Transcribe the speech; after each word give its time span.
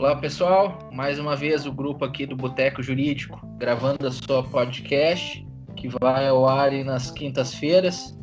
Olá 0.00 0.16
pessoal, 0.16 0.78
mais 0.90 1.18
uma 1.18 1.36
vez 1.36 1.66
o 1.66 1.72
grupo 1.72 2.06
aqui 2.06 2.24
do 2.24 2.34
Boteco 2.34 2.82
Jurídico 2.82 3.38
gravando 3.58 4.06
a 4.06 4.10
sua 4.10 4.42
podcast 4.42 5.46
que 5.76 5.90
vai 6.00 6.26
ao 6.26 6.48
ar 6.48 6.72
nas 6.86 7.10
quintas-feiras. 7.10 8.18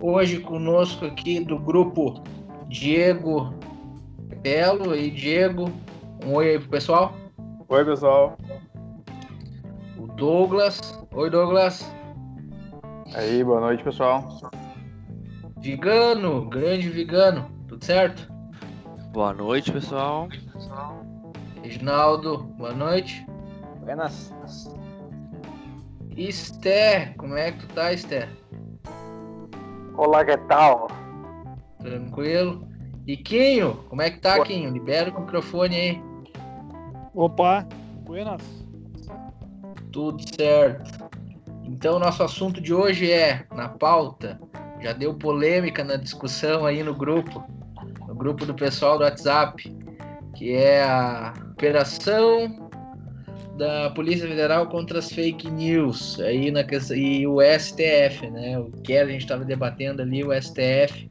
Hoje 0.00 0.40
conosco 0.40 1.04
aqui 1.04 1.38
do 1.38 1.58
grupo 1.58 2.24
Diego 2.66 3.52
Belo 4.40 4.96
e 4.96 5.10
Diego. 5.10 5.70
Um 6.24 6.32
oi 6.32 6.52
aí 6.52 6.58
pro 6.58 6.70
pessoal. 6.70 7.14
Oi 7.68 7.84
pessoal. 7.84 8.38
O 9.98 10.06
Douglas. 10.06 10.80
Oi 11.12 11.28
Douglas. 11.28 11.94
Aí, 13.14 13.44
boa 13.44 13.60
noite 13.60 13.84
pessoal. 13.84 14.26
Vigano, 15.58 16.48
grande 16.48 16.88
Vigano, 16.88 17.50
tudo 17.68 17.84
certo? 17.84 18.31
Boa 19.12 19.34
noite, 19.34 19.70
pessoal. 19.70 20.26
Reginaldo, 21.62 22.38
boa 22.56 22.72
noite. 22.72 23.26
Buenas. 23.80 24.32
Esther, 26.16 27.14
como 27.18 27.36
é 27.36 27.52
que 27.52 27.58
tu 27.58 27.74
tá, 27.74 27.92
Esther? 27.92 28.26
Olá, 29.98 30.24
que 30.24 30.34
tal? 30.48 30.88
Tranquilo. 31.78 32.66
E 33.06 33.18
Quinho, 33.18 33.84
como 33.90 34.00
é 34.00 34.10
que 34.10 34.18
tá, 34.18 34.36
Boa. 34.36 34.46
Quinho? 34.46 34.70
Libera 34.70 35.10
o 35.14 35.20
microfone 35.20 35.76
aí. 35.76 36.02
Opa, 37.14 37.68
buenas. 38.06 38.40
Tudo 39.92 40.22
certo. 40.34 41.10
Então, 41.64 41.98
nosso 41.98 42.22
assunto 42.22 42.62
de 42.62 42.72
hoje 42.72 43.12
é, 43.12 43.44
na 43.54 43.68
pauta, 43.68 44.40
já 44.80 44.94
deu 44.94 45.12
polêmica 45.12 45.84
na 45.84 45.96
discussão 45.96 46.64
aí 46.64 46.82
no 46.82 46.94
grupo, 46.94 47.44
no 48.12 48.14
grupo 48.14 48.44
do 48.44 48.52
pessoal 48.52 48.98
do 48.98 49.04
WhatsApp, 49.04 49.74
que 50.36 50.52
é 50.52 50.82
a 50.82 51.32
operação 51.52 52.70
da 53.56 53.88
Polícia 53.90 54.28
Federal 54.28 54.66
contra 54.66 54.98
as 54.98 55.10
fake 55.10 55.50
news 55.50 56.20
aí 56.20 56.50
na 56.50 56.60
e 56.94 57.26
o 57.26 57.38
STF, 57.40 58.30
né? 58.30 58.58
O 58.58 58.70
que 58.82 58.96
a 58.98 59.06
gente 59.06 59.22
estava 59.22 59.44
debatendo 59.44 60.02
ali, 60.02 60.22
o 60.22 60.30
STF 60.30 61.10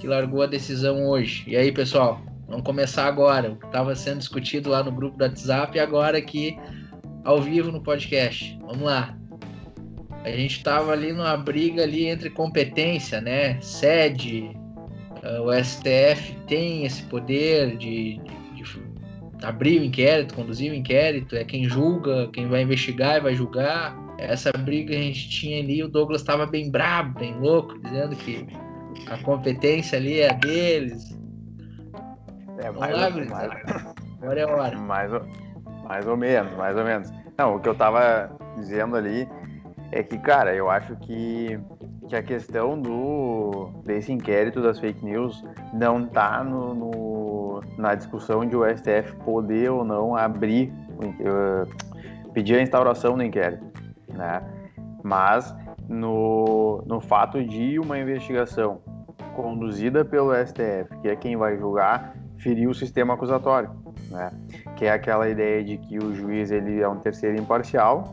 que 0.00 0.08
largou 0.08 0.42
a 0.42 0.46
decisão 0.46 1.06
hoje. 1.06 1.44
E 1.46 1.56
aí, 1.56 1.70
pessoal, 1.70 2.20
vamos 2.48 2.64
começar 2.64 3.06
agora. 3.06 3.52
O 3.52 3.56
que 3.56 3.66
estava 3.66 3.94
sendo 3.94 4.18
discutido 4.18 4.68
lá 4.68 4.82
no 4.82 4.90
grupo 4.90 5.16
do 5.16 5.22
WhatsApp 5.22 5.76
e 5.76 5.80
agora 5.80 6.18
aqui 6.18 6.58
ao 7.22 7.40
vivo 7.40 7.70
no 7.70 7.80
podcast. 7.80 8.58
Vamos 8.62 8.82
lá. 8.82 9.16
A 10.24 10.30
gente 10.30 10.56
estava 10.56 10.90
ali 10.90 11.12
numa 11.12 11.36
briga 11.36 11.84
ali 11.84 12.06
entre 12.06 12.30
competência, 12.30 13.20
né? 13.20 13.60
Sede, 13.60 14.50
uh, 15.22 15.42
o 15.42 15.64
STF 15.64 16.36
tem 16.46 16.84
esse 16.84 17.02
poder 17.04 17.76
de, 17.76 18.18
de, 18.18 18.62
de, 18.62 18.64
abrir 19.42 19.80
o 19.80 19.84
inquérito, 19.84 20.34
conduzir 20.34 20.72
o 20.72 20.74
inquérito, 20.74 21.36
é 21.36 21.44
quem 21.44 21.68
julga, 21.68 22.28
quem 22.32 22.48
vai 22.48 22.62
investigar 22.62 23.16
e 23.16 23.20
vai 23.20 23.34
julgar. 23.34 23.96
Essa 24.18 24.52
briga 24.52 24.94
a 24.94 24.98
gente 24.98 25.28
tinha 25.28 25.60
ali, 25.60 25.82
o 25.82 25.88
Douglas 25.88 26.20
estava 26.20 26.46
bem 26.46 26.70
brabo, 26.70 27.18
bem 27.18 27.34
louco, 27.38 27.78
dizendo 27.80 28.14
que 28.14 28.46
a 29.08 29.18
competência 29.18 29.98
ali 29.98 30.20
é 30.20 30.32
deles. 30.34 31.18
É, 32.58 32.70
Vamos 32.70 32.80
mais, 32.80 32.96
lá, 32.96 33.08
ou, 33.08 33.26
mais, 33.26 33.52
Agora 34.22 34.40
é 34.40 34.44
a 34.44 34.48
hora. 34.48 34.78
mais, 34.78 35.12
ou, 35.12 35.22
mais 35.84 36.06
ou 36.06 36.16
menos, 36.16 36.52
mais 36.54 36.76
ou 36.76 36.84
menos. 36.84 37.10
Não, 37.36 37.56
o 37.56 37.60
que 37.60 37.68
eu 37.68 37.74
tava 37.74 38.30
dizendo 38.56 38.96
ali 38.96 39.26
é 39.90 40.02
que, 40.02 40.16
cara, 40.18 40.54
eu 40.54 40.70
acho 40.70 40.94
que, 40.96 41.58
que 42.12 42.16
a 42.16 42.22
questão 42.22 42.78
do 42.78 43.70
desse 43.86 44.12
inquérito 44.12 44.60
das 44.60 44.78
fake 44.78 45.02
news 45.02 45.42
não 45.72 46.04
tá 46.04 46.44
no, 46.44 46.74
no 46.74 47.62
na 47.78 47.94
discussão 47.94 48.44
de 48.44 48.54
o 48.54 48.64
STF 48.68 49.16
poder 49.24 49.70
ou 49.70 49.82
não 49.82 50.14
abrir, 50.14 50.70
uh, 50.98 52.30
pedir 52.34 52.56
a 52.56 52.62
instauração 52.62 53.16
do 53.16 53.22
inquérito, 53.22 53.64
né? 54.12 54.42
Mas 55.02 55.54
no, 55.88 56.82
no 56.86 57.00
fato 57.00 57.42
de 57.42 57.78
uma 57.78 57.98
investigação 57.98 58.82
conduzida 59.34 60.04
pelo 60.04 60.34
STF, 60.34 60.94
que 61.00 61.08
é 61.08 61.16
quem 61.16 61.34
vai 61.34 61.56
julgar, 61.56 62.14
ferir 62.36 62.68
o 62.68 62.74
sistema 62.74 63.14
acusatório, 63.14 63.70
né? 64.10 64.30
Que 64.76 64.84
é 64.84 64.92
aquela 64.92 65.30
ideia 65.30 65.64
de 65.64 65.78
que 65.78 65.98
o 65.98 66.14
juiz 66.14 66.50
ele 66.50 66.82
é 66.82 66.88
um 66.88 66.96
terceiro 66.96 67.40
imparcial, 67.40 68.04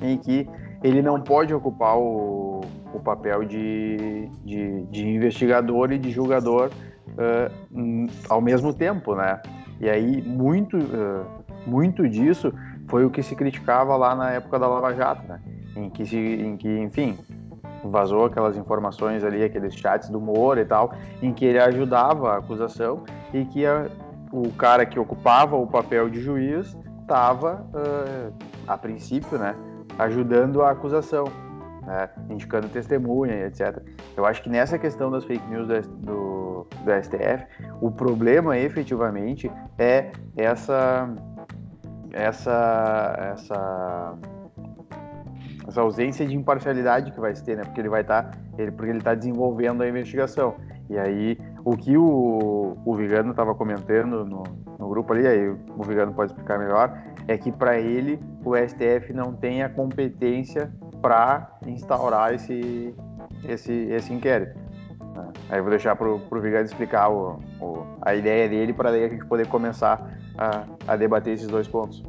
em 0.00 0.16
que 0.16 0.48
ele 0.82 1.02
não 1.02 1.20
pode 1.20 1.52
ocupar 1.52 1.98
o, 1.98 2.60
o 2.98 3.02
papel 3.02 3.44
de, 3.44 4.28
de, 4.44 4.82
de, 4.84 5.08
investigador 5.08 5.92
e 5.92 5.98
de 5.98 6.10
julgador 6.10 6.70
uh, 7.08 8.06
ao 8.28 8.40
mesmo 8.40 8.72
tempo, 8.72 9.14
né? 9.14 9.40
E 9.80 9.88
aí 9.88 10.22
muito, 10.22 10.76
uh, 10.76 11.24
muito 11.66 12.08
disso 12.08 12.52
foi 12.88 13.04
o 13.04 13.10
que 13.10 13.22
se 13.22 13.34
criticava 13.34 13.96
lá 13.96 14.14
na 14.14 14.30
época 14.32 14.58
da 14.58 14.66
Lava 14.66 14.94
Jato, 14.94 15.26
né? 15.28 15.40
Em 15.76 15.88
que, 15.90 16.04
se, 16.04 16.16
em 16.16 16.56
que 16.56 16.68
enfim, 16.78 17.16
vazou 17.84 18.24
aquelas 18.24 18.56
informações 18.56 19.22
ali, 19.22 19.42
aqueles 19.42 19.74
chats 19.74 20.08
do 20.08 20.20
Moro 20.20 20.60
e 20.60 20.64
tal, 20.64 20.92
em 21.22 21.32
que 21.32 21.44
ele 21.44 21.58
ajudava 21.58 22.32
a 22.32 22.38
acusação 22.38 23.04
e 23.32 23.44
que 23.44 23.64
a, 23.64 23.86
o 24.32 24.50
cara 24.52 24.84
que 24.84 24.98
ocupava 24.98 25.56
o 25.56 25.66
papel 25.66 26.08
de 26.08 26.20
juiz 26.20 26.76
estava, 27.00 27.66
uh, 27.72 28.32
a 28.66 28.76
princípio, 28.76 29.38
né, 29.38 29.54
ajudando 29.98 30.62
a 30.62 30.70
acusação, 30.70 31.24
né, 31.88 32.10
indicando 32.28 32.68
testemunha, 32.68 33.46
etc. 33.46 33.82
Eu 34.14 34.26
acho 34.26 34.42
que 34.42 34.50
nessa 34.50 34.78
questão 34.78 35.10
das 35.10 35.24
fake 35.24 35.46
news 35.48 35.66
do, 35.66 35.80
do, 35.80 36.66
do 36.84 37.02
STF, 37.02 37.46
o 37.80 37.90
problema 37.90 38.58
efetivamente 38.58 39.50
é 39.78 40.12
essa 40.36 41.08
essa 42.12 43.32
essa 43.32 44.18
essa 45.66 45.80
ausência 45.80 46.26
de 46.26 46.34
imparcialidade 46.34 47.10
que 47.10 47.20
vai 47.20 47.32
ter, 47.34 47.56
né? 47.56 47.64
Porque 47.64 47.80
ele 47.80 47.90
vai 47.90 48.00
estar, 48.00 48.22
tá, 48.22 48.38
ele, 48.56 48.70
porque 48.70 48.90
ele 48.90 48.98
está 48.98 49.14
desenvolvendo 49.14 49.82
a 49.82 49.88
investigação. 49.88 50.54
E 50.88 50.98
aí, 50.98 51.38
o 51.62 51.76
que 51.76 51.98
o, 51.98 52.78
o 52.84 52.94
Vigano 52.94 53.32
estava 53.32 53.54
comentando 53.54 54.24
no, 54.24 54.42
no 54.78 54.88
grupo 54.88 55.12
ali, 55.12 55.26
aí 55.26 55.48
o 55.48 55.82
Vigano 55.82 56.14
pode 56.14 56.32
explicar 56.32 56.58
melhor, 56.58 56.98
é 57.26 57.36
que 57.36 57.52
para 57.52 57.78
ele 57.78 58.18
o 58.42 58.56
STF 58.56 59.12
não 59.12 59.34
tem 59.34 59.62
a 59.62 59.68
competência 59.68 60.72
para 61.00 61.58
instaurar 61.66 62.34
esse, 62.34 62.94
esse, 63.44 63.72
esse 63.72 64.12
inquérito. 64.12 64.58
Né? 65.14 65.32
Aí 65.50 65.60
vou 65.60 65.70
deixar 65.70 65.96
para 65.96 66.08
o 66.08 66.40
Vigano 66.40 66.64
explicar 66.64 67.08
o, 67.08 67.40
o, 67.60 67.86
a 68.02 68.14
ideia 68.14 68.48
dele 68.48 68.72
para 68.72 68.90
a 68.90 69.08
gente 69.08 69.24
poder 69.26 69.46
começar 69.48 70.18
a, 70.36 70.64
a 70.86 70.96
debater 70.96 71.34
esses 71.34 71.48
dois 71.48 71.66
pontos. 71.66 72.02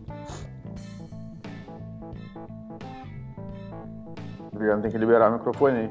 O 4.54 4.60
Vigano 4.60 4.82
tem 4.82 4.92
que 4.92 4.98
liberar 4.98 5.30
o 5.30 5.34
microfone 5.34 5.78
aí. 5.78 5.90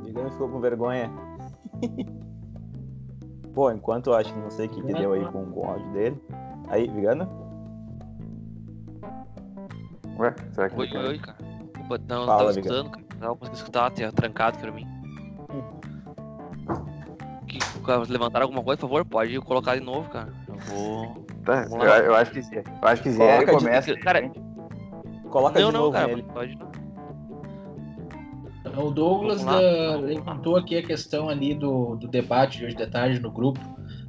O 0.00 0.04
Vigano 0.04 0.30
ficou 0.30 0.48
com 0.48 0.60
vergonha. 0.60 1.10
Pô, 3.60 3.70
enquanto 3.70 4.06
eu 4.06 4.14
acho 4.14 4.32
que 4.32 4.38
não 4.40 4.50
sei 4.50 4.64
o 4.64 4.68
que, 4.70 4.80
que 4.80 4.94
deu 4.94 5.12
aí 5.12 5.22
com, 5.26 5.44
com 5.52 5.60
o 5.60 5.64
áudio 5.70 5.92
dele. 5.92 6.22
Aí, 6.68 6.88
Vigano? 6.88 7.28
Ué, 10.18 10.34
será 10.52 10.70
que 10.70 10.80
Oi, 10.80 10.88
oi, 10.96 11.18
cara. 11.18 11.36
Opa, 11.84 11.98
não, 12.08 12.20
não 12.20 12.26
Fala, 12.26 12.38
tava 12.38 12.52
Vigano. 12.54 12.74
escutando, 12.84 12.90
cara. 12.90 13.04
Não 13.20 13.36
consegui 13.36 13.56
escutar, 13.58 13.90
tinha 13.90 14.10
trancado 14.12 14.56
pra 14.56 14.72
mim. 14.72 14.86
Que, 17.46 17.58
cara, 17.84 18.02
levantaram 18.08 18.44
alguma 18.46 18.64
coisa, 18.64 18.80
por 18.80 18.88
favor? 18.88 19.04
Pode 19.04 19.38
colocar 19.42 19.74
de 19.74 19.82
novo, 19.84 20.08
cara. 20.08 20.32
Eu 20.48 20.56
vou. 20.60 21.26
Tá, 21.44 21.66
eu, 21.70 22.04
eu 22.06 22.14
acho 22.14 22.30
que 22.30 22.42
sim. 22.42 22.56
Eu 22.56 22.64
acho 22.88 23.02
que 23.02 23.10
Zé 23.10 23.26
Coloca 23.44 23.44
de- 23.44 23.58
começa. 23.58 23.96
Cara, 23.98 24.30
Coloca 25.28 25.60
não, 25.60 25.66
de 25.68 25.72
não, 25.74 25.80
novo 25.82 25.92
cara. 25.92 26.06
nele. 26.06 26.22
Pode 26.22 26.56
não. 26.56 26.69
Então, 28.70 28.86
O 28.86 28.90
Douglas 28.90 29.44
da- 29.44 29.96
levantou 29.96 30.56
aqui 30.56 30.76
a 30.76 30.82
questão 30.82 31.28
ali 31.28 31.54
do, 31.54 31.96
do 31.96 32.06
debate 32.08 32.58
de 32.58 32.64
hoje 32.66 32.76
de 32.76 32.86
tarde 32.86 33.20
no 33.20 33.30
grupo, 33.30 33.60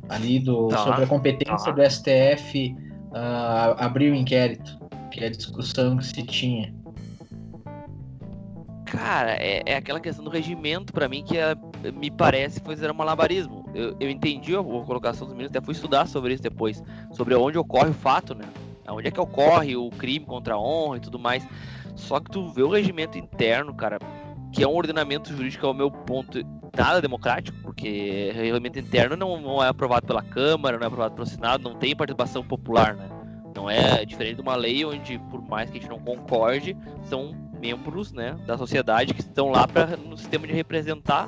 ali 0.08 0.40
do, 0.40 0.68
Tá. 0.68 0.78
sobre 0.78 1.04
a 1.04 1.08
competência 1.08 1.58
Tá. 1.58 1.72
do 1.72 1.82
STF 1.82 2.76
ah, 3.14 3.76
abrir 3.86 4.12
o 4.12 4.16
inquérito, 4.16 4.80
que 5.12 5.22
é 5.24 5.28
a 5.28 5.32
discussão 5.32 5.98
que 5.98 6.06
se 6.06 6.24
tinha. 6.24 6.74
Cara, 8.86 9.32
é, 9.34 9.62
é 9.66 9.76
aquela 9.76 10.00
questão 10.00 10.24
do 10.24 10.30
regimento 10.30 10.92
pra 10.94 11.08
mim 11.08 11.24
que 11.24 11.38
é- 11.38 11.56
me 11.94 12.12
parece 12.12 12.60
fazer 12.60 12.92
um 12.92 12.94
malabarismo. 12.94 13.66
Eu, 13.74 13.96
eu 14.00 14.10
entendi 14.10 14.54
a, 14.56 14.60
a 14.60 14.64
colocação 14.64 15.26
dos 15.26 15.34
meninos, 15.34 15.56
até 15.56 15.64
fui 15.66 15.74
estudar 15.74 16.08
sobre 16.08 16.34
isso 16.34 16.44
depois, 16.44 16.84
sobre 17.12 17.34
onde 17.36 17.58
ocorre 17.58 17.90
o 17.90 17.94
fato, 17.94 18.36
né? 18.36 18.46
Onde 18.90 19.08
é 19.08 19.12
que 19.12 19.20
ocorre 19.22 19.76
o 19.78 19.90
crime 19.92 20.26
contra 20.26 20.56
a 20.56 20.60
honra 20.60 20.98
e 20.98 21.00
tudo 21.00 21.18
mais. 21.18 21.48
Só 21.96 22.20
que 22.20 22.30
tu 22.32 22.50
vê 22.50 22.64
o 22.64 22.70
regimento 22.70 23.18
interno, 23.18 23.74
cara, 23.74 23.98
que 24.52 24.64
é 24.64 24.68
um 24.68 24.76
ordenamento 24.76 25.32
jurídico, 25.34 25.66
ao 25.66 25.74
meu 25.74 25.90
ponto, 25.90 26.40
nada 26.76 27.02
democrático, 27.02 27.58
porque 27.62 28.32
regimento 28.34 28.80
interno 28.80 29.16
não, 29.16 29.40
não 29.40 29.64
é 29.64 29.68
aprovado 29.68 30.06
pela 30.06 30.22
Câmara, 30.22 30.78
não 30.78 30.84
é 30.84 30.88
aprovado 30.88 31.16
pelo 31.16 31.28
Senado, 31.28 31.64
não 31.64 31.76
tem 31.76 31.96
participação 31.96 32.44
popular, 32.44 32.96
né? 32.96 33.10
Não 33.56 33.70
é 33.70 34.06
diferente 34.06 34.36
de 34.36 34.42
uma 34.42 34.56
lei 34.56 34.84
onde, 34.86 35.20
por 35.30 35.42
mais 35.42 35.70
que 35.70 35.78
a 35.78 35.82
gente 35.82 35.90
não 35.90 36.00
concorde, 36.00 36.76
são 37.04 37.36
membros 37.60 38.12
né, 38.12 38.38
da 38.46 38.58
sociedade 38.58 39.14
que 39.14 39.22
estão 39.22 39.52
lá 39.52 39.68
pra, 39.68 39.86
no 39.98 40.18
sistema 40.18 40.48
de 40.48 40.54
representar 40.54 41.28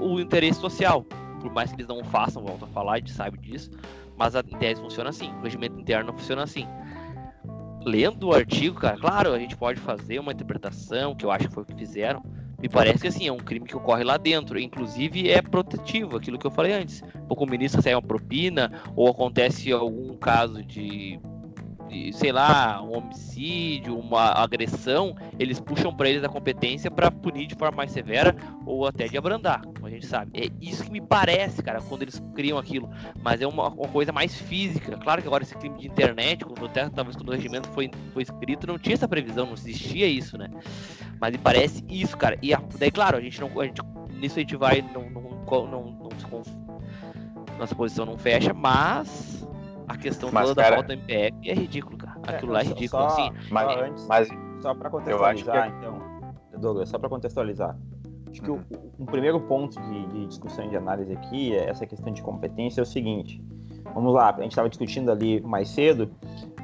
o 0.00 0.18
interesse 0.18 0.60
social. 0.60 1.04
Por 1.40 1.52
mais 1.52 1.70
que 1.70 1.76
eles 1.76 1.88
não 1.88 2.02
façam, 2.04 2.42
volto 2.42 2.64
a 2.64 2.68
falar, 2.68 2.94
a 2.94 2.98
gente 2.98 3.12
sabe 3.12 3.38
disso, 3.38 3.70
mas 4.16 4.34
a 4.34 4.42
tese 4.42 4.80
funciona 4.80 5.10
assim, 5.10 5.30
o 5.38 5.42
regimento 5.42 5.78
interno 5.78 6.12
funciona 6.12 6.42
assim. 6.42 6.66
Lendo 7.84 8.28
o 8.28 8.34
artigo, 8.34 8.78
cara, 8.78 8.96
claro, 8.96 9.32
a 9.32 9.38
gente 9.38 9.56
pode 9.56 9.80
fazer 9.80 10.20
uma 10.20 10.32
interpretação, 10.32 11.14
que 11.14 11.24
eu 11.24 11.30
acho 11.30 11.48
que 11.48 11.54
foi 11.54 11.64
o 11.64 11.66
que 11.66 11.74
fizeram, 11.74 12.22
me 12.62 12.68
parece 12.68 13.00
que 13.00 13.08
assim, 13.08 13.26
é 13.26 13.32
um 13.32 13.38
crime 13.38 13.66
que 13.66 13.76
ocorre 13.76 14.04
lá 14.04 14.16
dentro. 14.16 14.56
Inclusive 14.56 15.28
é 15.28 15.42
protetivo, 15.42 16.16
aquilo 16.16 16.38
que 16.38 16.46
eu 16.46 16.50
falei 16.50 16.72
antes. 16.72 17.02
Ou 17.28 17.34
com 17.34 17.44
o 17.44 17.50
ministro 17.50 17.78
recebe 17.78 17.96
uma 17.96 18.02
propina, 18.02 18.80
ou 18.94 19.08
acontece 19.08 19.72
algum 19.72 20.16
caso 20.16 20.62
de 20.62 21.18
de, 21.92 22.12
sei 22.14 22.32
lá, 22.32 22.82
um 22.82 22.96
homicídio, 22.96 23.98
uma 23.98 24.32
agressão, 24.32 25.14
eles 25.38 25.60
puxam 25.60 25.94
para 25.94 26.08
eles 26.08 26.24
a 26.24 26.28
competência 26.28 26.90
para 26.90 27.10
punir 27.10 27.46
de 27.46 27.54
forma 27.54 27.76
mais 27.76 27.92
severa 27.92 28.34
ou 28.64 28.86
até 28.86 29.06
de 29.06 29.18
abrandar, 29.18 29.62
como 29.62 29.86
a 29.86 29.90
gente 29.90 30.06
sabe. 30.06 30.30
É 30.34 30.48
isso 30.60 30.84
que 30.84 30.90
me 30.90 31.00
parece, 31.00 31.62
cara, 31.62 31.82
quando 31.82 32.02
eles 32.02 32.20
criam 32.34 32.56
aquilo. 32.56 32.88
Mas 33.22 33.42
é 33.42 33.46
uma, 33.46 33.68
uma 33.68 33.88
coisa 33.88 34.10
mais 34.10 34.34
física. 34.34 34.96
Claro 34.96 35.20
que 35.20 35.28
agora 35.28 35.42
esse 35.42 35.54
crime 35.54 35.78
de 35.78 35.86
internet, 35.86 36.44
quando 36.44 36.64
até, 36.64 36.88
talvez 36.88 37.14
quando 37.14 37.28
o 37.28 37.32
regimento 37.32 37.68
foi, 37.68 37.90
foi 38.14 38.22
escrito, 38.22 38.66
não 38.66 38.78
tinha 38.78 38.94
essa 38.94 39.06
previsão, 39.06 39.46
não 39.46 39.54
existia 39.54 40.06
isso, 40.06 40.38
né? 40.38 40.48
Mas 41.20 41.32
me 41.32 41.38
parece 41.38 41.84
isso, 41.88 42.16
cara. 42.16 42.38
E 42.40 42.54
a, 42.54 42.62
daí, 42.78 42.90
claro, 42.90 43.18
a 43.18 43.20
gente 43.20 43.40
não. 43.40 43.60
A 43.60 43.64
gente, 43.64 43.80
nisso 44.14 44.38
a 44.38 44.40
gente 44.40 44.56
vai. 44.56 44.82
Não, 44.82 45.08
não, 45.10 45.22
não, 45.22 45.66
não, 45.66 45.92
não 45.92 46.12
nossa 47.58 47.74
posição 47.76 48.04
não 48.04 48.18
fecha, 48.18 48.52
mas 48.52 49.41
a 49.92 49.96
questão 49.98 50.30
Mas, 50.32 50.48
toda 50.48 50.62
cara- 50.62 50.76
da 50.76 50.82
falta 50.82 50.96
do 50.96 51.00
MPF 51.00 51.50
é 51.50 51.54
ridículo, 51.54 51.96
cara. 51.98 52.20
É, 52.26 52.30
Aquilo 52.36 52.52
lá 52.52 52.60
é 52.60 52.64
ridículo, 52.64 53.02
só- 53.02 53.06
assim. 53.08 53.30
Mas, 53.50 53.64
Só 53.72 53.84
antes- 53.84 54.06
mas 54.06 54.28
Só 54.60 54.74
para 54.74 54.88
Eu 54.88 55.24
acho 55.24 55.44
contextualizar, 55.44 55.70
que 55.72 55.76
então, 55.78 56.60
Douglas, 56.60 56.88
só 56.88 56.98
para 56.98 57.08
contextualizar. 57.08 57.76
Acho 58.30 58.40
que 58.42 58.50
o, 58.50 58.54
Uhum. 58.54 58.62
um 59.00 59.06
primeiro 59.06 59.40
ponto 59.40 59.80
de, 59.82 60.06
de 60.06 60.26
discussão 60.26 60.64
e 60.64 60.68
de 60.68 60.76
análise 60.76 61.12
aqui, 61.12 61.54
é 61.54 61.68
essa 61.68 61.84
questão 61.84 62.12
de 62.12 62.22
competência, 62.22 62.80
é 62.80 62.82
o 62.82 62.86
seguinte. 62.86 63.42
Vamos 63.92 64.14
lá, 64.14 64.30
a 64.30 64.40
gente 64.42 64.52
estava 64.52 64.68
discutindo 64.68 65.10
ali 65.10 65.40
mais 65.40 65.68
cedo 65.68 66.10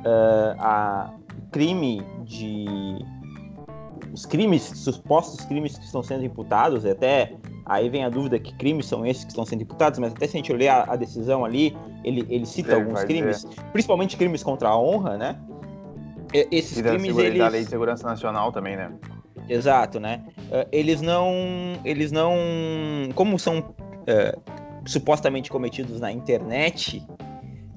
eh, 0.04 0.56
a 0.58 1.10
o 1.36 1.50
crime 1.50 2.00
de 2.24 2.64
os 4.12 4.24
crimes, 4.24 4.62
supostos 4.62 5.44
crimes 5.44 5.76
que 5.76 5.84
estão 5.84 6.02
sendo 6.02 6.24
imputados, 6.24 6.84
até 6.86 7.34
aí 7.68 7.88
vem 7.88 8.04
a 8.04 8.08
dúvida 8.08 8.38
que 8.38 8.54
crimes 8.54 8.86
são 8.86 9.04
esses 9.06 9.24
que 9.24 9.30
estão 9.30 9.44
sendo 9.44 9.62
imputados, 9.62 9.98
mas 9.98 10.12
até 10.12 10.26
se 10.26 10.36
a 10.36 10.38
gente 10.38 10.52
olhar 10.52 10.88
a 10.88 10.96
decisão 10.96 11.44
ali, 11.44 11.76
ele, 12.02 12.26
ele 12.28 12.46
cita 12.46 12.72
Ele 12.72 12.80
alguns 12.80 13.04
crimes, 13.04 13.46
principalmente 13.72 14.16
crimes 14.16 14.42
contra 14.42 14.68
a 14.68 14.78
honra, 14.78 15.16
né? 15.16 15.38
E- 16.32 16.48
Esses 16.50 16.78
e 16.78 16.82
da, 16.82 16.90
crimes, 16.90 17.16
eles... 17.16 17.38
da 17.38 17.48
Lei 17.48 17.62
de 17.62 17.70
Segurança 17.70 18.06
Nacional 18.06 18.50
também, 18.52 18.76
né? 18.76 18.92
Exato, 19.48 19.98
né? 19.98 20.22
Eh, 20.50 20.68
Eles 20.72 21.00
não. 21.00 21.32
Eles 21.84 22.12
não. 22.12 22.34
Como 23.14 23.38
são 23.38 23.74
eh, 24.06 24.36
supostamente 24.84 25.50
cometidos 25.50 26.00
na 26.00 26.12
internet, 26.12 27.02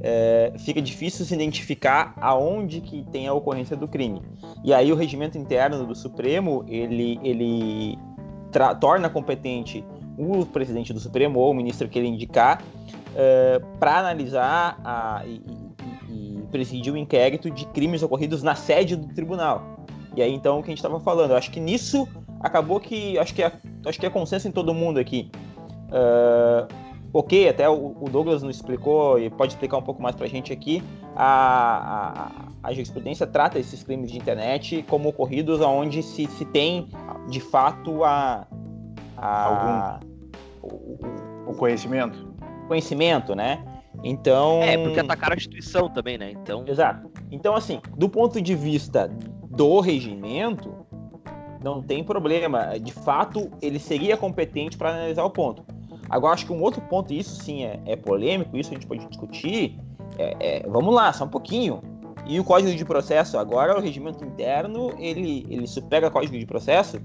eh, 0.01 0.51
fica 0.59 0.81
difícil 0.81 1.25
se 1.25 1.33
identificar 1.33 2.13
aonde 2.19 2.81
que 2.81 3.05
tem 3.11 3.27
a 3.27 3.33
ocorrência 3.33 3.77
do 3.77 3.87
crime. 3.87 4.21
E 4.65 4.73
aí 4.73 4.91
o 4.91 4.95
regimento 4.95 5.37
interno 5.37 5.85
do 5.85 5.95
Supremo, 5.95 6.65
ele, 6.67 7.19
ele 7.23 7.97
torna 8.79 9.09
competente 9.09 9.83
o 10.17 10.45
presidente 10.45 10.93
do 10.93 10.99
Supremo 10.99 11.39
ou 11.39 11.51
o 11.51 11.53
ministro 11.53 11.87
que 11.87 11.97
ele 11.97 12.07
indicar 12.07 12.61
para 13.79 13.99
analisar 13.99 14.79
a, 14.83 15.23
e, 15.25 15.41
e- 16.09 16.37
e 16.37 16.41
presidir 16.51 16.93
o 16.93 16.97
inquérito 16.97 17.49
de 17.49 17.65
crimes 17.67 18.03
ocorridos 18.03 18.43
na 18.43 18.55
sede 18.55 18.95
do 18.95 19.07
tribunal. 19.13 19.85
E 20.15 20.21
aí, 20.21 20.33
então, 20.33 20.59
o 20.59 20.63
que 20.63 20.67
a 20.69 20.71
gente 20.71 20.79
estava 20.79 20.99
falando, 20.99 21.31
eu 21.31 21.37
acho 21.37 21.49
que 21.51 21.59
nisso 21.59 22.07
acabou 22.39 22.79
que. 22.79 23.17
Acho 23.17 23.33
que 23.33 23.41
é, 23.43 23.51
acho 23.85 23.99
que 23.99 24.05
é 24.05 24.09
consenso 24.09 24.47
em 24.47 24.51
todo 24.51 24.73
mundo 24.73 24.99
aqui. 24.99 25.31
Ah, 25.91 26.67
ok, 27.13 27.49
até 27.49 27.69
o, 27.69 27.95
o 27.99 28.09
Douglas 28.09 28.41
nos 28.43 28.55
explicou 28.55 29.19
e 29.19 29.29
pode 29.29 29.53
explicar 29.53 29.77
um 29.77 29.81
pouco 29.81 30.01
mais 30.01 30.15
pra 30.15 30.27
gente 30.27 30.51
aqui. 30.53 30.81
A, 31.15 32.31
a, 32.63 32.69
a 32.69 32.73
jurisprudência 32.73 33.27
trata 33.27 33.59
esses 33.59 33.83
crimes 33.83 34.11
de 34.11 34.17
internet 34.17 34.83
como 34.89 35.09
ocorridos 35.09 35.59
onde 35.61 36.01
se, 36.01 36.25
se 36.27 36.45
tem 36.45 36.87
de 37.29 37.39
fato 37.39 38.03
a. 38.03 38.47
a 39.17 39.99
o- 40.61 40.67
o- 40.67 41.51
O 41.51 41.53
conhecimento. 41.55 42.33
conhecimento, 42.67 43.35
né? 43.35 43.63
Então. 44.03 44.61
É, 44.63 44.77
porque 44.77 44.99
atacaram 44.99 45.33
a 45.33 45.37
instituição 45.37 45.89
também, 45.89 46.17
né? 46.17 46.31
Então, 46.31 46.63
Exato. 46.67 47.11
Então, 47.29 47.55
assim, 47.55 47.81
do 47.97 48.07
ponto 48.07 48.41
de 48.41 48.55
vista 48.55 49.09
do 49.49 49.79
regimento, 49.79 50.73
não 51.61 51.81
tem 51.81 52.03
problema. 52.03 52.79
De 52.79 52.91
fato, 52.93 53.51
ele 53.61 53.79
seria 53.79 54.15
competente 54.15 54.77
para 54.77 54.91
analisar 54.91 55.23
o 55.25 55.29
ponto. 55.29 55.63
Agora, 56.11 56.33
acho 56.33 56.45
que 56.45 56.51
um 56.51 56.61
outro 56.61 56.81
ponto, 56.81 57.13
isso 57.13 57.41
sim 57.41 57.63
é, 57.63 57.79
é 57.85 57.95
polêmico, 57.95 58.57
isso 58.57 58.69
a 58.71 58.73
gente 58.73 58.85
pode 58.85 59.07
discutir. 59.07 59.79
é- 60.19 60.35
é, 60.57 60.67
vamos 60.67 60.93
lá, 60.93 61.11
só 61.13 61.23
um 61.23 61.29
pouquinho. 61.29 61.81
E 62.27 62.37
o 62.39 62.43
código 62.43 62.75
de 62.75 62.83
processo? 62.85 63.37
Agora, 63.37 63.77
o 63.77 63.81
regimento 63.81 64.23
interno, 64.25 64.91
ele, 64.99 65.47
ele 65.49 65.65
supera 65.65 66.07
o 66.07 66.11
código 66.11 66.37
de 66.37 66.45
processo? 66.45 66.97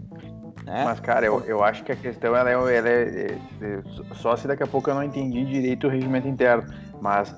Né? 0.64 0.82
Mas, 0.84 0.98
cara, 0.98 1.24
eu, 1.24 1.40
eu 1.46 1.62
acho 1.62 1.84
que 1.84 1.92
a 1.92 1.96
questão 1.96 2.34
ela 2.36 2.50
é, 2.50 2.54
ela 2.54 2.88
é- 2.88 3.02
é- 3.30 3.38
é- 3.62 3.82
Só 4.16 4.36
se 4.36 4.48
daqui 4.48 4.64
a 4.64 4.66
pouco 4.66 4.90
eu 4.90 4.94
não 4.96 5.04
entendi 5.04 5.44
direito 5.44 5.86
o 5.86 5.90
regimento 5.90 6.26
interno. 6.26 6.64
Mas 7.00 7.32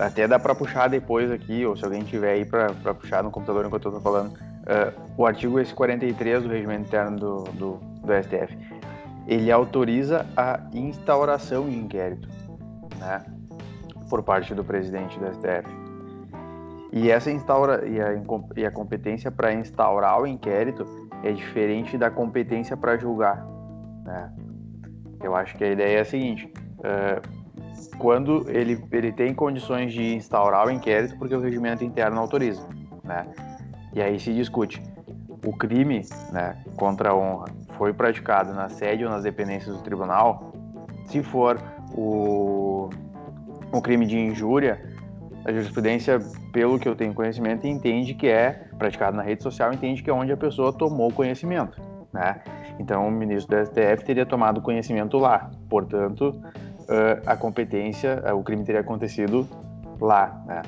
até 0.00 0.26
dá 0.26 0.38
pra 0.38 0.54
puxar 0.54 0.88
depois 0.88 1.30
aqui, 1.30 1.64
ou 1.66 1.76
se 1.76 1.84
alguém 1.84 2.02
tiver 2.02 2.32
aí 2.32 2.44
pra 2.46 2.68
puxar 2.94 3.22
no 3.22 3.30
computador 3.30 3.66
enquanto 3.66 3.86
eu 3.88 3.92
tô 3.92 4.00
falando. 4.00 4.32
ah, 4.66 4.92
o 5.16 5.26
artigo 5.26 5.60
esse 5.60 5.74
43 5.74 6.42
do 6.42 6.48
regimento 6.48 6.86
interno 6.88 7.16
do, 7.18 7.44
do, 7.52 7.72
do 8.02 8.12
STF. 8.14 8.56
Ele 9.26 9.50
autoriza 9.50 10.26
a 10.36 10.60
instauração 10.72 11.68
de 11.68 11.76
inquérito, 11.76 12.28
né? 12.98 13.24
Por 14.08 14.22
parte 14.22 14.54
do 14.54 14.64
presidente 14.64 15.18
do 15.18 15.26
STF. 15.32 15.86
E 16.92 17.10
essa 17.10 17.30
instaura 17.30 17.86
e 17.86 18.00
a, 18.00 18.08
e 18.56 18.64
a 18.64 18.70
competência 18.70 19.30
para 19.30 19.52
instaurar 19.52 20.20
o 20.20 20.26
inquérito 20.26 20.86
é 21.22 21.32
diferente 21.32 21.98
da 21.98 22.10
competência 22.10 22.76
para 22.76 22.96
julgar. 22.96 23.44
Né? 24.04 24.32
Eu 25.22 25.34
acho 25.34 25.56
que 25.56 25.64
a 25.64 25.72
ideia 25.72 25.98
é 25.98 26.00
a 26.00 26.04
seguinte: 26.04 26.52
eh, 26.84 27.20
quando 27.98 28.46
ele, 28.48 28.82
ele 28.92 29.12
tem 29.12 29.34
condições 29.34 29.92
de 29.92 30.14
instaurar 30.14 30.68
o 30.68 30.70
inquérito, 30.70 31.18
porque 31.18 31.34
o 31.34 31.40
regimento 31.40 31.84
interno 31.84 32.20
autoriza. 32.20 32.66
Né? 33.02 33.26
E 33.92 34.00
aí 34.00 34.18
se 34.20 34.32
discute: 34.32 34.80
o 35.44 35.52
crime 35.52 36.02
né, 36.32 36.56
contra 36.76 37.10
a 37.10 37.16
honra 37.16 37.46
foi 37.76 37.92
praticado 37.92 38.52
na 38.52 38.68
sede 38.68 39.04
ou 39.04 39.10
nas 39.10 39.22
dependências 39.22 39.76
do 39.76 39.82
tribunal? 39.82 40.52
Se 41.06 41.22
for 41.22 41.58
o, 41.94 42.90
o 43.72 43.80
crime 43.80 44.06
de 44.06 44.18
injúria, 44.18 44.80
a 45.44 45.52
jurisprudência, 45.52 46.18
pelo 46.52 46.78
que 46.78 46.88
eu 46.88 46.96
tenho 46.96 47.14
conhecimento, 47.14 47.66
entende 47.66 48.14
que 48.14 48.26
é 48.26 48.68
praticado 48.78 49.16
na 49.16 49.22
rede 49.22 49.42
social, 49.42 49.72
entende 49.72 50.02
que 50.02 50.10
é 50.10 50.12
onde 50.12 50.32
a 50.32 50.36
pessoa 50.36 50.72
tomou 50.72 51.12
conhecimento, 51.12 51.80
né? 52.12 52.40
Então, 52.78 53.06
o 53.06 53.10
ministro 53.10 53.56
do 53.56 53.64
STF 53.64 54.04
teria 54.04 54.26
tomado 54.26 54.60
conhecimento 54.60 55.16
lá. 55.18 55.50
Portanto, 55.70 56.34
a 57.24 57.36
competência, 57.36 58.22
o 58.34 58.42
crime 58.42 58.64
teria 58.64 58.80
acontecido 58.80 59.48
lá, 60.00 60.42
né? 60.46 60.62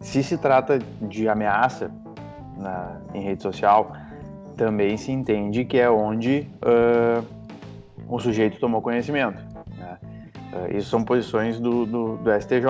Se 0.00 0.22
se 0.22 0.36
trata 0.36 0.78
de 1.00 1.28
ameaça 1.28 1.90
na, 2.56 3.00
em 3.14 3.22
rede 3.22 3.42
social, 3.42 3.92
também 4.56 4.96
se 4.96 5.12
entende 5.12 5.64
que 5.64 5.78
é 5.78 5.88
onde 5.90 6.48
eh, 6.62 7.22
o 8.08 8.18
sujeito 8.18 8.58
tomou 8.58 8.80
conhecimento. 8.80 9.42
Né? 9.78 9.98
Eh, 10.52 10.78
isso 10.78 10.88
são 10.88 11.04
posições 11.04 11.60
do, 11.60 11.84
do, 11.86 12.16
do 12.16 12.40
STJ, 12.40 12.64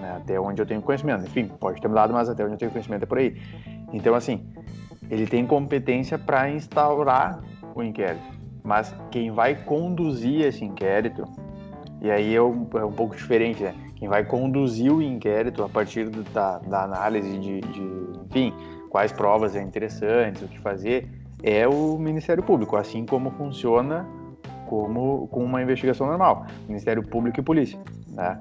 né? 0.00 0.16
até 0.16 0.38
onde 0.40 0.60
eu 0.60 0.66
tenho 0.66 0.82
conhecimento. 0.82 1.24
Enfim, 1.24 1.46
pode 1.46 1.80
ter 1.80 1.88
mudado, 1.88 2.12
mas 2.12 2.28
até 2.28 2.44
onde 2.44 2.54
eu 2.54 2.58
tenho 2.58 2.70
conhecimento 2.70 3.04
é 3.04 3.06
por 3.06 3.18
aí. 3.18 3.40
Então, 3.92 4.14
assim, 4.14 4.46
ele 5.10 5.26
tem 5.26 5.46
competência 5.46 6.18
para 6.18 6.50
instaurar 6.50 7.40
o 7.74 7.82
inquérito, 7.82 8.24
mas 8.62 8.94
quem 9.10 9.30
vai 9.30 9.54
conduzir 9.54 10.42
esse 10.42 10.64
inquérito, 10.64 11.24
e 12.00 12.10
aí 12.10 12.34
é 12.34 12.42
um, 12.42 12.68
é 12.74 12.84
um 12.84 12.92
pouco 12.92 13.16
diferente, 13.16 13.62
né? 13.62 13.74
Quem 13.96 14.08
vai 14.08 14.24
conduzir 14.24 14.92
o 14.92 15.02
inquérito 15.02 15.64
a 15.64 15.68
partir 15.68 16.08
da, 16.32 16.58
da 16.58 16.84
análise 16.84 17.36
de, 17.38 17.60
de, 17.60 17.82
enfim, 18.26 18.54
quais 18.90 19.10
provas 19.10 19.56
é 19.56 19.62
interessantes, 19.62 20.42
o 20.42 20.46
que 20.46 20.58
fazer, 20.60 21.08
é 21.42 21.66
o 21.66 21.98
Ministério 21.98 22.42
Público, 22.42 22.76
assim 22.76 23.06
como 23.06 23.30
funciona 23.30 24.06
como 24.66 25.26
com 25.28 25.42
uma 25.42 25.62
investigação 25.62 26.06
normal, 26.06 26.46
Ministério 26.66 27.02
Público 27.02 27.40
e 27.40 27.42
Polícia, 27.42 27.78
né? 28.10 28.38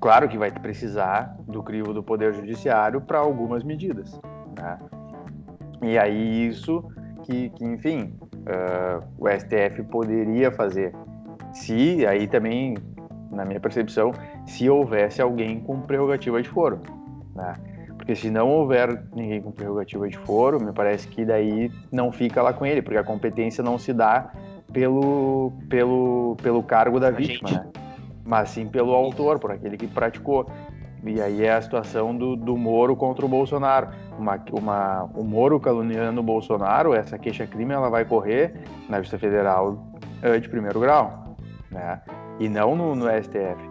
Claro 0.00 0.28
que 0.28 0.38
vai 0.38 0.52
precisar 0.52 1.36
do 1.48 1.62
crivo 1.62 1.92
do 1.92 2.02
Poder 2.02 2.32
Judiciário 2.32 3.00
para 3.00 3.18
algumas 3.18 3.64
medidas, 3.64 4.20
né? 4.56 4.78
E 5.82 5.98
aí 5.98 6.46
isso 6.46 6.84
que, 7.24 7.50
que 7.50 7.64
enfim, 7.64 8.14
ah, 8.46 9.00
o 9.18 9.28
STF 9.28 9.82
poderia 9.90 10.52
fazer, 10.52 10.94
se 11.52 12.06
aí 12.06 12.28
também, 12.28 12.76
na 13.30 13.44
minha 13.44 13.58
percepção, 13.58 14.12
se 14.46 14.70
houvesse 14.70 15.20
alguém 15.20 15.60
com 15.60 15.80
prerrogativa 15.80 16.40
de 16.40 16.48
foro, 16.48 16.80
né? 17.34 17.54
Porque 18.06 18.14
se 18.14 18.30
não 18.30 18.48
houver 18.48 19.02
ninguém 19.12 19.42
com 19.42 19.50
prerrogativa 19.50 20.08
de 20.08 20.16
foro, 20.18 20.64
me 20.64 20.72
parece 20.72 21.08
que 21.08 21.24
daí 21.24 21.72
não 21.90 22.12
fica 22.12 22.40
lá 22.40 22.52
com 22.52 22.64
ele, 22.64 22.80
porque 22.80 22.96
a 22.96 23.02
competência 23.02 23.64
não 23.64 23.76
se 23.76 23.92
dá 23.92 24.30
pelo, 24.72 25.52
pelo, 25.68 26.36
pelo 26.40 26.62
cargo 26.62 27.00
da 27.00 27.10
vítima, 27.10 27.50
né? 27.50 27.66
mas 28.24 28.50
sim 28.50 28.68
pelo 28.68 28.94
autor, 28.94 29.40
por 29.40 29.50
aquele 29.50 29.76
que 29.76 29.88
praticou. 29.88 30.46
E 31.04 31.20
aí 31.20 31.44
é 31.44 31.54
a 31.54 31.60
situação 31.60 32.16
do, 32.16 32.36
do 32.36 32.56
Moro 32.56 32.94
contra 32.94 33.26
o 33.26 33.28
Bolsonaro. 33.28 33.88
Uma, 34.16 34.40
uma, 34.52 35.10
o 35.12 35.24
Moro 35.24 35.58
caluniando 35.58 36.20
o 36.20 36.24
Bolsonaro, 36.24 36.94
essa 36.94 37.18
queixa-crime 37.18 37.74
ela 37.74 37.90
vai 37.90 38.04
correr 38.04 38.54
na 38.88 38.98
Justiça 38.98 39.18
Federal 39.18 39.84
eh, 40.22 40.38
de 40.38 40.48
primeiro 40.48 40.78
grau, 40.78 41.34
né? 41.72 42.00
E 42.38 42.48
não 42.48 42.76
no, 42.76 42.94
no 42.94 43.06
STF. 43.20 43.68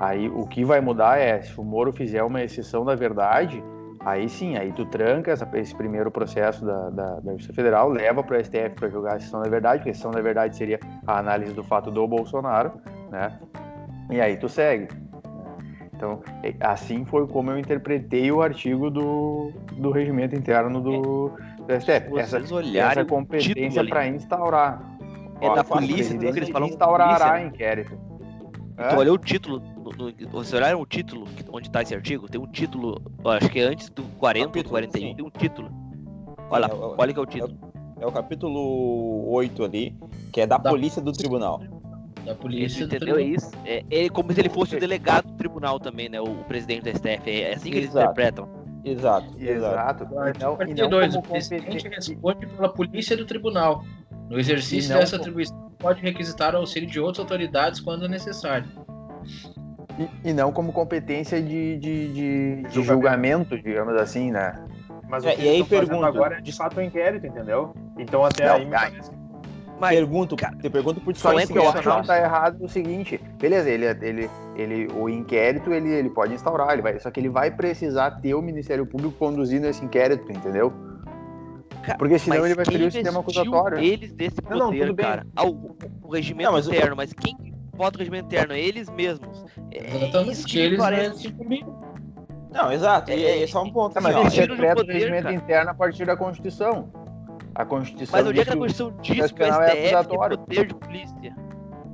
Aí 0.00 0.26
o 0.26 0.46
que 0.46 0.64
vai 0.64 0.80
mudar 0.80 1.18
é 1.18 1.42
se 1.42 1.60
o 1.60 1.62
Moro 1.62 1.92
fizer 1.92 2.22
uma 2.22 2.42
exceção 2.42 2.82
da 2.82 2.94
verdade, 2.94 3.62
aí 4.04 4.28
sim, 4.28 4.56
aí 4.56 4.72
tu 4.72 4.84
tranca 4.86 5.32
essa, 5.32 5.48
esse 5.54 5.74
primeiro 5.74 6.10
processo 6.10 6.64
da, 6.64 6.90
da, 6.90 7.20
da 7.20 7.32
Justiça 7.32 7.52
Federal, 7.52 7.88
leva 7.88 8.22
para 8.22 8.38
o 8.38 8.44
STF 8.44 8.70
para 8.76 8.88
julgar 8.88 9.14
a 9.14 9.16
exceção 9.16 9.42
da 9.42 9.48
verdade, 9.48 9.78
porque 9.78 9.90
a 9.90 9.92
exceção 9.92 10.10
da 10.10 10.20
verdade 10.20 10.56
seria 10.56 10.78
a 11.06 11.18
análise 11.18 11.52
do 11.52 11.64
fato 11.64 11.90
do 11.90 12.06
Bolsonaro, 12.06 12.72
né? 13.10 13.38
E 14.10 14.20
aí 14.20 14.36
tu 14.36 14.48
segue. 14.48 14.88
Então, 15.96 16.20
assim 16.60 17.04
foi 17.04 17.26
como 17.26 17.50
eu 17.50 17.58
interpretei 17.58 18.30
o 18.30 18.42
artigo 18.42 18.90
do, 18.90 19.52
do 19.72 19.90
regimento 19.90 20.34
interno 20.34 20.80
do, 20.80 21.30
do 21.66 21.80
STF. 21.80 22.18
Essa, 22.18 22.38
essa 22.38 23.04
competência 23.04 23.84
para 23.84 24.06
instaurar. 24.08 24.82
É 25.40 25.48
Ó, 25.48 25.54
da 25.54 25.64
polícia, 25.64 26.16
que 26.16 26.26
eles 26.26 26.48
falam 26.50 26.68
instaurará 26.68 27.32
polícia, 27.32 27.46
inquérito. 27.46 27.98
Então, 28.74 28.98
olha 28.98 29.12
o 29.12 29.18
título. 29.18 29.62
No, 29.84 30.10
no, 30.10 30.28
você 30.30 30.56
olhar 30.56 30.76
o 30.76 30.86
título, 30.86 31.28
onde 31.52 31.68
está 31.68 31.82
esse 31.82 31.94
artigo, 31.94 32.28
tem 32.28 32.40
um 32.40 32.46
título, 32.46 33.00
acho 33.24 33.48
que 33.50 33.60
é 33.60 33.64
antes 33.64 33.90
do 33.90 34.02
40 34.18 34.46
capítulo, 34.46 34.70
41, 34.70 35.08
sim. 35.08 35.14
tem 35.14 35.24
um 35.24 35.30
título. 35.30 35.70
Olha, 36.50 36.66
é, 36.66 36.70
olha 36.72 37.12
que 37.12 37.18
é 37.18 37.22
o 37.22 37.26
título. 37.26 37.58
É 38.00 38.00
o, 38.00 38.04
é 38.04 38.06
o 38.06 38.12
capítulo 38.12 39.30
8 39.30 39.64
ali, 39.64 39.96
que 40.32 40.40
é 40.40 40.46
da, 40.46 40.58
da 40.58 40.70
polícia 40.70 41.02
do 41.02 41.12
tribunal 41.12 41.60
da 42.24 42.34
polícia. 42.34 42.84
entendeu 42.84 43.20
isso? 43.20 43.50
É, 43.64 43.84
é 43.90 44.08
como 44.08 44.32
se 44.32 44.40
ele 44.40 44.48
fosse 44.48 44.76
o 44.76 44.80
delegado 44.80 45.26
do 45.28 45.34
tribunal 45.34 45.78
também, 45.78 46.08
né? 46.08 46.20
O, 46.20 46.24
o 46.24 46.44
presidente 46.44 46.82
do 46.82 46.90
STF. 46.90 47.30
É 47.30 47.54
assim 47.54 47.70
que 47.70 47.76
eles 47.76 47.90
interpretam. 47.90 48.48
Exato. 48.84 49.26
Exato. 49.38 50.04
Então, 50.34 50.56
42, 50.56 51.16
o 51.16 51.22
presidente 51.22 51.88
responde 51.88 52.46
pela 52.46 52.68
polícia 52.68 53.16
do 53.16 53.24
tribunal. 53.24 53.84
No 54.28 54.38
exercício 54.38 54.94
dessa 54.94 55.16
atribuição, 55.16 55.70
pode 55.78 56.00
requisitar 56.00 56.54
o 56.54 56.58
auxílio 56.58 56.88
de 56.88 56.98
outras 56.98 57.20
autoridades 57.20 57.80
quando 57.80 58.08
necessário. 58.08 58.66
E, 59.98 60.30
e 60.30 60.32
não 60.32 60.52
como 60.52 60.72
competência 60.72 61.40
de, 61.40 61.76
de, 61.78 62.12
de, 62.12 62.62
de 62.62 62.82
julgamento, 62.82 63.56
digamos 63.56 63.94
assim, 63.94 64.30
né? 64.30 64.60
Mas 65.08 65.24
o 65.24 65.28
é, 65.28 65.36
que 65.36 65.42
e 65.42 65.48
aí 65.48 65.64
pergunta 65.64 66.06
agora 66.06 66.38
é 66.38 66.40
de 66.40 66.52
fato 66.52 66.78
o 66.78 66.80
um 66.80 66.82
inquérito, 66.82 67.26
entendeu? 67.26 67.74
Então 67.98 68.24
até 68.24 68.46
não, 68.46 68.54
aí 68.56 68.64
me 68.64 68.70
parece 68.72 69.10
mas, 69.78 69.96
pergunto, 69.96 70.36
cara, 70.36 70.56
te 70.56 70.70
pergunto 70.70 71.00
por 71.00 71.14
só 71.16 71.38
isso 71.38 71.52
que 71.52 71.58
eu 71.58 71.68
acho 71.68 71.78
que 71.78 72.06
tá 72.06 72.18
errado 72.18 72.58
é 72.62 72.64
o 72.64 72.68
seguinte, 72.68 73.20
beleza, 73.40 73.68
ele, 73.68 73.86
ele, 73.86 74.30
ele, 74.56 74.88
o 74.94 75.08
inquérito 75.08 75.72
ele, 75.72 75.90
ele 75.90 76.10
pode 76.10 76.32
instaurar, 76.32 76.72
ele 76.72 76.82
vai, 76.82 76.98
só 77.00 77.10
que 77.10 77.20
ele 77.20 77.28
vai 77.28 77.50
precisar 77.50 78.12
ter 78.12 78.34
o 78.34 78.42
Ministério 78.42 78.86
Público 78.86 79.14
conduzindo 79.18 79.66
esse 79.66 79.84
inquérito, 79.84 80.30
entendeu? 80.30 80.72
Porque 81.98 82.18
senão 82.18 82.46
ele 82.46 82.54
vai 82.54 82.64
ter 82.64 82.80
o 82.80 82.90
sistema 82.90 83.20
acusatório. 83.20 83.78
Eles 83.78 84.10
desse 84.12 84.40
poder, 84.40 84.58
não, 84.58 84.86
não, 84.86 84.94
cara. 84.94 85.26
Ah, 85.36 85.44
o, 85.44 85.76
o, 86.02 86.08
regimento 86.08 86.50
não, 86.50 86.58
interno, 86.58 86.96
mas 86.96 87.12
quem 87.12 87.36
vota 87.74 87.96
o 87.96 87.98
regimento 87.98 88.26
interno? 88.26 88.54
Eles 88.54 88.88
mesmos. 88.90 89.44
É, 89.70 89.96
Exatamente, 89.96 90.44
que 90.44 90.58
eles 90.58 90.78
parece... 90.78 91.34
Não, 92.54 92.70
exato. 92.70 93.10
É, 93.10 93.16
e, 93.16 93.42
é 93.42 93.46
só 93.48 93.64
um 93.64 93.72
ponto. 93.72 93.98
É, 93.98 94.00
mas 94.00 94.14
assim, 94.14 94.38
ele 94.38 94.54
decreta 94.54 94.82
o 94.82 94.86
regimento 94.86 95.22
cara. 95.24 95.34
interno 95.34 95.70
a 95.70 95.74
partir 95.74 96.06
da 96.06 96.16
Constituição. 96.16 96.88
A 97.54 97.64
Constituição. 97.64 98.18
Mas 98.18 98.28
onde 98.28 98.40
é 98.40 98.44
que 98.44 98.50
a 98.50 98.56
Constituição 98.56 98.96
diz 99.02 99.32
que 99.32 99.42
o 99.42 99.46
STF 99.46 99.62
é 99.62 100.04
tem 100.04 100.18
poder 100.18 100.66
de 100.66 100.74
polícia? 100.74 101.36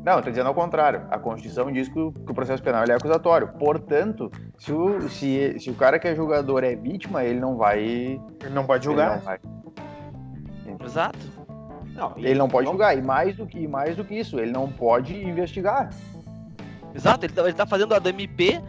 Não, 0.05 0.19
estou 0.19 0.31
dizendo 0.31 0.49
ao 0.49 0.55
contrário. 0.55 1.07
A 1.11 1.19
Constituição 1.19 1.71
diz 1.73 1.89
que 1.89 1.99
o, 1.99 2.13
que 2.13 2.31
o 2.31 2.35
processo 2.35 2.63
penal 2.63 2.85
é 2.85 2.93
acusatório. 2.93 3.49
Portanto, 3.59 4.31
se 4.59 4.73
o, 4.73 5.09
se, 5.09 5.59
se 5.59 5.71
o 5.71 5.75
cara 5.75 5.99
que 5.99 6.09
é 6.09 6.15
julgador 6.15 6.63
é 6.65 6.75
vítima, 6.75 7.25
ele 7.25 7.41
não 7.41 7.57
vai. 7.57 7.81
Ele 7.81 8.51
não 8.53 8.65
pode 8.65 8.85
julgar. 8.85 9.17
Não 9.17 9.25
vai... 9.25 9.39
Exato. 10.83 11.19
Não, 12.01 12.15
ele 12.17 12.35
não 12.35 12.49
pode 12.49 12.65
não... 12.65 12.73
julgar. 12.73 12.97
E 12.97 13.03
mais 13.03 13.37
do 13.37 13.47
que, 13.47 13.69
mais 13.69 13.95
do 13.95 14.05
que 14.05 14.15
isso, 14.15 14.41
ele 14.41 14.51
não 14.51 14.73
pode 14.73 15.15
investigar. 15.15 15.91
Exato, 16.95 17.27
ele 17.27 17.33
está 17.33 17.43
ele 17.43 17.53
tá 17.53 17.67
fazendo 17.67 17.95
a 17.95 17.99
da 17.99 18.09
MP, 18.09 18.61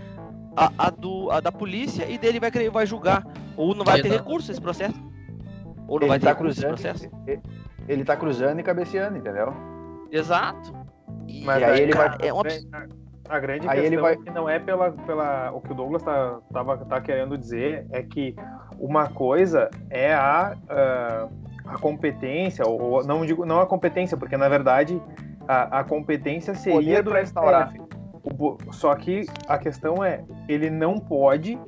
a, 0.56 0.72
a, 0.78 0.90
do, 0.90 1.32
a 1.32 1.40
da 1.40 1.52
polícia, 1.52 2.06
e 2.06 2.18
dele 2.18 2.40
vai, 2.40 2.52
vai 2.70 2.86
julgar. 2.86 3.26
Ou 3.56 3.74
não 3.74 3.86
vai 3.86 4.02
ter 4.02 4.10
recurso 4.10 4.52
esse 4.52 4.60
processo. 4.60 5.02
Ou 5.88 6.00
não 6.00 6.04
ele 6.04 6.10
vai 6.10 6.20
ter 6.20 6.26
tá 6.26 6.36
cruzando, 6.36 6.68
processo? 6.68 7.10
Ele 7.88 8.04
tá 8.04 8.16
cruzando 8.18 8.60
e 8.60 8.64
cabeceando, 8.64 9.18
entendeu? 9.18 9.54
Exato. 10.12 10.74
E, 11.28 11.44
Mas 11.46 11.64
aí, 11.64 11.72
aí 11.72 11.82
ele 11.82 11.94
cara, 11.94 12.18
vai. 12.18 12.28
É 12.28 12.34
uma... 12.34 12.44
A 13.30 13.40
grande 13.40 13.68
aí 13.68 13.80
questão 13.80 13.86
ele 13.86 13.98
vai... 13.98 14.14
é 14.14 14.18
que 14.18 14.30
não 14.30 14.50
é 14.50 14.60
pela, 14.60 14.92
pela. 14.92 15.52
O 15.52 15.62
que 15.62 15.72
o 15.72 15.76
Douglas 15.76 16.04
tá, 16.04 16.40
tava, 16.52 16.78
tá 16.80 17.00
querendo 17.00 17.38
dizer 17.38 17.88
é 17.92 18.04
que 18.04 18.36
uma 18.78 19.08
coisa 19.08 19.70
é 19.90 20.14
a, 20.14 20.58
uh, 20.66 21.41
a 21.66 21.78
competência, 21.78 22.66
ou 22.68 23.04
não 23.06 23.26
digo 23.26 23.46
não 23.46 23.62
a 23.62 23.66
competência, 23.66 24.18
porque 24.18 24.38
na 24.38 24.50
verdade 24.50 25.02
a, 25.48 25.80
a 25.80 25.84
competência 25.84 26.54
seria 26.56 27.02
do 27.02 27.12
restaurar. 27.12 27.74
Só 28.72 28.94
que 28.96 29.26
a 29.48 29.58
questão 29.58 30.04
é, 30.04 30.24
ele 30.48 30.70
não 30.70 30.98
pode 30.98 31.60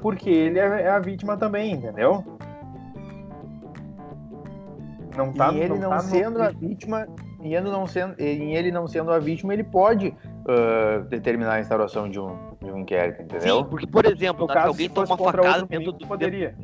porque 0.00 0.30
ele 0.30 0.58
é, 0.58 0.82
é 0.82 0.88
a 0.88 0.98
vítima 0.98 1.36
também, 1.36 1.72
entendeu? 1.72 2.24
Não 5.16 5.32
tá, 5.32 5.52
e 5.52 5.60
ele 5.60 5.70
não, 5.70 5.80
não 5.80 5.90
tá 5.90 6.00
sendo 6.00 6.38
no... 6.38 6.44
a 6.44 6.50
vítima, 6.50 7.08
e 7.42 7.54
ele 7.54 7.70
não 7.70 7.86
sendo, 7.86 8.14
em 8.20 8.54
ele 8.54 8.70
não 8.70 8.86
sendo 8.86 9.10
a 9.10 9.18
vítima, 9.18 9.52
ele 9.52 9.64
pode 9.64 10.08
uh, 10.08 11.02
determinar 11.08 11.54
a 11.54 11.60
instauração 11.60 12.08
de 12.08 12.20
um, 12.20 12.36
de 12.62 12.70
um 12.70 12.78
inquérito, 12.78 13.22
entendeu? 13.22 13.58
Sim, 13.58 13.64
porque, 13.68 13.86
por 13.86 14.06
exemplo, 14.06 14.46
tá, 14.46 14.62
se 14.62 14.68
alguém 14.68 14.88
toma 14.88 15.06
uma 15.08 15.32
facada 15.32 15.66
dentro 15.66 15.92
do. 15.92 16.06
Poderia. 16.06 16.54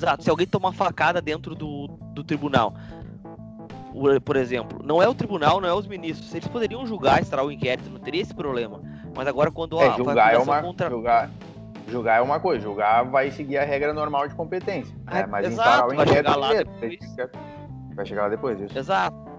Exato, 0.00 0.24
se 0.24 0.30
alguém 0.30 0.46
toma 0.46 0.68
uma 0.68 0.72
facada 0.72 1.20
dentro 1.20 1.54
do, 1.54 1.86
do 2.14 2.24
tribunal, 2.24 2.72
por 4.24 4.36
exemplo, 4.36 4.80
não 4.82 5.02
é 5.02 5.06
o 5.06 5.14
tribunal, 5.14 5.60
não 5.60 5.68
é 5.68 5.74
os 5.74 5.86
ministros. 5.86 6.34
Eles 6.34 6.48
poderiam 6.48 6.86
julgar, 6.86 7.20
instaurar 7.20 7.44
o 7.44 7.52
inquérito, 7.52 7.90
não 7.90 8.00
teria 8.00 8.22
esse 8.22 8.34
problema. 8.34 8.80
Mas 9.14 9.28
agora 9.28 9.50
quando 9.50 9.78
é, 9.78 9.88
a 9.88 9.90
julgar 9.90 10.32
é 10.32 10.38
uma 10.38 10.62
contra... 10.62 10.88
julgar, 10.88 11.30
julgar 11.86 12.18
é 12.18 12.22
uma 12.22 12.40
coisa, 12.40 12.62
julgar 12.62 13.04
vai 13.04 13.30
seguir 13.30 13.58
a 13.58 13.64
regra 13.64 13.92
normal 13.92 14.26
de 14.26 14.34
competência. 14.34 14.94
Né? 15.04 15.26
Mas 15.26 15.46
Exato, 15.48 15.68
instaurar 15.68 15.88
o 15.88 15.92
inquérito 15.92 16.06
vai 16.06 16.16
chegar 16.16 16.36
lá 16.36 16.54
depois. 16.54 16.98
Vai 17.94 18.06
chegar 18.06 18.22
lá 18.22 18.28
depois, 18.30 18.60
isso. 18.60 18.78
Exato. 18.78 19.29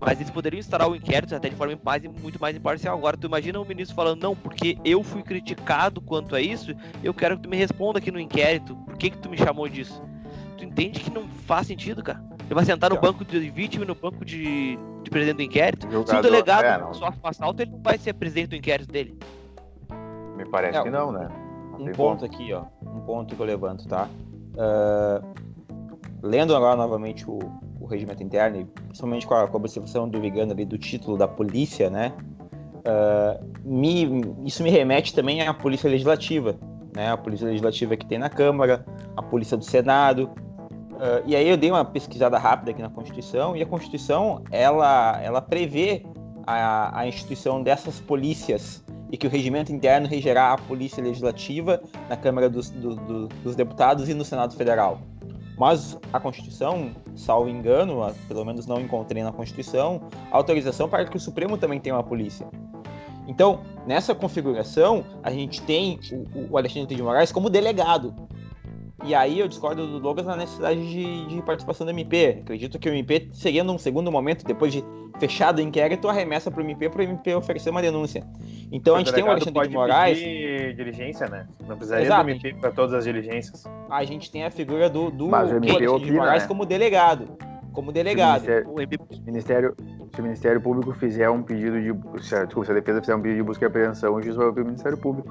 Mas 0.00 0.20
eles 0.20 0.30
poderiam 0.30 0.58
instaurar 0.58 0.88
o 0.88 0.94
inquérito 0.94 1.34
até 1.34 1.48
de 1.48 1.56
forma 1.56 1.78
mais, 1.82 2.02
muito 2.02 2.40
mais 2.40 2.56
imparcial. 2.56 2.96
Agora, 2.96 3.16
tu 3.16 3.26
imagina 3.26 3.60
o 3.60 3.64
ministro 3.64 3.94
falando, 3.94 4.22
não, 4.22 4.36
porque 4.36 4.78
eu 4.84 5.02
fui 5.02 5.22
criticado 5.22 6.00
quanto 6.00 6.34
a 6.34 6.40
isso, 6.40 6.74
eu 7.02 7.14
quero 7.14 7.36
que 7.36 7.44
tu 7.44 7.48
me 7.48 7.56
responda 7.56 7.98
aqui 7.98 8.10
no 8.10 8.20
inquérito. 8.20 8.76
Por 8.76 8.96
que, 8.96 9.10
que 9.10 9.18
tu 9.18 9.30
me 9.30 9.38
chamou 9.38 9.68
disso? 9.68 10.02
Tu 10.58 10.64
entende 10.64 11.00
que 11.00 11.10
não 11.10 11.28
faz 11.46 11.66
sentido, 11.66 12.02
cara? 12.02 12.22
Ele 12.44 12.54
vai 12.54 12.64
sentar 12.64 12.90
no 12.90 13.00
banco 13.00 13.24
de 13.24 13.50
vítima 13.50 13.84
e 13.84 13.88
no 13.88 13.94
banco 13.94 14.24
de, 14.24 14.78
de 15.02 15.10
presidente 15.10 15.36
do 15.36 15.42
inquérito. 15.42 15.90
Jogador, 15.90 16.10
Se 16.10 16.16
o 16.16 16.22
delegado 16.22 16.64
é, 16.64 16.78
não. 16.78 16.94
falta, 16.94 17.62
ele 17.62 17.72
não 17.72 17.80
vai 17.80 17.98
ser 17.98 18.12
presidente 18.12 18.50
do 18.50 18.56
inquérito 18.56 18.92
dele. 18.92 19.18
Me 20.36 20.44
parece 20.48 20.78
é, 20.78 20.82
que 20.82 20.90
não, 20.90 21.10
né? 21.10 21.28
um 21.78 21.92
ponto 21.92 22.24
aqui, 22.24 22.52
ó. 22.52 22.64
Um 22.82 23.00
ponto 23.00 23.34
que 23.34 23.40
eu 23.40 23.46
levanto, 23.46 23.86
tá? 23.86 24.08
Uh, 24.54 25.34
lendo 26.22 26.54
agora 26.54 26.76
novamente 26.76 27.28
o, 27.28 27.38
o 27.86 27.90
regimento 27.90 28.22
interno, 28.22 28.60
e 28.60 28.64
principalmente 28.64 29.26
com 29.26 29.34
a, 29.34 29.46
com 29.46 29.56
a 29.56 29.60
observação 29.60 30.08
do 30.08 30.20
Vigano 30.20 30.52
ali 30.52 30.64
do 30.64 30.78
título 30.78 31.16
da 31.16 31.26
polícia, 31.26 31.88
né? 31.90 32.12
Uh, 32.86 33.44
me, 33.64 34.24
isso 34.44 34.62
me 34.62 34.70
remete 34.70 35.14
também 35.14 35.42
à 35.42 35.52
polícia 35.52 35.90
legislativa, 35.90 36.56
né? 36.94 37.10
A 37.10 37.16
polícia 37.16 37.46
legislativa 37.46 37.96
que 37.96 38.06
tem 38.06 38.18
na 38.18 38.28
Câmara, 38.30 38.84
a 39.16 39.22
polícia 39.22 39.56
do 39.56 39.64
Senado. 39.64 40.30
Uh, 40.92 41.22
e 41.26 41.34
aí 41.36 41.48
eu 41.48 41.56
dei 41.56 41.70
uma 41.70 41.84
pesquisada 41.84 42.38
rápida 42.38 42.70
aqui 42.70 42.80
na 42.80 42.88
Constituição 42.88 43.56
e 43.56 43.62
a 43.62 43.66
Constituição 43.66 44.42
ela, 44.50 45.20
ela 45.22 45.42
prevê 45.42 46.04
a, 46.46 47.00
a 47.00 47.06
instituição 47.08 47.62
dessas 47.62 48.00
polícias 48.00 48.84
e 49.10 49.16
que 49.16 49.26
o 49.26 49.30
regimento 49.30 49.72
interno 49.72 50.08
regerá 50.08 50.52
a 50.52 50.58
Polícia 50.58 51.02
Legislativa 51.02 51.80
na 52.08 52.16
Câmara 52.16 52.48
dos, 52.48 52.70
do, 52.70 52.94
do, 52.96 53.28
dos 53.28 53.54
Deputados 53.54 54.08
e 54.08 54.14
no 54.14 54.24
Senado 54.24 54.54
Federal. 54.54 55.00
Mas 55.56 55.98
a 56.12 56.20
Constituição, 56.20 56.90
salvo 57.14 57.48
engano, 57.48 58.14
pelo 58.28 58.44
menos 58.44 58.66
não 58.66 58.80
encontrei 58.80 59.22
na 59.22 59.32
Constituição, 59.32 60.02
autorização 60.30 60.88
para 60.88 61.06
que 61.06 61.16
o 61.16 61.20
Supremo 61.20 61.56
também 61.56 61.80
tenha 61.80 61.94
uma 61.94 62.02
polícia. 62.02 62.46
Então, 63.26 63.60
nessa 63.86 64.14
configuração, 64.14 65.04
a 65.22 65.30
gente 65.30 65.60
tem 65.62 65.98
o, 66.34 66.52
o 66.52 66.58
Alexandre 66.58 66.94
de 66.94 67.02
Moraes 67.02 67.32
como 67.32 67.50
delegado. 67.50 68.14
E 69.04 69.14
aí 69.14 69.38
eu 69.38 69.46
discordo 69.46 69.86
do 69.86 70.00
Douglas 70.00 70.26
na 70.26 70.36
necessidade 70.36 70.80
de, 70.88 71.26
de, 71.26 71.42
participação 71.42 71.84
do 71.84 71.90
MP. 71.90 72.38
Acredito 72.42 72.78
que 72.78 72.88
o 72.88 72.92
MP 72.92 73.28
seria 73.32 73.62
num 73.62 73.76
segundo 73.76 74.10
momento, 74.10 74.44
depois 74.44 74.72
de 74.72 74.82
fechado 75.18 75.58
o 75.58 75.60
inquérito, 75.60 76.08
arremessa 76.08 76.50
para 76.50 76.62
o 76.62 76.64
MP 76.64 76.88
para 76.88 77.00
o 77.00 77.02
MP 77.02 77.34
oferecer 77.34 77.70
uma 77.70 77.82
denúncia. 77.82 78.26
Então 78.72 78.94
a 78.94 78.98
gente 78.98 79.12
tem 79.12 79.22
o 79.22 79.30
Alexandre 79.30 79.68
de 79.68 79.74
Moraes. 79.74 80.18
diligência, 80.18 81.28
né? 81.28 81.46
Não 81.66 81.76
precisaria 81.76 82.06
Exato. 82.06 82.24
do 82.24 82.30
MP 82.30 82.54
para 82.54 82.72
todas 82.72 82.94
as 82.94 83.04
diligências. 83.04 83.64
A 83.90 84.02
gente 84.04 84.30
tem 84.30 84.44
a 84.44 84.50
figura 84.50 84.88
do, 84.88 85.10
do 85.10 85.28
Mas 85.28 85.52
o 85.52 85.56
MP 85.56 85.72
Alexandre 85.72 86.04
de 86.06 86.12
Moraes 86.12 86.42
né? 86.42 86.48
como 86.48 86.64
delegado. 86.64 87.38
Como 87.72 87.92
delegado. 87.92 88.44
Se 88.44 88.62
o 88.62 89.24
Ministério, 89.26 89.74
se 90.14 90.20
o 90.20 90.22
Ministério 90.22 90.60
Público 90.62 90.94
fizer 90.94 91.28
um 91.28 91.42
pedido 91.42 91.78
de. 91.78 92.24
Se 92.26 92.34
a, 92.34 92.44
desculpa, 92.44 92.64
se 92.64 92.72
a 92.72 92.74
defesa 92.74 93.00
fizer 93.02 93.14
um 93.14 93.20
pedido 93.20 93.36
de 93.36 93.42
busca 93.42 93.66
e 93.66 93.68
apreensão, 93.68 94.14
o 94.14 94.22
juiz 94.22 94.34
vai 94.34 94.46
ouvir 94.46 94.62
o 94.62 94.64
Ministério 94.64 94.96
Público. 94.96 95.30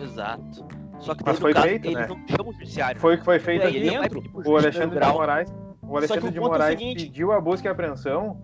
Exato. 0.00 0.81
Só 1.02 1.16
que 1.16 1.24
Mas 1.26 1.38
foi 1.38 1.52
caso, 1.52 1.66
feito, 1.66 1.90
né? 1.90 2.06
não 2.06 2.52
judiciário. 2.52 3.00
Foi 3.00 3.16
o 3.16 3.18
que 3.18 3.24
foi 3.24 3.40
feito 3.40 3.66
aqui 3.66 3.80
dentro. 3.80 4.22
O 4.32 4.56
Alexandre 4.56 5.00
de 5.00 5.06
Moraes, 5.06 5.52
o 5.82 5.96
Alexandre 5.96 6.30
de 6.30 6.40
Moraes 6.40 6.72
é 6.72 6.76
o 6.76 6.78
seguinte, 6.78 7.04
pediu 7.06 7.32
a 7.32 7.40
busca 7.40 7.68
e 7.68 7.70
apreensão. 7.70 8.38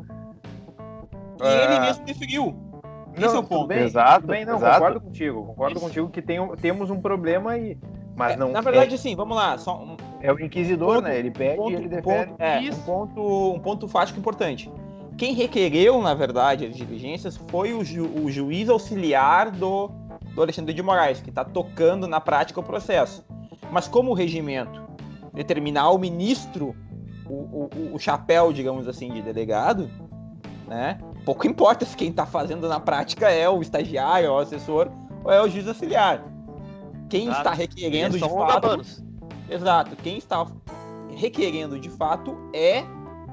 E 1.41 1.43
uh... 1.43 1.47
ele 1.47 1.81
mesmo 1.81 2.05
deferiu. 2.05 2.69
Esse 3.15 3.27
não, 3.27 3.37
é 3.37 3.39
o 3.39 3.43
ponto. 3.45 3.69
Bem, 3.69 3.85
exato, 3.85 4.27
bem, 4.27 4.45
não, 4.45 4.57
exato. 4.57 4.75
concordo 4.75 5.01
contigo. 5.01 5.47
Concordo 5.47 5.77
Isso. 5.77 5.87
contigo 5.87 6.09
que 6.09 6.21
tem, 6.21 6.57
temos 6.57 6.91
um 6.91 7.01
problema 7.01 7.53
aí. 7.53 7.79
Mas 8.17 8.33
é, 8.33 8.37
não. 8.37 8.51
Na 8.51 8.61
verdade, 8.61 8.95
é... 8.95 8.99
sim, 8.99 9.15
vamos 9.15 9.37
lá. 9.37 9.57
Só 9.57 9.81
um... 9.81 9.97
É 10.21 10.33
o 10.33 10.41
inquisidor, 10.41 10.97
ponto, 10.97 11.05
né? 11.05 11.17
Ele 11.17 11.31
pede 11.31 11.57
ponto, 11.57 11.71
e 11.71 11.75
ele 11.77 11.89
defende. 11.89 12.27
Ponto, 12.27 12.43
é, 12.43 12.61
um 12.61 12.83
ponto, 12.83 13.55
um 13.55 13.61
ponto 13.61 13.89
fático 13.89 14.19
importante. 14.19 14.71
Quem 15.17 15.33
requereu, 15.33 16.01
na 16.03 16.15
verdade, 16.15 16.67
as 16.67 16.77
diligências 16.77 17.37
foi 17.49 17.73
o, 17.73 17.85
ju, 17.85 18.05
o 18.21 18.31
juiz 18.31 18.69
auxiliar 18.69 19.51
do, 19.51 19.91
do 20.35 20.43
Alexandre 20.43 20.73
de 20.75 20.83
Moraes, 20.83 21.21
que 21.21 21.31
está 21.31 21.45
tocando 21.45 22.07
na 22.07 22.21
prática 22.21 22.61
o 22.61 22.63
processo. 22.63 23.25
Mas 23.71 23.89
como 23.89 24.11
o 24.11 24.15
regimento 24.15 24.89
determinar 25.33 25.83
ao 25.83 25.99
ministro 25.99 26.75
o, 27.29 27.35
o, 27.35 27.95
o 27.95 27.99
chapéu, 27.99 28.53
digamos 28.53 28.89
assim, 28.89 29.13
de 29.13 29.23
delegado, 29.23 29.91
né? 30.67 30.99
Pouco 31.25 31.47
importa 31.47 31.85
se 31.85 31.97
quem 31.97 32.11
está 32.11 32.25
fazendo 32.25 32.69
na 32.69 32.81
prática 32.81 33.31
é 33.31 33.49
o 33.49 33.61
estagiário, 33.61 34.33
o 34.33 34.39
assessor 34.39 34.91
ou 35.25 35.33
é 35.33 35.43
o 35.43 35.49
juiz 35.49 35.67
auxiliar. 35.69 36.25
Quem 37.09 37.25
Exato. 37.25 37.39
está 37.39 37.53
requerendo 37.53 38.19
de 38.19 38.29
fato. 38.29 38.83
Exato. 39.51 39.97
Quem 39.97 40.19
está 40.19 40.47
requerendo 41.15 41.79
de 41.79 41.91
fato 41.91 42.37
é 42.55 42.85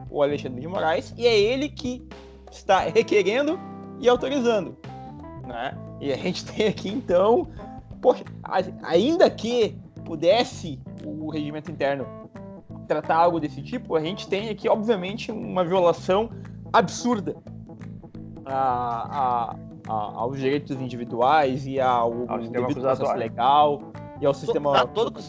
o 0.10 0.24
Alexandre 0.24 0.62
de 0.62 0.68
Moraes 0.68 1.14
e 1.18 1.28
é 1.28 1.38
ele 1.38 1.70
que 1.70 2.06
está 2.52 2.80
requerendo 2.80 3.60
e 4.00 4.08
autorizando. 4.08 4.78
Né? 5.46 5.78
E 6.00 6.12
a 6.12 6.18
gente 6.18 6.46
tem 6.52 6.68
aqui 6.68 6.90
então, 6.90 7.48
poxa, 8.02 8.24
ainda 8.84 9.30
que 9.30 9.78
pudesse 10.04 10.80
o 11.04 11.30
regimento 11.30 11.72
interno 11.72 12.06
tratar 12.88 13.16
algo 13.16 13.40
desse 13.40 13.62
tipo, 13.62 13.96
a 13.96 14.02
gente 14.02 14.28
tem 14.28 14.50
aqui, 14.50 14.70
obviamente, 14.70 15.32
uma 15.32 15.66
violação 15.66 16.30
absurda 16.72 17.36
a, 18.46 18.54
a, 18.54 19.56
a, 19.88 19.94
aos 19.94 20.38
direitos 20.38 20.80
individuais 20.80 21.66
e 21.66 21.80
ao, 21.80 22.30
ao 22.30 22.40
devido 22.40 22.82
processo 22.82 23.14
legal 23.14 23.92
e 24.22 24.26
ao 24.26 24.34
sistema. 24.34 24.74
Tá 24.74 24.88
todo... 24.88 25.20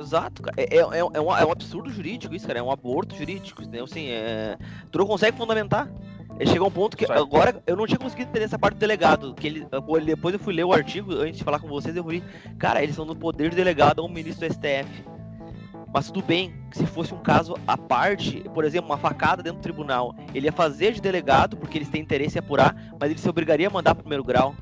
Exato, 0.00 0.42
cara. 0.42 0.56
É, 0.56 0.76
é, 0.76 0.80
é, 0.80 0.98
é, 0.98 1.20
um, 1.20 1.36
é 1.36 1.46
um 1.46 1.52
absurdo 1.52 1.88
jurídico 1.88 2.34
isso, 2.34 2.46
cara. 2.46 2.58
É 2.58 2.62
um 2.62 2.70
aborto 2.70 3.14
jurídico. 3.14 3.62
Entendeu? 3.62 3.84
Assim, 3.84 4.08
é... 4.08 4.58
Tu 4.90 4.98
não 4.98 5.06
consegue 5.06 5.36
fundamentar. 5.36 5.88
Ele 6.38 6.50
chegou 6.50 6.66
a 6.66 6.68
um 6.68 6.72
ponto 6.72 6.96
que 6.96 7.10
agora 7.10 7.62
eu 7.66 7.76
não 7.76 7.86
tinha 7.86 7.98
conseguido 7.98 8.30
entender 8.30 8.46
essa 8.46 8.58
parte 8.58 8.74
do 8.74 8.80
delegado. 8.80 9.34
Que 9.34 9.46
ele, 9.46 9.66
depois 10.04 10.34
eu 10.34 10.40
fui 10.40 10.54
ler 10.54 10.64
o 10.64 10.72
artigo 10.72 11.14
antes 11.14 11.38
de 11.38 11.44
falar 11.44 11.58
com 11.58 11.68
vocês, 11.68 11.94
eu 11.94 12.02
falei, 12.02 12.22
cara, 12.58 12.82
eles 12.82 12.94
são 12.94 13.04
no 13.04 13.14
poder 13.14 13.50
de 13.50 13.56
delegado 13.56 14.00
a 14.00 14.04
um 14.04 14.08
ministro 14.08 14.48
do 14.48 14.52
STF. 14.52 15.04
Mas 15.92 16.06
tudo 16.06 16.24
bem, 16.24 16.54
se 16.72 16.86
fosse 16.86 17.12
um 17.12 17.18
caso 17.18 17.54
à 17.66 17.76
parte, 17.76 18.42
por 18.54 18.64
exemplo, 18.64 18.90
uma 18.90 18.96
facada 18.96 19.42
dentro 19.42 19.58
do 19.58 19.62
tribunal, 19.62 20.16
ele 20.34 20.46
ia 20.46 20.52
fazer 20.52 20.92
de 20.92 21.02
delegado, 21.02 21.54
porque 21.56 21.76
eles 21.76 21.90
têm 21.90 22.00
interesse 22.00 22.38
em 22.38 22.40
apurar, 22.40 22.74
mas 22.98 23.10
ele 23.10 23.20
se 23.20 23.28
obrigaria 23.28 23.66
a 23.68 23.70
mandar 23.70 23.94
para 23.94 24.02
primeiro 24.02 24.24
grau. 24.24 24.54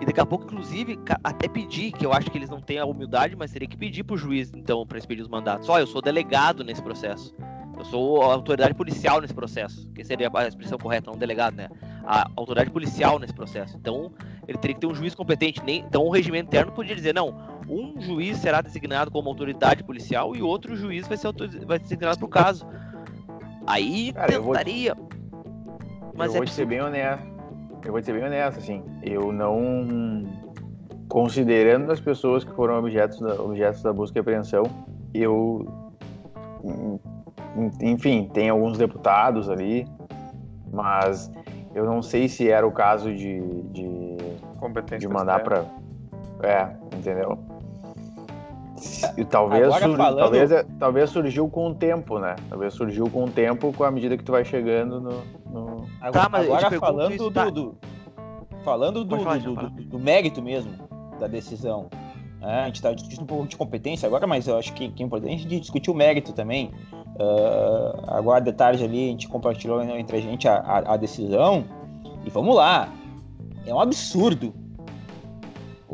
E 0.00 0.06
daqui 0.06 0.18
a 0.18 0.26
pouco, 0.26 0.44
inclusive, 0.44 0.98
até 1.22 1.46
pedir, 1.46 1.92
que 1.92 2.04
eu 2.04 2.12
acho 2.12 2.28
que 2.28 2.36
eles 2.36 2.50
não 2.50 2.60
têm 2.60 2.78
a 2.78 2.84
humildade, 2.84 3.36
mas 3.36 3.52
teria 3.52 3.68
que 3.68 3.76
pedir 3.76 4.02
pro 4.02 4.16
juiz, 4.16 4.52
então, 4.52 4.84
para 4.84 4.98
expedir 4.98 5.22
os 5.22 5.28
mandatos. 5.28 5.68
Ó, 5.68 5.78
eu 5.78 5.86
sou 5.86 6.02
delegado 6.02 6.64
nesse 6.64 6.82
processo. 6.82 7.32
Eu 7.76 7.84
sou 7.84 8.22
a 8.22 8.34
autoridade 8.34 8.74
policial 8.74 9.20
nesse 9.20 9.34
processo. 9.34 9.88
Que 9.94 10.04
seria 10.04 10.30
a 10.32 10.48
expressão 10.48 10.78
correta, 10.78 11.10
não 11.10 11.18
delegado, 11.18 11.54
né? 11.54 11.68
A 12.04 12.28
autoridade 12.36 12.70
policial 12.70 13.18
nesse 13.18 13.34
processo. 13.34 13.76
Então, 13.76 14.12
ele 14.46 14.58
teria 14.58 14.74
que 14.74 14.80
ter 14.80 14.86
um 14.86 14.94
juiz 14.94 15.14
competente. 15.14 15.62
Nem, 15.64 15.80
então, 15.80 16.02
o 16.04 16.10
regimento 16.10 16.48
interno 16.48 16.72
podia 16.72 16.94
dizer, 16.94 17.14
não, 17.14 17.34
um 17.68 18.00
juiz 18.00 18.38
será 18.38 18.60
designado 18.60 19.10
como 19.10 19.28
autoridade 19.28 19.82
policial 19.82 20.36
e 20.36 20.42
outro 20.42 20.76
juiz 20.76 21.08
vai 21.08 21.16
ser, 21.16 21.32
vai 21.66 21.78
ser 21.78 21.84
designado 21.84 22.18
para 22.18 22.26
o 22.26 22.28
caso. 22.28 22.66
Aí 23.66 24.12
Cara, 24.12 24.32
tentaria. 24.32 24.90
Eu 24.90 24.96
vou, 24.96 26.12
Mas 26.14 26.34
eu 26.34 26.42
é 26.42 26.44
vou 26.44 26.46
ser 26.46 26.66
bem 26.66 26.80
honesto. 26.80 27.26
Eu 27.84 27.92
vou 27.92 28.02
ser 28.02 28.12
bem 28.12 28.24
honesto, 28.24 28.58
assim. 28.58 28.82
Eu 29.02 29.32
não. 29.32 30.24
Considerando 31.08 31.92
as 31.92 32.00
pessoas 32.00 32.44
que 32.44 32.52
foram 32.52 32.78
objetos 32.78 33.20
da, 33.20 33.34
objetos 33.40 33.82
da 33.82 33.92
busca 33.92 34.18
e 34.18 34.20
apreensão, 34.20 34.64
eu. 35.12 35.66
Enfim, 37.80 38.28
tem 38.32 38.48
alguns 38.48 38.78
deputados 38.78 39.48
ali, 39.48 39.86
mas 40.72 41.30
eu 41.74 41.84
não 41.84 42.02
sei 42.02 42.28
se 42.28 42.50
era 42.50 42.66
o 42.66 42.72
caso 42.72 43.14
de, 43.14 43.40
de, 43.70 44.16
de 44.98 45.08
mandar 45.08 45.42
para. 45.42 45.64
É, 46.42 46.68
entendeu? 46.96 47.38
E 49.16 49.24
talvez, 49.24 49.74
sur... 49.76 49.96
falando... 49.96 50.18
talvez, 50.18 50.52
é, 50.52 50.64
talvez 50.78 51.10
surgiu 51.10 51.48
com 51.48 51.68
o 51.68 51.74
tempo, 51.74 52.18
né? 52.18 52.36
Talvez 52.48 52.74
surgiu 52.74 53.08
com 53.08 53.24
o 53.24 53.30
tempo, 53.30 53.72
com 53.72 53.84
a 53.84 53.90
medida 53.90 54.16
que 54.16 54.24
tu 54.24 54.32
vai 54.32 54.44
chegando 54.44 55.00
no. 55.00 55.22
no... 55.46 55.86
Agora, 56.00 56.12
tá, 56.12 56.28
mas 56.28 56.46
agora 56.46 56.78
falando 56.78 57.16
do, 57.16 57.30
tá. 57.30 57.48
do, 57.48 57.76
Falando 58.64 59.04
do, 59.04 59.18
falar, 59.18 59.38
do, 59.40 59.54
do, 59.54 59.68
do, 59.68 59.98
mérito 59.98 60.40
mesmo 60.40 60.72
da 61.20 61.26
decisão. 61.26 61.90
Né? 62.40 62.62
A 62.62 62.66
gente 62.66 62.76
está 62.76 62.92
discutindo 62.94 63.22
um 63.22 63.26
pouco 63.26 63.46
de 63.46 63.56
competência 63.58 64.06
agora, 64.06 64.26
mas 64.26 64.48
eu 64.48 64.56
acho 64.56 64.72
que, 64.72 64.88
que 64.88 65.02
é 65.02 65.06
importante 65.06 65.34
a 65.34 65.36
gente 65.36 65.60
discutir 65.60 65.90
o 65.90 65.94
mérito 65.94 66.32
também. 66.32 66.72
Uh, 67.14 68.02
agora 68.08 68.40
de 68.40 68.52
tarde 68.52 68.82
ali 68.82 69.06
a 69.06 69.10
gente 69.10 69.28
compartilhou 69.28 69.82
entre 69.82 70.16
a 70.16 70.20
gente 70.20 70.48
a, 70.48 70.56
a, 70.56 70.94
a 70.94 70.96
decisão. 70.96 71.64
E 72.24 72.30
vamos 72.30 72.56
lá. 72.56 72.92
É 73.66 73.72
um 73.72 73.80
absurdo. 73.80 74.54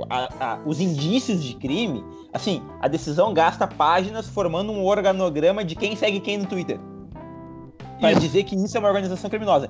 A, 0.09 0.59
os 0.65 0.81
indícios 0.81 1.43
de 1.43 1.55
crime 1.57 2.03
Assim, 2.33 2.63
a 2.81 2.87
decisão 2.87 3.35
gasta 3.35 3.67
páginas 3.67 4.29
formando 4.29 4.71
um 4.71 4.85
organograma 4.85 5.65
de 5.65 5.75
quem 5.75 5.97
segue 5.97 6.21
quem 6.21 6.39
no 6.39 6.47
Twitter. 6.47 6.79
Pra 7.99 8.13
isso. 8.13 8.21
dizer 8.21 8.45
que 8.45 8.55
isso 8.55 8.77
é 8.77 8.81
uma 8.81 8.89
organização 8.89 9.29
criminosa. 9.29 9.69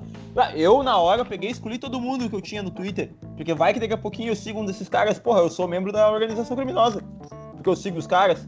Eu, 0.55 0.83
na 0.83 0.97
hora, 0.99 1.25
peguei 1.25 1.49
e 1.49 1.53
escolhi 1.53 1.79
todo 1.79 2.01
mundo 2.01 2.29
que 2.29 2.37
eu 2.37 2.41
tinha 2.41 2.63
no 2.63 2.71
Twitter. 2.71 3.13
Porque 3.35 3.55
vai 3.55 3.73
que 3.73 3.81
daqui 3.81 3.95
a 3.95 3.99
pouquinho 3.99 4.31
eu 4.31 4.37
sigo 4.37 4.61
um 4.61 4.65
desses 4.65 4.89
caras. 4.89 5.19
Porra, 5.19 5.41
eu 5.41 5.51
sou 5.51 5.67
membro 5.67 5.91
da 5.91 6.09
organização 6.11 6.57
criminosa. 6.57 7.03
Porque 7.55 7.69
eu 7.69 7.75
sigo 7.75 7.99
os 7.99 8.07
caras. 8.07 8.47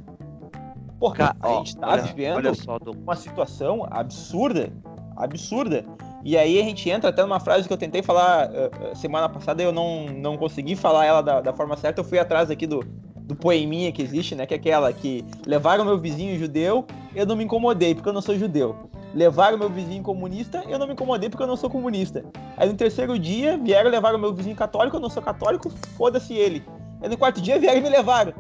Porra, 1.03 1.35
a 1.41 1.49
gente 1.55 1.77
tá 1.77 1.89
olha, 1.89 2.03
vivendo 2.03 2.37
olha 2.37 2.55
só, 2.55 2.79
uma 2.97 3.17
situação 3.17 3.85
absurda. 3.91 4.73
Absurda. 5.17 5.85
E 6.23 6.39
aí 6.39 6.61
a 6.61 6.63
gente 6.63 6.89
entra 6.89 7.11
até 7.11 7.23
numa 7.23 7.41
frase 7.41 7.67
que 7.67 7.73
eu 7.73 7.77
tentei 7.77 8.05
falar 8.05 8.49
uh, 8.49 8.95
semana 8.95 9.29
passada 9.29 9.61
e 9.61 9.67
eu 9.67 9.73
não, 9.73 10.07
não 10.07 10.37
consegui 10.37 10.77
falar 10.77 11.05
ela 11.05 11.21
da, 11.21 11.41
da 11.41 11.53
forma 11.53 11.77
certa. 11.77 11.99
Eu 12.01 12.05
fui 12.05 12.21
atrás 12.21 12.53
aqui 12.53 12.69
do, 12.69 12.85
do 13.17 13.35
poeminha 13.35 13.91
que 13.91 14.01
existe, 14.01 14.37
né? 14.37 14.47
Que 14.47 14.55
é 14.55 14.57
aquela 14.59 14.93
que 14.93 15.25
levaram 15.45 15.85
meu 15.85 15.99
vizinho 15.99 16.39
judeu, 16.39 16.87
eu 17.17 17.27
não 17.27 17.35
me 17.35 17.43
incomodei 17.43 17.97
porque 17.97 18.09
eu 18.09 18.13
não 18.13 18.23
sou 18.23 18.39
judeu. 18.39 18.77
Levaram 19.13 19.59
meu 19.59 19.69
vizinho 19.69 20.05
comunista, 20.05 20.63
eu 20.69 20.79
não 20.79 20.87
me 20.87 20.93
incomodei 20.93 21.29
porque 21.29 21.43
eu 21.43 21.49
não 21.49 21.57
sou 21.57 21.69
comunista. 21.69 22.25
Aí 22.57 22.69
no 22.69 22.77
terceiro 22.77 23.19
dia 23.19 23.59
vieram 23.59 23.91
levar 23.91 24.15
o 24.15 24.19
meu 24.21 24.33
vizinho 24.33 24.55
católico, 24.55 24.99
eu 24.99 25.01
não 25.01 25.11
sou 25.11 25.21
católico, 25.21 25.69
foda-se 25.97 26.33
ele. 26.33 26.63
Aí 27.03 27.09
no 27.09 27.19
quarto 27.19 27.41
dia 27.41 27.59
vieram 27.59 27.79
e 27.79 27.83
me 27.83 27.91
levaram. 27.91 28.33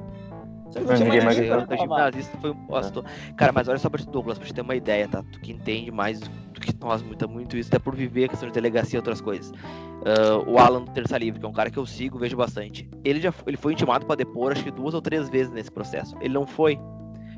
Ninguém 0.81 1.25
mais 1.25 1.37
gimnasista 1.37 2.39
foi 2.39 2.51
um 2.51 2.67
pastor. 2.67 3.05
Cara, 3.37 3.53
mas 3.53 3.69
olha 3.69 3.79
só 3.79 3.91
pra 3.91 4.03
Douglas, 4.05 4.39
pra 4.39 4.47
você 4.47 4.55
ter 4.55 4.61
uma 4.61 4.75
ideia, 4.75 5.09
tá? 5.09 5.23
Tu 5.33 5.41
que 5.41 5.53
entende 5.53 5.91
mais 5.91 6.21
do 6.21 6.61
que 6.61 6.75
nós 6.81 7.03
muito, 7.03 7.29
muito 7.29 7.57
isso, 7.57 7.69
até 7.69 7.79
por 7.79 7.95
viver 7.95 8.25
a 8.25 8.29
questão 8.29 8.49
de 8.49 8.55
delegacia 8.55 8.97
e 8.97 8.99
outras 8.99 9.21
coisas. 9.21 9.51
Uh, 9.51 10.49
o 10.49 10.59
Alan 10.59 10.83
do 10.83 10.91
Terça 10.91 11.17
Livre, 11.19 11.39
que 11.39 11.47
é 11.47 11.49
um 11.49 11.53
cara 11.53 11.71
que 11.71 11.79
eu 11.79 11.87
sigo, 11.87 12.19
vejo 12.19 12.37
bastante. 12.37 12.89
Ele 13.05 13.21
já 13.21 13.33
ele 13.47 13.57
foi 13.57 13.73
intimado 13.73 14.07
para 14.07 14.17
depor, 14.17 14.53
acho 14.53 14.65
que 14.65 14.71
duas 14.71 14.95
ou 14.95 15.03
três 15.03 15.29
vezes 15.29 15.53
nesse 15.53 15.71
processo. 15.71 16.17
Ele 16.21 16.35
não 16.35 16.47
foi. 16.47 16.79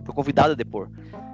Foi 0.05 0.15
convidado 0.15 0.53
a 0.53 0.55
depor. 0.55 0.89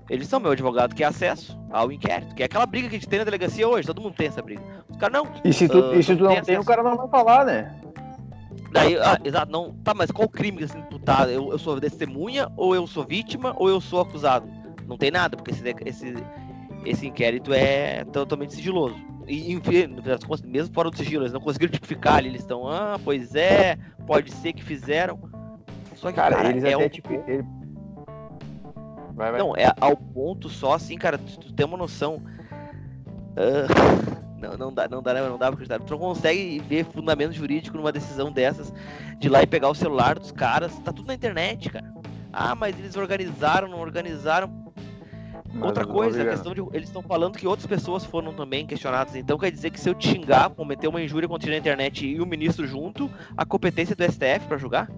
Eles 0.08 0.28
são 0.28 0.40
meu 0.40 0.52
advogado 0.52 0.94
que 0.94 1.04
é 1.04 1.06
acesso 1.06 1.58
ao 1.70 1.90
inquérito, 1.92 2.34
que 2.34 2.42
é 2.42 2.46
aquela 2.46 2.66
briga 2.66 2.88
que 2.88 2.96
a 2.96 2.98
gente 2.98 3.08
tem 3.08 3.18
na 3.18 3.24
delegacia 3.24 3.68
hoje, 3.68 3.86
todo 3.86 4.00
mundo 4.00 4.14
tem 4.14 4.26
essa 4.26 4.42
briga. 4.42 4.62
Os 4.88 4.96
caras 4.96 5.22
não. 5.22 5.32
E 5.44 5.52
se 5.52 5.68
tu, 5.68 5.78
uh, 5.78 5.94
e 5.94 6.02
se 6.02 6.16
tu 6.16 6.24
não, 6.24 6.34
tem, 6.34 6.42
tem 6.42 6.58
o 6.58 6.64
cara 6.64 6.82
não 6.82 6.96
vai 6.96 7.08
falar, 7.08 7.44
né? 7.44 7.80
Daí, 8.72 8.96
ah, 8.98 9.18
exato, 9.24 9.50
não. 9.50 9.74
Tá, 9.82 9.94
mas 9.94 10.10
qual 10.10 10.28
crime 10.28 10.62
assim, 10.62 10.80
tu 10.90 10.98
tá? 10.98 11.28
Eu, 11.28 11.50
eu 11.50 11.58
sou 11.58 11.80
testemunha, 11.80 12.48
ou 12.56 12.74
eu 12.74 12.86
sou 12.86 13.04
vítima, 13.04 13.54
ou 13.56 13.68
eu 13.68 13.80
sou 13.80 14.00
acusado? 14.00 14.48
Não 14.86 14.96
tem 14.96 15.10
nada, 15.10 15.36
porque 15.36 15.50
esse, 15.50 15.74
esse, 15.84 16.14
esse 16.84 17.06
inquérito 17.06 17.52
é 17.52 18.04
totalmente 18.04 18.54
sigiloso. 18.54 18.96
E, 19.26 19.52
enfim, 19.52 19.96
mesmo 20.44 20.74
fora 20.74 20.90
do 20.90 20.96
sigilo, 20.96 21.22
eles 21.22 21.32
não 21.32 21.40
conseguiram 21.40 21.72
tipificar 21.72 22.16
ali, 22.16 22.28
eles 22.28 22.40
estão, 22.40 22.66
ah, 22.68 22.98
pois 23.04 23.34
é, 23.34 23.76
pode 24.06 24.32
ser 24.32 24.52
que 24.52 24.62
fizeram. 24.62 25.18
Só 25.94 26.08
que, 26.08 26.16
cara, 26.16 26.36
cara 26.36 26.50
eles 26.50 26.64
é 26.64 26.74
até 26.74 26.86
um... 26.86 26.88
tipo, 26.88 27.08
Vai, 29.14 29.32
vai. 29.32 29.38
Não, 29.38 29.54
é 29.54 29.70
ao 29.80 29.96
ponto 29.96 30.48
só, 30.48 30.74
assim, 30.74 30.96
cara, 30.96 31.18
tu, 31.18 31.38
tu 31.38 31.52
tem 31.52 31.66
uma 31.66 31.76
noção. 31.76 32.22
Ah, 33.36 34.20
não, 34.40 34.56
não 34.56 34.72
dá, 34.72 34.88
não 34.88 35.02
dá, 35.02 35.14
não 35.14 35.38
dá 35.38 35.46
pra 35.46 35.48
acreditar. 35.48 35.78
Tu 35.80 35.90
não 35.90 35.98
consegue 35.98 36.58
ver 36.60 36.84
fundamento 36.84 37.32
jurídico 37.32 37.76
numa 37.76 37.92
decisão 37.92 38.32
dessas, 38.32 38.72
de 39.18 39.28
ir 39.28 39.30
lá 39.30 39.42
e 39.42 39.46
pegar 39.46 39.68
o 39.68 39.74
celular 39.74 40.18
dos 40.18 40.32
caras, 40.32 40.76
tá 40.80 40.92
tudo 40.92 41.06
na 41.06 41.14
internet, 41.14 41.70
cara. 41.70 41.92
Ah, 42.32 42.54
mas 42.54 42.78
eles 42.78 42.96
organizaram, 42.96 43.68
não 43.68 43.80
organizaram. 43.80 44.48
Mas 45.52 45.62
Outra 45.64 45.84
coisa, 45.84 46.18
a 46.18 46.22
ligado. 46.22 46.34
questão 46.34 46.54
de. 46.54 46.76
Eles 46.76 46.88
estão 46.88 47.02
falando 47.02 47.36
que 47.36 47.46
outras 47.46 47.66
pessoas 47.66 48.04
foram 48.04 48.32
também 48.32 48.66
questionadas. 48.66 49.16
Então 49.16 49.36
quer 49.36 49.50
dizer 49.50 49.70
que 49.70 49.80
se 49.80 49.88
eu 49.88 49.94
te 49.94 50.08
xingar, 50.08 50.48
cometer 50.50 50.86
uma 50.86 51.02
injúria 51.02 51.28
contra 51.28 51.50
na 51.50 51.56
internet 51.56 52.06
e 52.06 52.20
o 52.20 52.26
ministro 52.26 52.66
junto, 52.66 53.10
a 53.36 53.44
competência 53.44 53.96
do 53.96 54.04
STF 54.04 54.46
pra 54.46 54.56
julgar? 54.56 54.88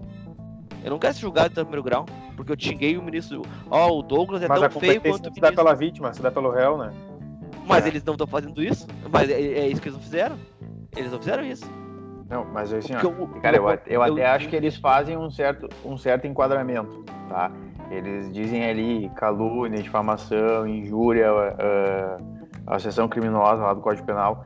Eu 0.83 0.91
não 0.91 0.99
quero 0.99 1.13
ser 1.13 1.21
julgado 1.21 1.49
em 1.49 1.53
primeiro 1.55 1.81
grau, 1.81 2.05
porque 2.35 2.51
eu 2.51 2.55
xinguei 2.59 2.97
o 2.97 3.01
ministro. 3.01 3.41
Ó, 3.69 3.99
o 3.99 4.03
Douglas 4.03 4.43
é 4.43 4.47
Mas 4.47 4.61
a 4.61 4.69
tão 4.69 4.79
feio 4.79 4.95
competência 4.95 5.23
quanto 5.23 5.31
o 5.31 5.33
se 5.33 5.41
dá 5.41 5.51
pela 5.51 5.73
vítima, 5.73 6.13
se 6.13 6.21
dá 6.21 6.29
pelo 6.29 6.51
réu, 6.51 6.77
né? 6.77 6.91
Mas 7.65 7.85
É. 7.85 7.87
eles 7.87 8.03
não 8.03 8.13
estão 8.13 8.27
fazendo 8.27 8.61
isso? 8.61 8.87
Mas 9.11 9.29
é, 9.29 9.33
é 9.41 9.67
isso 9.67 9.81
que 9.81 9.87
eles 9.87 9.97
não 9.97 10.03
fizeram? 10.03 10.35
Eles 10.95 11.11
não 11.11 11.19
fizeram 11.19 11.43
isso. 11.45 11.69
Não, 12.29 12.45
mas 12.45 12.73
assim, 12.73 12.93
ó, 12.95 12.99
eu- 13.01 13.27
Cara, 13.41 13.57
eu, 13.57 13.69
eu- 13.69 13.79
eu 13.85 14.01
até 14.03 14.21
eu- 14.23 14.31
acho 14.31 14.49
que 14.49 14.55
eles 14.55 14.75
fazem 14.77 15.17
um 15.17 15.29
certo, 15.29 15.69
um 15.85 15.97
certo 15.97 16.25
enquadramento, 16.25 17.03
tá? 17.29 17.51
Eles 17.91 18.31
dizem 18.31 18.63
ali 18.65 19.09
calúnia, 19.15 19.81
difamação, 19.81 20.67
injúria, 20.67 21.27
ah, 21.31 22.17
associação 22.67 23.07
criminosa 23.07 23.61
lá 23.61 23.73
do 23.73 23.81
Código 23.81 24.05
Penal, 24.05 24.43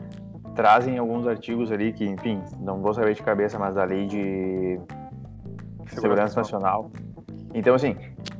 trazem 0.55 0.97
alguns 0.97 1.27
artigos 1.27 1.71
ali 1.71 1.93
que, 1.93 2.03
enfim, 2.05 2.41
não 2.59 2.81
vou 2.81 2.93
saber 2.93 3.13
de 3.13 3.21
cabeça, 3.23 3.57
mas 3.59 3.75
da 3.75 3.83
lei 3.83 4.05
de 4.07 4.79
segurança 5.87 6.39
nacional. 6.39 6.89
Então, 7.53 7.75
assim, 7.75 7.95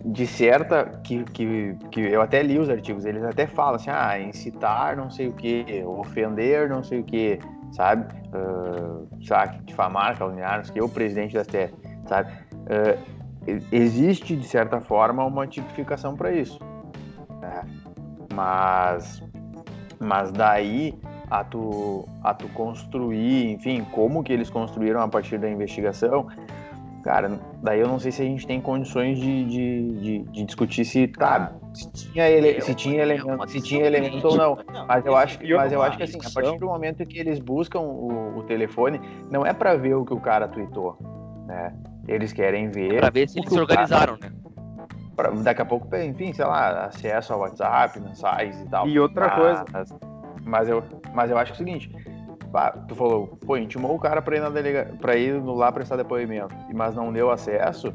disserta 0.06 1.00
que, 1.04 1.24
que, 1.26 1.76
que 1.92 2.00
eu 2.02 2.22
até 2.22 2.42
li 2.42 2.58
os 2.60 2.70
artigos, 2.70 3.06
eles 3.06 3.24
até 3.24 3.48
falam 3.48 3.76
assim, 3.76 3.90
ah, 3.90 4.20
incitar 4.20 4.96
não 4.96 5.10
sei 5.10 5.28
o 5.28 5.34
que, 5.34 5.84
ofender 5.86 6.70
não 6.70 6.84
sei 6.84 7.00
o 7.00 7.04
que, 7.04 7.40
sabe? 7.72 8.06
Ah, 8.34 9.02
sabe, 9.24 9.60
difamar, 9.66 10.18
caluniar, 10.18 10.58
não 10.58 10.64
sei 10.64 10.72
o 10.72 10.74
que, 10.76 10.82
o 10.82 10.90
presidente 10.90 11.34
da 11.34 11.44
STF, 11.44 11.74
sabe? 12.08 12.32
Ah, 12.70 12.98
e- 13.48 13.62
existe, 13.72 14.36
de 14.36 14.48
certa 14.48 14.80
forma, 14.80 15.24
uma 15.26 15.48
tipificação 15.48 16.16
para 16.16 16.32
isso, 16.32 16.60
né? 17.42 17.64
Mas, 18.34 19.24
mas 20.00 20.32
daí 20.32 20.94
a 21.30 21.44
tu, 21.44 22.08
a 22.24 22.34
tu 22.34 22.48
construir, 22.50 23.52
enfim, 23.52 23.86
como 23.92 24.24
que 24.24 24.32
eles 24.32 24.50
construíram 24.50 25.02
a 25.02 25.08
partir 25.08 25.38
da 25.38 25.50
investigação, 25.50 26.28
cara, 27.08 27.39
daí 27.63 27.80
eu 27.80 27.88
não 27.88 27.98
sei 28.00 28.12
se 28.12 28.22
a 28.22 28.26
gente 28.26 28.46
tem 28.46 28.60
condições 28.60 29.17
de, 29.17 29.46
de, 29.46 29.91
de, 30.02 30.20
de 30.24 30.43
discutir 30.43 30.84
se 30.84 31.08
tá, 31.08 31.54
se 31.74 31.89
tinha, 31.93 32.28
ele, 32.30 32.60
se 32.60 32.76
tinha 32.76 33.02
elemento, 33.02 33.50
se 33.50 33.62
tinha 33.62 33.86
elemento 33.86 34.28
ou 34.28 34.36
não. 34.36 34.58
Mas 34.86 35.06
eu 35.06 35.15
acho, 35.15 35.39
mas 35.56 35.72
eu 35.72 35.82
acho 35.82 35.96
que 35.98 36.04
assim, 36.04 36.20
a 36.20 36.30
partir 36.30 36.60
do 36.60 36.65
momento 36.65 37.06
que 37.06 37.17
eles 37.17 37.39
buscam 37.39 37.80
o, 37.80 38.39
o 38.39 38.43
telefone, 38.43 39.00
não 39.32 39.46
é 39.46 39.54
para 39.54 39.76
ver 39.76 39.93
o 39.96 40.04
que 40.04 40.13
o 40.13 40.20
cara 40.20 40.50
tweetou, 40.50 40.98
né? 41.48 41.74
Eles 42.10 42.34
querem 42.34 42.70
ver 42.70 43.00
Pra 43.00 43.10
ver 43.10 43.30
se 43.30 43.39
eles 43.39 43.50
se 43.54 43.56
o 43.58 43.65
cara- 43.65 43.80
organizaram, 43.82 44.17
né? 44.22 44.30
pra- 45.15 45.30
daqui 45.30 45.62
a 45.62 45.65
pouco, 45.65 45.88
enfim, 45.96 46.34
sei 46.34 46.43
lá, 46.46 46.88
acesso 46.88 47.32
ao 47.32 47.39
WhatsApp, 47.39 48.02
mensagens 48.02 48.60
e 48.60 48.65
tal. 48.67 48.86
E 48.86 49.00
outra 49.00 49.30
coisa. 49.30 49.65
Mas, 49.72 49.89
mas 50.46 50.70
eu, 50.70 50.84
mas 51.13 51.32
eu 51.32 51.38
acho 51.38 51.54
que 51.54 51.62
é 51.62 51.63
o 51.63 51.65
seguinte, 51.65 51.89
pá, 52.58 52.72
tu 52.72 52.96
falou, 52.96 53.28
pô, 53.46 53.56
intimou 53.56 53.93
o 53.93 54.00
cara 54.00 54.20
pra 54.20 54.36
ir 54.36 54.39
na 54.39 54.50
delega, 54.50 54.91
para 55.00 55.15
ir 55.15 55.39
lá 55.43 55.72
prestar 55.72 55.96
depoimento, 55.96 56.56
mas 56.74 56.96
não 56.96 57.13
deu 57.13 57.30
acesso, 57.30 57.93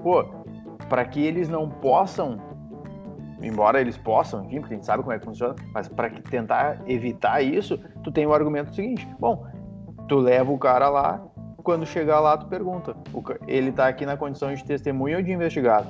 pô, 0.00 0.24
para 0.88 1.04
que 1.04 1.20
eles 1.20 1.48
não 1.48 1.68
possam, 1.68 2.38
embora 3.42 3.80
eles 3.80 3.98
possam, 3.98 4.44
enfim, 4.44 4.60
porque 4.60 4.74
a 4.74 4.76
gente 4.76 4.86
sabe 4.86 5.02
como 5.02 5.12
é 5.12 5.18
que 5.18 5.24
funciona, 5.24 5.56
mas 5.72 5.88
para 5.88 6.08
tentar 6.10 6.80
evitar 6.86 7.42
isso, 7.42 7.76
tu 8.04 8.12
tem 8.12 8.24
o 8.24 8.32
argumento 8.32 8.72
seguinte, 8.72 9.04
bom, 9.18 9.44
tu 10.06 10.20
leva 10.20 10.52
o 10.52 10.58
cara 10.58 10.88
lá, 10.88 11.20
quando 11.64 11.84
chegar 11.84 12.20
lá 12.20 12.38
tu 12.38 12.46
pergunta, 12.46 12.94
ele 13.48 13.72
tá 13.72 13.88
aqui 13.88 14.06
na 14.06 14.16
condição 14.16 14.54
de 14.54 14.62
testemunha 14.62 15.16
ou 15.16 15.24
de 15.24 15.32
investigado? 15.32 15.88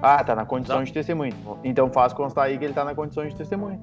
Ah, 0.00 0.22
tá 0.22 0.36
na 0.36 0.46
condição 0.46 0.76
Não. 0.76 0.84
de 0.84 0.92
testemunha. 0.92 1.32
Então 1.64 1.90
faz 1.90 2.12
constar 2.12 2.44
aí 2.44 2.56
que 2.56 2.64
ele 2.64 2.74
tá 2.74 2.84
na 2.84 2.94
condição 2.94 3.26
de 3.26 3.34
testemunha. 3.34 3.80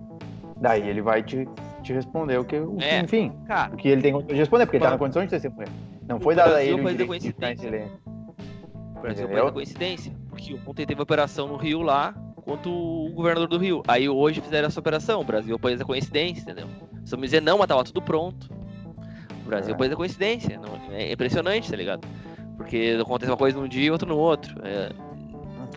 Daí 0.56 0.88
ele 0.88 1.02
vai 1.02 1.24
te, 1.24 1.50
te 1.92 1.96
responder 1.96 2.38
o 2.40 2.46
que, 2.46 2.58
o 2.60 2.78
É. 2.82 3.00
enfim, 3.02 3.32
Cara, 3.48 3.74
o 3.74 3.78
que 3.78 3.88
ele 3.88 4.02
tem 4.02 4.12
condição 4.14 4.34
de 4.34 4.40
responder, 4.40 4.66
porque 4.66 4.78
ele 4.78 4.86
tá 4.86 4.92
na 4.92 4.98
condição 4.98 5.24
de 5.24 5.30
testemunha. 5.30 5.68
Não 6.08 6.20
foi 6.20 6.36
dado 6.36 6.56
a 6.56 6.64
ele 6.64 6.74
o 6.80 6.84
faz 6.84 6.98
direito 6.98 7.00
de 7.00 7.08
coincidência. 7.08 7.58
silêncio. 7.70 8.00
o 8.06 9.02
Brasil 9.02 9.24
Entendeu? 9.26 9.38
faz 9.44 9.50
a 9.50 9.54
coincidência. 9.54 10.14
Porque 10.30 10.60
ontem 10.66 10.86
teve 10.86 11.02
operação 11.02 11.48
no 11.48 11.58
Rio 11.58 11.82
lá, 11.82 12.14
quanto 12.44 12.70
o 12.72 13.12
governador 13.14 13.48
do 13.48 13.58
Rio. 13.58 13.82
Aí 13.88 14.08
hoje 14.10 14.42
fizeram 14.42 14.68
essa 14.68 14.80
operação. 14.80 15.22
O 15.22 15.24
Brasil 15.24 15.58
pôs 15.60 15.80
a 15.80 15.86
coincidência, 15.86 16.42
entendeu? 16.44 16.68
Se 17.06 17.14
eu 17.16 17.18
me 17.20 17.26
dizer 17.26 17.42
não, 17.42 17.58
mas 17.58 17.68
tava 17.68 17.84
tudo 17.84 18.02
pronto. 18.02 18.50
O 19.44 19.48
Brasil 19.50 19.74
É. 19.74 19.78
pôs 19.78 19.92
a 19.92 19.96
coincidência. 19.96 20.60
Não, 20.60 20.94
é 20.94 21.12
impressionante, 21.12 21.70
tá 21.70 21.76
ligado? 21.76 22.08
Porque 22.58 22.98
acontece 23.02 23.32
uma 23.32 23.38
coisa 23.38 23.60
num 23.60 23.68
dia 23.68 23.86
e 23.88 23.92
outra 23.92 24.08
no 24.08 24.18
outro. 24.18 24.56
É, 24.64 24.92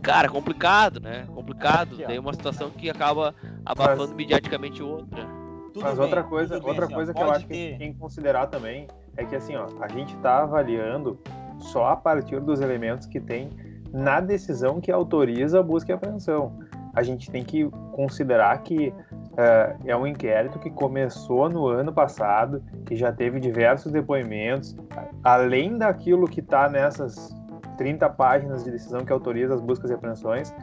Cara, 0.02 0.28
complicado, 0.28 1.00
né? 1.00 1.24
Complicado. 1.34 1.96
Tem 1.96 2.18
uma 2.18 2.34
situação 2.34 2.68
que 2.68 2.90
acaba 2.90 3.34
abafando 3.64 4.14
mediaticamente 4.14 4.82
outra. 4.82 5.26
Tudo 5.74 5.82
Mas 5.82 5.94
bem, 5.94 6.04
outra 6.04 6.22
coisa, 6.22 6.54
tudo 6.54 6.62
bem, 6.62 6.70
outra 6.70 6.84
assim, 6.84 6.94
coisa 6.94 7.12
que 7.12 7.20
eu 7.20 7.30
acho 7.32 7.46
que 7.48 7.52
ter- 7.52 7.78
tem 7.78 7.92
que 7.92 7.98
considerar 7.98 8.46
também 8.46 8.86
é 9.16 9.24
que 9.24 9.34
assim, 9.34 9.56
ó, 9.56 9.66
a 9.80 9.88
gente 9.88 10.14
está 10.14 10.42
avaliando 10.44 11.18
só 11.58 11.88
a 11.88 11.96
partir 11.96 12.40
dos 12.40 12.60
elementos 12.60 13.08
que 13.08 13.18
tem 13.20 13.50
na 13.92 14.20
decisão 14.20 14.80
que 14.80 14.92
autoriza 14.92 15.58
a 15.58 15.62
busca 15.64 15.90
e 15.90 15.94
apreensão. 15.94 16.56
A 16.94 17.02
gente 17.02 17.28
tem 17.28 17.42
que 17.42 17.68
considerar 17.90 18.56
que 18.62 18.94
eh, 19.36 19.76
é 19.86 19.96
um 19.96 20.06
inquérito 20.06 20.60
que 20.60 20.70
começou 20.70 21.48
no 21.50 21.66
ano 21.66 21.92
passado, 21.92 22.62
que 22.86 22.94
já 22.94 23.12
teve 23.12 23.40
diversos 23.40 23.90
depoimentos, 23.90 24.76
além 25.24 25.76
daquilo 25.76 26.28
que 26.28 26.38
está 26.38 26.68
nessas 26.68 27.34
30 27.76 28.08
páginas 28.10 28.62
de 28.62 28.70
decisão 28.70 29.04
que 29.04 29.12
autoriza 29.12 29.54
as 29.54 29.60
buscas 29.60 29.90
e 29.90 29.94
apreensões, 29.94 30.54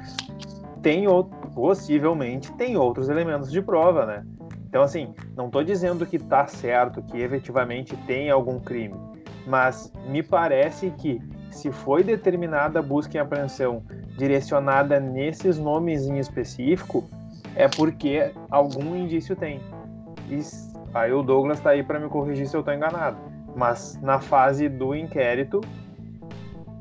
tem 0.82 1.06
outro, 1.06 1.38
possivelmente 1.54 2.50
tem 2.54 2.78
outros 2.78 3.10
elementos 3.10 3.52
de 3.52 3.62
prova, 3.62 4.06
né? 4.06 4.26
Então, 4.72 4.84
assim, 4.84 5.14
não 5.36 5.48
estou 5.48 5.66
dizendo 5.66 6.06
que 6.06 6.16
está 6.16 6.48
certo, 6.48 7.04
que 7.04 7.18
efetivamente 7.18 7.94
tem 8.08 8.30
algum 8.30 8.58
crime, 8.58 8.96
mas 9.46 9.92
me 10.08 10.24
parece 10.24 10.92
que 10.92 11.20
se 11.50 11.70
foi 11.74 12.06
determinada 12.06 12.80
a 12.80 12.82
busca 12.82 13.18
e 13.18 13.20
apreensão 13.20 13.84
direcionada 14.18 14.98
nesses 14.98 15.60
nomes 15.60 16.08
em 16.08 16.20
específico, 16.20 17.04
é 17.54 17.68
porque 17.68 18.32
algum 18.50 18.96
indício 18.96 19.36
tem. 19.36 19.60
E 20.30 20.40
aí 20.94 21.12
o 21.12 21.22
Douglas 21.22 21.58
está 21.58 21.72
aí 21.72 21.84
para 21.84 22.00
me 22.00 22.08
corrigir 22.08 22.48
se 22.48 22.56
eu 22.56 22.62
estou 22.62 22.74
enganado. 22.74 23.18
Mas 23.54 24.00
na 24.02 24.22
fase 24.22 24.70
do 24.70 24.96
inquérito, 24.96 25.60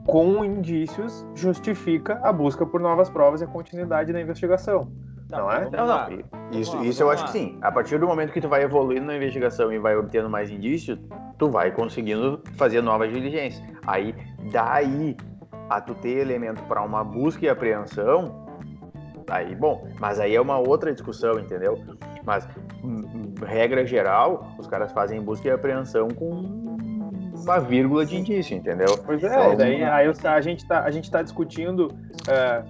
com 0.07 0.45
indícios, 0.45 1.27
justifica 1.35 2.21
a 2.23 2.33
busca 2.33 2.65
por 2.65 2.81
novas 2.81 3.11
provas 3.11 3.41
e 3.41 3.45
a 3.45 3.49
continuidade 3.49 4.13
da 4.13 4.21
investigação. 4.21 4.93
Tá, 5.31 5.39
não 5.39 5.51
é? 5.51 5.61
vamos 5.61 5.73
Não, 5.73 5.87
lá. 5.87 6.11
não. 6.11 6.19
Isso, 6.59 6.71
Vamos 6.73 6.85
lá, 6.85 6.91
isso 6.91 7.03
eu 7.03 7.07
vamos 7.07 7.23
acho 7.23 7.23
lá. 7.23 7.27
que 7.27 7.33
sim. 7.33 7.59
A 7.63 7.71
partir 7.73 7.99
do 7.99 8.07
momento 8.07 8.33
que 8.33 8.41
tu 8.41 8.49
vai 8.49 8.63
evoluindo 8.63 9.07
na 9.07 9.17
investigação 9.17 9.73
e 9.73 9.79
vai 9.79 9.97
obtendo 9.97 10.29
mais 10.29 10.51
indícios, 10.51 10.99
tu 11.39 11.49
vai 11.51 11.71
conseguindo 11.71 12.41
fazer 12.57 12.83
novas 12.83 13.13
diligências. 13.13 13.63
Aí, 13.87 14.15
daí, 14.53 15.17
a 15.69 15.81
tu 15.81 15.95
ter 15.95 16.19
elemento 16.19 16.63
para 16.65 16.83
uma 16.83 17.05
busca 17.05 17.47
e 17.47 17.49
apreensão, 17.49 18.47
aí, 19.29 19.55
bom, 19.55 19.87
mas 20.01 20.19
aí 20.19 20.35
é 20.35 20.41
uma 20.41 20.59
outra 20.59 20.93
discussão, 20.93 21.39
entendeu? 21.39 21.79
Mas, 22.25 22.47
hum, 22.83 23.05
hum, 23.15 23.35
regra 23.47 23.87
geral, 23.87 24.53
os 24.59 24.67
caras 24.67 24.91
fazem 24.93 25.21
busca 25.23 25.47
e 25.49 25.51
apreensão 25.51 26.09
com 26.09 26.31
uma 27.45 27.59
vírgula 27.61 28.05
de 28.05 28.17
indício, 28.19 28.57
entendeu? 28.57 28.99
Pois 29.07 29.23
é, 29.23 29.29
Então, 29.29 29.57
daí 29.57 29.83
aí 29.83 30.13
a 30.25 30.41
gente 30.41 30.67
tá, 30.67 30.83
a 30.83 30.91
gente 30.91 31.11
tá 31.11 31.23
discutindo 31.23 31.89
é, 32.29 32.63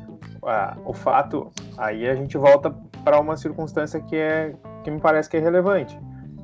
a- 0.42 0.76
o 0.84 0.92
fato, 0.92 1.50
aí 1.76 2.08
a 2.08 2.14
gente 2.14 2.36
volta 2.36 2.74
para 3.04 3.20
uma 3.20 3.36
circunstância 3.36 4.00
que 4.00 4.16
é 4.16 4.54
que 4.82 4.90
me 4.90 5.00
parece 5.00 5.28
que 5.28 5.36
é 5.36 5.40
relevante. 5.40 5.98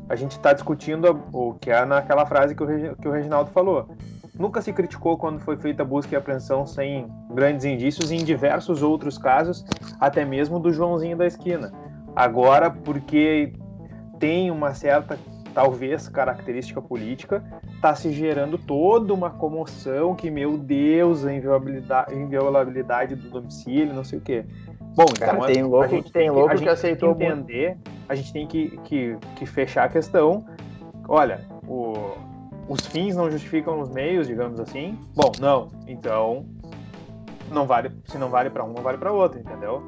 A 0.08 0.14
gente 0.14 0.32
está 0.32 0.52
discutindo 0.52 1.20
o 1.32 1.54
que 1.54 1.70
é 1.70 1.84
naquela 1.84 2.24
frase 2.26 2.54
que 2.54 2.62
o, 2.62 2.96
que 2.96 3.08
o 3.08 3.10
Reginaldo 3.10 3.50
falou. 3.50 3.88
Nunca 4.38 4.60
se 4.60 4.72
criticou 4.72 5.16
quando 5.16 5.40
foi 5.40 5.56
feita 5.56 5.84
busca 5.84 6.14
e 6.14 6.16
apreensão 6.16 6.66
sem 6.66 7.08
grandes 7.32 7.64
indícios, 7.64 8.12
em 8.12 8.22
diversos 8.22 8.82
outros 8.82 9.16
casos, 9.16 9.64
até 9.98 10.24
mesmo 10.24 10.60
do 10.60 10.70
Joãozinho 10.72 11.16
da 11.16 11.26
esquina. 11.26 11.72
Agora, 12.14 12.70
porque 12.70 13.54
tem 14.18 14.50
uma 14.50 14.74
certa, 14.74 15.18
talvez, 15.56 16.06
característica 16.06 16.82
política, 16.82 17.42
está 17.76 17.94
se 17.94 18.12
gerando 18.12 18.58
toda 18.58 19.14
uma 19.14 19.30
comoção 19.30 20.14
que, 20.14 20.30
meu 20.30 20.58
Deus, 20.58 21.24
a 21.24 21.32
inviolabilidade, 21.32 22.14
inviolabilidade 22.14 23.14
do 23.16 23.30
domicílio, 23.30 23.94
não 23.94 24.04
sei 24.04 24.18
o 24.18 24.22
quê. 24.22 24.44
Bom, 24.94 25.06
Cara, 25.18 25.32
então 25.38 25.46
tem 25.46 25.62
a 25.62 25.66
louco, 25.66 25.88
gente 25.88 26.12
tem 26.12 26.24
que- 26.24 26.30
louco 26.30 26.48
a 26.50 26.52
que 26.52 26.58
gente 26.58 26.68
aceitou 26.68 27.14
tem 27.14 27.26
que 27.28 27.32
entender, 27.32 27.78
a 28.06 28.14
gente 28.14 28.32
tem 28.34 28.46
que, 28.46 28.76
que, 28.84 29.16
que 29.36 29.46
fechar 29.46 29.84
a 29.84 29.88
questão. 29.88 30.44
Olha, 31.08 31.40
o- 31.66 32.12
os 32.68 32.86
fins 32.86 33.16
não 33.16 33.30
justificam 33.30 33.80
os 33.80 33.88
meios, 33.88 34.26
digamos 34.26 34.60
assim. 34.60 34.98
Bom, 35.14 35.32
não. 35.40 35.70
Então, 35.88 36.44
não 37.50 37.66
vale, 37.66 37.92
se 38.04 38.18
não 38.18 38.28
vale 38.28 38.50
para 38.50 38.62
um, 38.62 38.74
não 38.74 38.82
vale 38.82 38.98
para 38.98 39.10
outro, 39.10 39.40
entendeu? 39.40 39.82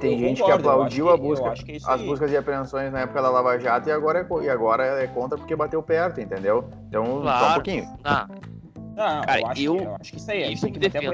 Tem 0.00 0.12
eu 0.14 0.18
gente 0.18 0.40
concordo, 0.40 0.62
que 0.62 0.68
aplaudiu 0.68 1.06
que, 1.06 1.12
a 1.12 1.16
busca, 1.16 1.54
que 1.54 1.72
é 1.72 1.78
as 1.84 2.02
buscas 2.02 2.32
e 2.32 2.36
apreensões 2.36 2.92
na 2.92 3.00
época 3.00 3.22
da 3.22 3.30
Lava 3.30 3.58
Jato 3.58 3.88
e 3.88 3.92
agora 3.92 4.20
é, 4.20 4.44
e 4.44 4.50
agora 4.50 4.84
é 5.02 5.06
contra 5.06 5.38
porque 5.38 5.54
bateu 5.54 5.82
perto, 5.82 6.20
entendeu? 6.20 6.68
Então, 6.88 7.20
claro. 7.22 7.44
só 7.44 7.50
um 7.50 7.54
pouquinho. 7.54 7.84
Ah. 8.04 8.26
Não, 8.96 9.22
Cara, 9.22 9.40
eu, 9.40 9.46
acho 9.46 9.62
eu, 9.62 9.76
que, 9.76 9.82
eu 9.84 9.96
acho 10.00 10.12
que 10.12 10.18
isso 10.18 10.30
aí 10.30 10.42
é 10.42 10.52
isso 10.52 10.62
tem 10.64 10.72
que 10.72 10.78
defendo. 10.80 11.12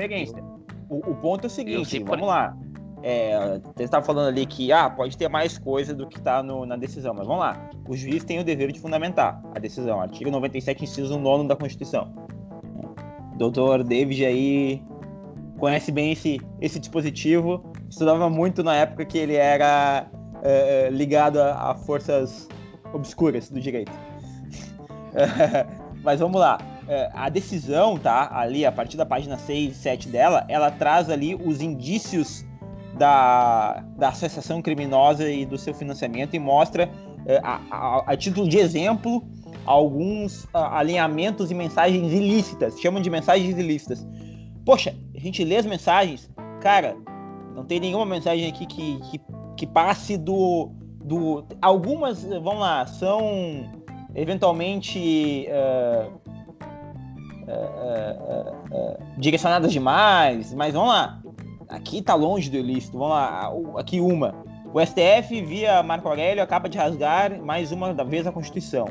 O, 0.89 1.11
o 1.11 1.15
ponto 1.17 1.45
é 1.45 1.47
o 1.47 1.51
seguinte, 1.51 2.03
vamos 2.03 2.27
lá. 2.27 2.57
É, 3.07 3.61
você 3.77 3.83
estava 3.83 4.03
falando 4.03 4.29
ali 4.29 4.47
que 4.47 4.73
ah, 4.73 4.89
pode 4.89 5.19
ter 5.19 5.29
mais 5.29 5.59
coisa 5.59 5.95
do 5.95 6.07
que 6.07 6.17
está 6.17 6.43
na 6.43 6.75
decisão, 6.75 7.13
mas 7.13 7.27
vamos 7.27 7.43
lá. 7.43 7.69
O 7.87 7.95
juiz 7.95 8.25
tem 8.25 8.41
o 8.41 8.45
dever 8.45 8.73
de 8.73 8.81
fundamentar 8.81 9.43
a 9.55 9.59
decisão. 9.59 10.01
Artigo 10.01 10.31
97, 10.31 10.85
inciso 10.85 11.19
9 11.19 11.47
da 11.47 11.55
Constituição. 11.55 12.11
Doutor 13.37 13.85
David 13.85 14.25
aí 14.25 14.83
conhece 15.59 15.93
bem 15.93 16.13
esse, 16.13 16.41
esse 16.63 16.81
dispositivo. 16.81 17.63
Estudava 17.95 18.29
muito 18.29 18.65
na 18.65 18.75
época 18.75 19.05
que 19.05 19.17
ele 19.17 19.37
era 19.37 20.05
é, 20.43 20.89
ligado 20.91 21.41
a, 21.41 21.71
a, 21.71 21.75
forças 21.77 22.49
obscuras 22.93 23.49
do 23.49 23.61
direito. 23.61 23.93
mas 26.03 26.19
vamos 26.19 26.41
lá. 26.41 26.59
É, 26.89 27.09
a 27.15 27.29
decisão, 27.29 27.97
tá? 27.97 28.37
Ali, 28.37 28.67
a 28.67 28.73
partir 28.73 28.97
da 28.97 29.07
página 29.07 29.39
6 29.39 29.71
e 29.71 29.75
7 29.77 30.09
dela, 30.09 30.45
ela 30.49 30.73
traz 30.73 31.09
ali 31.09 31.37
os 31.37 31.61
indícios 31.61 32.45
da, 32.99 33.85
da 33.97 34.09
associação 34.09 34.61
criminosa 34.61 35.31
e 35.31 35.47
do 35.47 35.57
seu 35.57 35.73
financiamento 35.73 36.35
e 36.35 36.39
mostra, 36.41 36.91
a, 37.45 37.61
a, 37.71 38.13
a, 38.13 38.17
título 38.17 38.49
de 38.49 38.59
exemplo, 38.59 39.23
alguns 39.65 40.49
alinhamentos 40.53 41.49
e 41.49 41.55
mensagens 41.55 42.13
ilícitas, 42.13 42.77
chamam 42.81 43.01
de 43.01 43.09
mensagens 43.09 43.57
ilícitas. 43.57 44.05
Poxa, 44.67 44.93
a 45.15 45.21
gente 45.21 45.45
lê 45.45 45.59
as 45.59 45.65
mensagens, 45.65 46.29
cara, 46.61 46.97
não 47.55 47.65
tem 47.65 47.81
nenhuma 47.81 48.05
mensagem 48.05 48.49
aqui 48.49 48.67
que, 48.67 49.01
que, 49.11 49.21
que 49.57 49.67
passe 49.67 50.17
do, 50.17 50.71
do. 51.05 51.45
Algumas, 51.63 52.25
vamos 52.25 52.61
lá, 52.61 52.87
são 52.87 53.71
eventualmente. 54.15 55.47
Uh, 55.49 56.25
uh, 57.49 58.75
uh, 58.75 59.19
direcionadas 59.19 59.73
demais, 59.73 60.53
mas 60.55 60.75
vamos 60.75 60.89
lá. 60.89 61.21
Aqui 61.69 62.03
tá 62.03 62.15
longe 62.15 62.51
do 62.51 62.57
ilícito. 62.57 62.99
Vamos 62.99 63.15
lá, 63.15 63.53
aqui 63.77 64.01
uma. 64.01 64.35
O 64.73 64.81
STF, 64.85 65.41
via 65.43 65.83
Marco 65.83 66.09
Aurélio, 66.09 66.43
acaba 66.43 66.69
de 66.69 66.77
rasgar 66.77 67.41
mais 67.41 67.71
uma 67.71 67.93
vez 68.05 68.27
a 68.27 68.33
Constituição, 68.33 68.89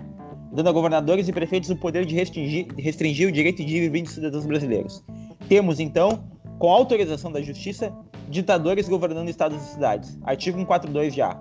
dando 0.52 0.70
a 0.70 0.72
governadores 0.72 1.28
e 1.28 1.34
prefeitos 1.34 1.70
o 1.70 1.76
poder 1.76 2.06
de 2.06 2.16
restringir, 2.16 2.68
restringir 2.78 3.28
o 3.28 3.32
direito 3.32 3.64
de 3.64 3.90
vir 3.90 4.02
de 4.02 4.10
cidadãos 4.10 4.46
brasileiros. 4.46 5.04
Temos, 5.50 5.80
então, 5.80 6.24
com 6.58 6.72
autorização 6.72 7.32
da 7.32 7.42
Justiça, 7.42 7.94
ditadores 8.30 8.88
governando 8.88 9.30
estados 9.30 9.62
e 9.62 9.66
cidades. 9.74 10.18
Artigo 10.24 10.58
142 10.58 11.14
já, 11.14 11.36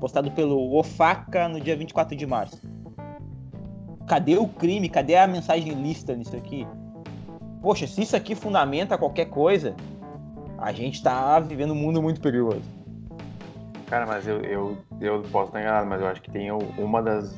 postado 0.00 0.30
pelo 0.30 0.74
OFACA 0.76 1.48
no 1.48 1.60
dia 1.60 1.76
24 1.76 2.16
de 2.16 2.26
março. 2.26 2.60
Cadê 4.06 4.36
o 4.36 4.46
crime? 4.46 4.88
Cadê 4.88 5.16
a 5.16 5.26
mensagem 5.26 5.72
lista 5.72 6.14
nisso 6.14 6.36
aqui? 6.36 6.66
Poxa, 7.62 7.86
se 7.86 8.02
isso 8.02 8.14
aqui 8.14 8.34
fundamenta 8.34 8.98
qualquer 8.98 9.26
coisa, 9.26 9.74
a 10.58 10.72
gente 10.72 11.02
tá 11.02 11.40
vivendo 11.40 11.72
um 11.72 11.76
mundo 11.76 12.02
muito 12.02 12.20
perigoso. 12.20 12.62
Cara, 13.86 14.06
mas 14.06 14.26
eu, 14.26 14.40
eu, 14.42 14.78
eu 15.00 15.22
posso 15.30 15.48
estar 15.48 15.60
enganado, 15.60 15.86
mas 15.86 16.00
eu 16.00 16.08
acho 16.08 16.20
que 16.20 16.30
tem 16.30 16.50
uma 16.50 17.02
das 17.02 17.34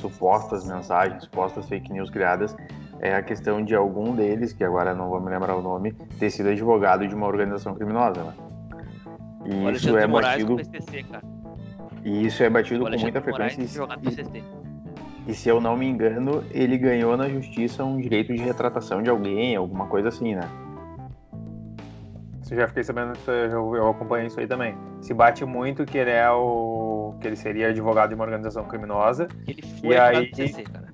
supostas 0.00 0.66
mensagens, 0.66 1.24
supostas 1.24 1.66
fake 1.68 1.92
news 1.92 2.10
criadas, 2.10 2.56
é 3.00 3.14
a 3.14 3.22
questão 3.22 3.64
de 3.64 3.74
algum 3.74 4.14
deles, 4.14 4.52
que 4.52 4.64
agora 4.64 4.94
não 4.94 5.08
vou 5.08 5.20
me 5.20 5.30
lembrar 5.30 5.56
o 5.56 5.62
nome, 5.62 5.92
ter 6.18 6.30
sido 6.30 6.48
advogado 6.48 7.06
de 7.06 7.14
uma 7.14 7.26
organização 7.26 7.74
criminosa, 7.74 8.22
né? 8.22 8.32
E 9.44 9.72
isso 9.72 9.96
é 9.96 10.06
batido. 10.06 10.56
PCC, 10.56 11.04
e 12.02 12.26
isso 12.26 12.42
é 12.42 12.50
batido 12.50 12.84
com 12.84 12.90
muita 12.90 13.20
frequência. 13.20 13.60
E, 13.60 15.30
e 15.30 15.34
se 15.34 15.48
eu 15.48 15.60
não 15.60 15.76
me 15.76 15.86
engano, 15.86 16.44
ele 16.50 16.78
ganhou 16.78 17.16
na 17.16 17.28
justiça 17.28 17.84
um 17.84 17.98
direito 17.98 18.32
de 18.32 18.42
retratação 18.42 19.02
de 19.02 19.10
alguém, 19.10 19.54
alguma 19.54 19.86
coisa 19.86 20.08
assim, 20.08 20.34
né? 20.34 20.48
já 22.54 22.68
fiquei 22.68 22.84
sabendo, 22.84 23.12
eu, 23.28 23.88
acompanhei 23.88 24.26
isso 24.26 24.38
aí 24.38 24.46
também. 24.46 24.76
Se 25.00 25.12
bate 25.12 25.44
muito 25.44 25.84
que 25.84 25.98
ele 25.98 26.10
é 26.10 26.30
o. 26.30 27.14
que 27.20 27.26
ele 27.26 27.36
seria 27.36 27.68
advogado 27.68 28.10
de 28.10 28.14
uma 28.14 28.24
organização 28.24 28.64
criminosa. 28.64 29.28
Ele 29.46 29.62
foi 29.62 29.90
e 29.90 29.96
aí... 29.96 30.30
PCC, 30.30 30.62
cara. 30.62 30.93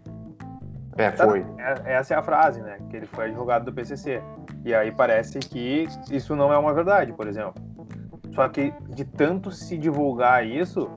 É, 1.01 1.13
foi. 1.13 1.47
É, 1.59 1.95
essa 1.95 2.15
é 2.15 2.17
a 2.17 2.23
frase, 2.23 2.61
né? 2.61 2.79
Que 2.89 2.97
ele 2.97 3.07
foi 3.07 3.27
advogado 3.27 3.65
do 3.65 3.73
PCC. 3.73 4.23
E 4.65 4.75
aí 4.75 4.93
parece 4.93 5.39
que 5.39 5.87
isso 6.11 6.37
não 6.37 6.53
é 6.53 6.59
uma 6.59 6.75
verdade, 6.75 7.13
por 7.13 7.27
exemplo. 7.27 7.55
Só 8.35 8.49
que 8.49 8.73
de 8.91 9.05
tanto 9.05 9.51
se 9.51 9.77
divulgar 9.77 10.47
isso, 10.47 10.91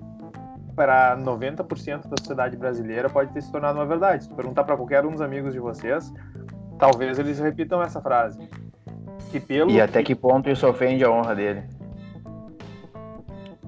para 0.75 1.17
90% 1.17 2.07
da 2.07 2.15
sociedade 2.19 2.57
brasileira 2.57 3.09
pode 3.09 3.31
ter 3.31 3.41
se 3.41 3.51
tornado 3.51 3.77
uma 3.77 3.85
verdade. 3.85 4.25
Se 4.25 4.33
perguntar 4.33 4.63
para 4.63 4.75
qualquer 4.75 5.05
um 5.05 5.11
dos 5.11 5.21
amigos 5.21 5.53
de 5.53 5.59
vocês, 5.59 6.11
talvez 6.77 7.19
eles 7.19 7.39
repitam 7.39 7.81
essa 7.81 8.01
frase. 8.01 8.39
Que 9.31 9.39
pelo 9.39 9.71
e 9.71 9.81
até 9.81 10.03
que 10.03 10.15
ponto 10.15 10.49
isso 10.49 10.67
ofende 10.67 11.03
a 11.03 11.11
honra 11.11 11.35
dele? 11.35 11.63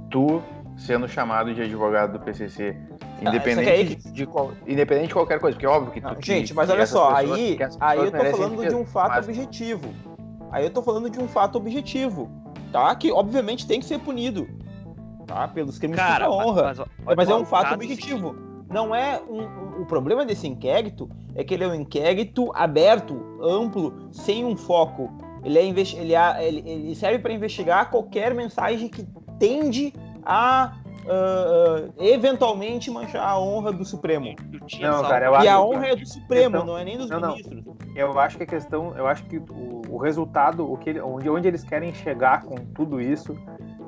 Tu 0.10 0.42
sendo 0.78 1.08
chamado 1.08 1.54
de 1.54 1.62
advogado 1.62 2.14
do 2.14 2.20
PCC, 2.20 2.78
independente, 3.22 3.98
ah, 4.06 4.12
de, 4.12 4.26
de, 4.26 4.28
independente 4.68 5.08
de 5.08 5.14
qualquer 5.14 5.40
coisa, 5.40 5.56
porque 5.56 5.66
é 5.66 5.70
óbvio 5.70 5.92
que 5.92 6.02
tu. 6.02 6.08
Não, 6.08 6.22
gente, 6.22 6.54
mas 6.54 6.70
olha 6.70 6.86
só, 6.86 7.16
pessoas, 7.16 7.32
aí, 7.32 7.58
aí 7.80 8.00
eu 8.00 8.12
tô 8.12 8.38
falando 8.38 8.68
de 8.68 8.76
um 8.76 8.86
fato 8.86 9.10
mas... 9.10 9.28
objetivo. 9.28 9.94
Aí 10.52 10.64
eu 10.64 10.70
tô 10.70 10.82
falando 10.82 11.10
de 11.10 11.20
um 11.20 11.28
fato 11.28 11.58
objetivo, 11.58 12.30
tá? 12.72 12.96
Que 12.96 13.12
obviamente 13.12 13.68
tem 13.68 13.80
que 13.80 13.86
ser 13.86 14.00
punido, 14.00 14.48
tá? 15.26 15.48
Pelos 15.48 15.78
crimes 15.80 15.98
Cara, 15.98 16.26
contra 16.26 16.44
a 16.44 16.48
honra. 16.48 16.64
Mas, 16.64 16.78
mas, 16.78 17.16
mas 17.18 17.30
é 17.30 17.36
um 17.36 17.46
fato 17.46 17.74
objetivo. 17.74 18.36
Não 18.70 18.94
é 18.94 19.22
um, 19.22 19.82
o 19.82 19.86
problema 19.86 20.26
desse 20.26 20.48
inquérito 20.48 21.10
é 21.36 21.44
que 21.44 21.54
ele 21.54 21.64
é 21.64 21.68
um 21.68 21.76
inquérito 21.76 22.52
aberto, 22.54 23.22
amplo, 23.42 24.10
sem 24.12 24.44
um 24.44 24.56
foco 24.56 25.10
ele, 25.46 25.60
é 25.60 25.64
ele, 25.64 26.16
é, 26.16 26.48
ele, 26.48 26.64
ele 26.66 26.96
serve 26.96 27.20
para 27.20 27.32
investigar 27.32 27.92
qualquer 27.92 28.34
mensagem 28.34 28.90
que 28.90 29.08
tende 29.38 29.94
a 30.26 30.74
uh, 31.06 31.88
uh, 31.88 31.94
eventualmente 31.98 32.90
manchar 32.92 33.28
a 33.28 33.40
honra 33.40 33.72
do 33.72 33.86
Supremo. 33.86 34.36
Não, 34.80 35.02
cara, 35.04 35.28
eu 35.28 35.32
e 35.34 35.36
acho 35.36 35.50
a 35.50 35.66
honra 35.66 35.86
que... 35.86 35.90
é 35.90 35.96
do 35.96 36.06
Supremo, 36.06 36.52
questão... 36.52 36.66
não 36.66 36.78
é 36.78 36.84
nem 36.84 36.98
dos 36.98 37.10
não, 37.10 37.20
ministros. 37.22 37.66
Não. 37.66 37.76
Eu 37.96 38.20
acho 38.20 38.38
que 38.38 38.44
a 38.44 38.48
questão, 38.48 38.96
eu 38.98 39.08
acho 39.08 39.24
que 39.26 39.38
o, 39.38 39.82
o 39.90 39.98
resultado, 39.98 40.70
o 40.70 40.78
que, 40.78 41.00
onde, 41.00 41.30
onde 41.30 41.48
eles 41.48 41.64
querem 41.64 41.94
chegar 41.94 42.44
com 42.44 42.56
tudo 42.74 43.00
isso 43.00 43.36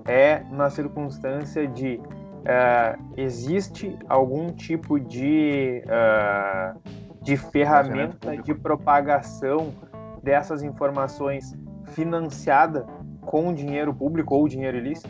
é 0.05 0.43
na 0.51 0.69
circunstância 0.69 1.67
de 1.67 1.95
uh, 1.97 3.03
existe 3.17 3.97
algum 4.07 4.53
tipo 4.53 4.99
de, 4.99 5.83
de 7.21 7.35
ferramenta 7.35 8.37
de 8.37 8.53
propagação 8.53 9.73
dessas 10.23 10.63
informações 10.63 11.55
financiada 11.87 12.85
com 13.25 13.53
dinheiro 13.53 13.93
público 13.93 14.35
ou 14.35 14.47
dinheiro 14.47 14.77
ilícito. 14.77 15.09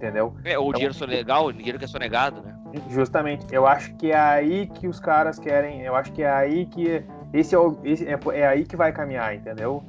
Entendeu? 0.00 0.34
É, 0.44 0.58
ou 0.58 0.70
então, 0.70 0.88
dinheiro 0.88 1.06
legal, 1.06 1.52
dinheiro 1.52 1.78
que 1.78 1.84
é 1.84 1.88
sonegado, 1.88 2.40
né? 2.40 2.56
Justamente. 2.88 3.44
Eu 3.52 3.66
acho 3.66 3.94
que 3.96 4.10
é 4.10 4.18
aí 4.18 4.66
que 4.66 4.88
os 4.88 4.98
caras 4.98 5.38
querem. 5.38 5.82
Eu 5.82 5.94
acho 5.94 6.10
que 6.12 6.22
é 6.22 6.30
aí 6.30 6.64
que. 6.64 7.04
Esse 7.34 7.54
é, 7.54 7.58
o, 7.58 7.78
esse 7.84 8.08
é, 8.08 8.18
é 8.32 8.46
aí 8.46 8.64
que 8.64 8.76
vai 8.76 8.92
caminhar, 8.92 9.34
entendeu? 9.34 9.84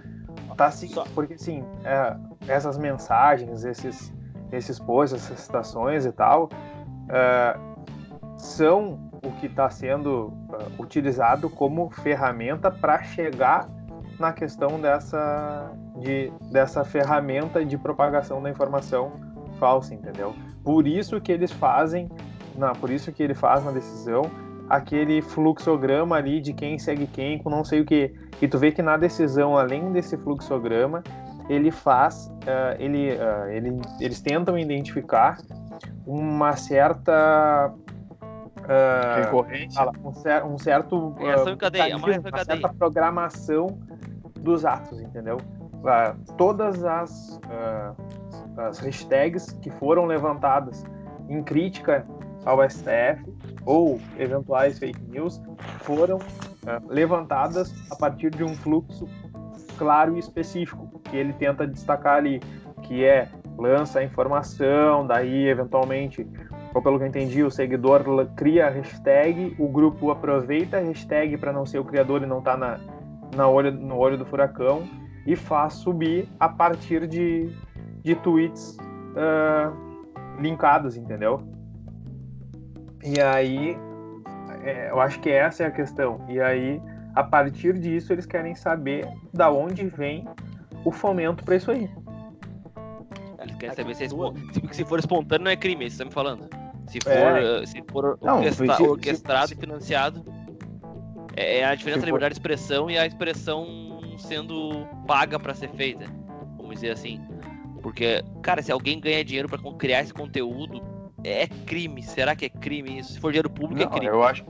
Tá 0.58 0.66
assim, 0.66 0.92
porque 1.16 1.36
assim, 1.36 1.64
é, 1.86 2.18
essas 2.46 2.78
mensagens, 2.78 3.64
esses, 3.64 4.14
esses 4.52 4.78
posts, 4.78 5.24
essas 5.24 5.40
citações 5.40 6.06
e 6.06 6.12
tal, 6.12 6.50
é, 7.08 7.58
são 8.38 9.10
o 9.24 9.32
que 9.40 9.46
está 9.46 9.70
sendo 9.70 10.28
uh, 10.28 10.82
utilizado 10.82 11.50
como 11.50 11.90
ferramenta 11.90 12.70
para 12.70 13.02
chegar 13.04 13.70
na 14.20 14.34
questão 14.34 14.80
dessa, 14.80 15.72
de, 16.00 16.32
dessa 16.52 16.84
ferramenta 16.84 17.64
de 17.64 17.78
propagação 17.78 18.42
da 18.42 18.50
informação 18.50 19.31
falsa, 19.62 19.94
entendeu? 19.94 20.34
Por 20.64 20.88
isso 20.88 21.22
que 21.22 21.32
eles 21.32 21.52
fazem, 21.52 22.10
não, 22.58 22.74
por 22.74 22.90
isso 22.90 23.12
que 23.12 23.22
ele 23.22 23.36
faz 23.36 23.64
na 23.64 23.72
decisão 23.72 24.24
aquele 24.68 25.22
fluxograma 25.22 26.16
ali 26.16 26.42
de 26.42 26.54
quem 26.54 26.80
segue 26.80 27.06
quem 27.06 27.38
com 27.38 27.50
não 27.50 27.64
sei 27.64 27.82
o 27.82 27.86
que. 27.86 28.12
E 28.42 28.48
tu 28.48 28.58
vê 28.58 28.72
que 28.72 28.82
na 28.82 28.98
decisão, 28.98 29.56
além 29.58 29.92
desse 29.92 30.18
fluxograma, 30.18 31.04
ele 31.48 31.70
faz, 31.70 32.28
uh, 32.28 32.76
ele, 32.80 33.12
uh, 33.12 33.50
ele, 33.50 33.82
eles 34.00 34.22
tentam 34.22 34.58
identificar 34.58 35.38
uma 36.08 36.56
certa 36.56 37.72
uh, 38.62 40.08
um, 40.08 40.14
cer 40.14 40.44
um, 40.44 40.58
certo 40.58 41.14
reação 41.20 41.54
em 41.54 41.58
cadeia, 41.58 41.98
uma, 41.98 42.08
uma 42.08 42.46
certa 42.46 42.70
programação 42.70 43.78
dos 44.40 44.66
atos, 44.66 45.02
entendeu? 45.02 45.38
Uh, 45.38 46.36
todas 46.38 46.84
as, 46.84 47.40
uh, 47.46 47.96
as 48.58 48.80
hashtags 48.80 49.52
que 49.62 49.70
foram 49.70 50.06
levantadas 50.06 50.84
em 51.30 51.42
crítica 51.44 52.06
ao 52.46 52.68
STF 52.68 53.24
ou 53.66 54.00
eventuais 54.18 54.80
fake 54.80 55.02
news 55.10 55.42
foram 55.80 56.18
uh, 56.18 56.88
levantadas 56.88 57.74
a 57.92 57.96
partir 57.96 58.32
de 58.32 58.44
um 58.44 58.56
fluxo 58.56 59.08
claro 59.78 60.16
e 60.16 60.20
específico. 60.20 61.00
que 61.06 61.18
ele 61.18 61.34
tenta 61.34 61.68
destacar 61.68 62.18
ali, 62.18 62.40
que 62.84 63.04
é 63.04 63.28
lança 63.58 64.00
a 64.00 64.04
informação, 64.04 65.06
daí 65.06 65.48
eventualmente, 65.48 66.28
ou 66.74 66.82
pelo 66.82 66.98
que 66.98 67.04
eu 67.04 67.08
entendi, 67.08 67.44
o 67.44 67.52
seguidor 67.52 68.04
cria 68.36 68.68
a 68.68 68.70
hashtag, 68.70 69.56
o 69.60 69.68
grupo 69.68 70.10
aproveita 70.10 70.78
a 70.78 70.80
hashtag 70.80 71.38
para 71.38 71.52
não 71.52 71.66
ser 71.66 71.80
o 71.80 71.86
criador 71.86 72.24
e 72.24 72.26
não 72.26 72.40
estar 72.40 72.54
tá 72.54 72.58
na, 72.58 72.80
na 73.36 73.48
olho, 73.48 73.72
no 73.72 73.98
olho 73.98 74.18
do 74.18 74.26
furacão 74.26 74.84
e 75.26 75.36
faz 75.36 75.74
subir 75.74 76.28
a 76.40 76.50
partir 76.50 77.08
de, 77.08 77.54
de 78.04 78.16
tweets 78.16 78.78
uh, 79.16 80.42
linkados, 80.42 80.98
entendeu? 80.98 81.42
E 83.04 83.20
aí, 83.20 83.78
é, 84.64 84.90
eu 84.90 85.00
acho 85.00 85.20
que 85.20 85.30
essa 85.30 85.64
é 85.64 85.68
a 85.68 85.72
questão. 85.72 86.24
E 86.30 86.40
aí, 86.40 86.82
a 87.16 87.24
partir 87.24 87.78
disso, 87.80 88.14
eles 88.14 88.26
querem 88.26 88.56
saber 88.56 89.08
da 89.34 89.52
onde 89.52 89.86
vem 89.88 90.28
o 90.86 90.92
fomento 90.92 91.44
para 91.44 91.56
isso 91.56 91.72
aí. 91.72 91.90
Eles 93.40 93.56
querem 93.56 93.76
saber 93.76 93.96
se, 93.96 94.04
é 94.04 94.08
se, 94.08 94.16
se 94.72 94.86
for 94.86 95.00
espontâneo 95.00 95.46
não 95.46 95.52
é 95.52 95.56
crime, 95.56 95.90
você 95.90 95.94
está 95.94 96.06
me 96.06 96.12
falando. 96.12 96.48
Se 96.88 97.00
for, 97.02 97.12
é. 97.12 97.66
se 97.66 97.84
for 97.90 98.20
não, 98.22 98.38
orquestra, 98.38 98.76
se, 98.76 98.84
orquestrado 98.84 99.48
se, 99.48 99.54
e 99.54 99.58
financiado, 99.58 100.26
é, 101.36 101.60
é 101.60 101.66
a 101.66 101.74
diferença 101.74 102.02
da 102.02 102.06
liberdade 102.06 102.34
de 102.34 102.40
expressão 102.40 102.90
e 102.90 102.98
a 102.98 103.06
expressão 103.06 103.66
sendo 104.18 104.86
paga 105.08 105.40
para 105.40 105.54
ser 105.54 105.70
feita. 105.70 106.06
Vamos 106.58 106.76
dizer 106.76 106.92
assim. 106.92 107.20
Porque, 107.82 108.24
cara, 108.42 108.62
se 108.62 108.72
alguém 108.72 109.00
ganha 109.00 109.24
dinheiro 109.24 109.50
para 109.50 109.60
criar 109.74 110.02
esse 110.02 110.14
conteúdo, 110.14 110.82
é 111.24 111.48
crime. 111.48 112.04
Será 112.04 112.36
que 112.36 112.46
é 112.46 112.50
crime 112.50 113.00
isso? 113.00 113.14
Se 113.14 113.20
for 113.20 113.32
dinheiro 113.32 113.50
público, 113.50 113.82
é 113.82 113.86
não, 113.86 113.92
é 113.92 113.96
crime. 113.96 114.08
Eu 114.08 114.24
acho, 114.24 114.46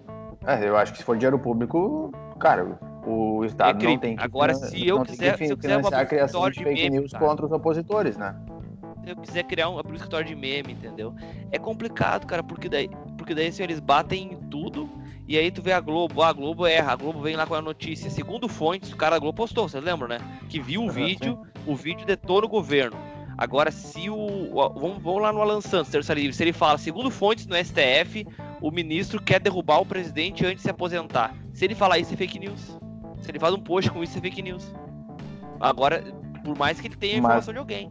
é, 0.46 0.68
eu 0.68 0.78
acho 0.78 0.92
que 0.92 1.00
se 1.00 1.04
for 1.04 1.18
dinheiro 1.18 1.40
público, 1.40 2.12
cara, 2.40 2.78
o 3.06 3.44
Estado 3.46 3.84
é 3.84 3.88
não 3.88 3.98
tem 3.98 4.16
que 4.16 4.24
Agora, 4.24 4.54
se 4.54 4.88
eu 4.88 5.02
quiser, 5.02 5.38
se 5.38 5.50
eu 5.50 5.58
quiser 5.58 5.82
a 5.94 6.06
criação 6.06 6.50
de 6.50 6.64
fake 6.64 6.84
meme, 6.84 7.00
news 7.00 7.14
contra 7.14 7.46
os 7.46 7.52
opositores, 7.52 8.18
né? 8.18 8.36
Se 9.04 9.10
eu 9.10 9.16
quiser 9.16 9.44
criar 9.44 9.70
um, 9.70 9.80
abrir 9.80 9.94
um 9.94 9.96
escritório 9.96 10.28
de 10.28 10.36
meme, 10.36 10.74
entendeu? 10.74 11.14
É 11.52 11.58
complicado, 11.58 12.28
cara, 12.28 12.44
porque 12.44 12.70
daí, 12.70 12.90
porque 13.18 13.34
daí 13.34 13.48
assim, 13.48 13.64
eles 13.64 13.80
batem 13.80 14.34
em 14.34 14.36
tudo 14.50 14.88
e 15.28 15.38
aí 15.38 15.50
tu 15.50 15.62
vê 15.62 15.72
a 15.72 15.80
Globo, 15.80 16.22
ah, 16.22 16.30
a 16.30 16.34
Globo 16.34 16.68
erra, 16.68 16.92
a 16.92 16.96
Globo 16.96 17.22
vem 17.22 17.36
lá 17.36 17.48
com 17.48 17.56
a 17.56 17.62
notícia. 17.62 18.10
Segundo 18.10 18.48
fontes, 18.48 18.92
o 18.92 18.98
cara 18.98 19.16
da 19.16 19.20
Globo 19.20 19.38
postou, 19.38 19.68
vocês 19.68 19.84
lembram, 19.84 20.08
né? 20.08 20.20
Que 20.50 20.60
viu 20.60 20.82
o 20.82 20.86
uhum, 20.86 20.92
vídeo, 20.92 21.40
sim. 21.42 21.72
o 21.72 21.76
vídeo 21.76 22.06
detona 22.06 22.46
o 22.46 22.50
governo. 22.50 22.98
Agora, 23.42 23.72
se 23.72 24.08
o. 24.08 24.52
Vamos, 24.76 25.02
vamos 25.02 25.20
lá 25.20 25.34
no 25.34 25.42
Alan 25.42 25.62
Santos, 25.62 25.90
terça 25.90 26.14
livre. 26.14 26.32
Se 26.32 26.44
ele 26.44 26.54
fala, 26.54 26.78
segundo 26.78 27.10
fontes 27.10 27.48
no 27.48 27.56
STF, 27.56 28.28
o 28.62 28.70
ministro 28.70 29.20
quer 29.20 29.40
derrubar 29.40 29.80
o 29.80 29.86
presidente 29.86 30.46
antes 30.46 30.58
de 30.58 30.62
se 30.62 30.70
aposentar. 30.70 31.36
Se 31.52 31.66
ele 31.66 31.74
falar 31.74 31.98
isso, 31.98 32.14
é 32.14 32.18
fake 32.18 32.38
news. 32.38 32.78
Se 33.20 33.32
ele 33.32 33.40
faz 33.40 33.52
um 33.56 33.60
post 33.60 33.90
com 33.90 34.04
isso, 34.04 34.16
é 34.16 34.22
fake 34.22 34.44
news. 34.44 34.72
Agora, 35.60 36.04
por 36.46 36.56
mais 36.56 36.80
que 36.80 36.86
ele 36.86 36.96
tenha 36.96 37.18
informação 37.18 37.48
mas, 37.48 37.56
de 37.56 37.58
alguém. 37.58 37.90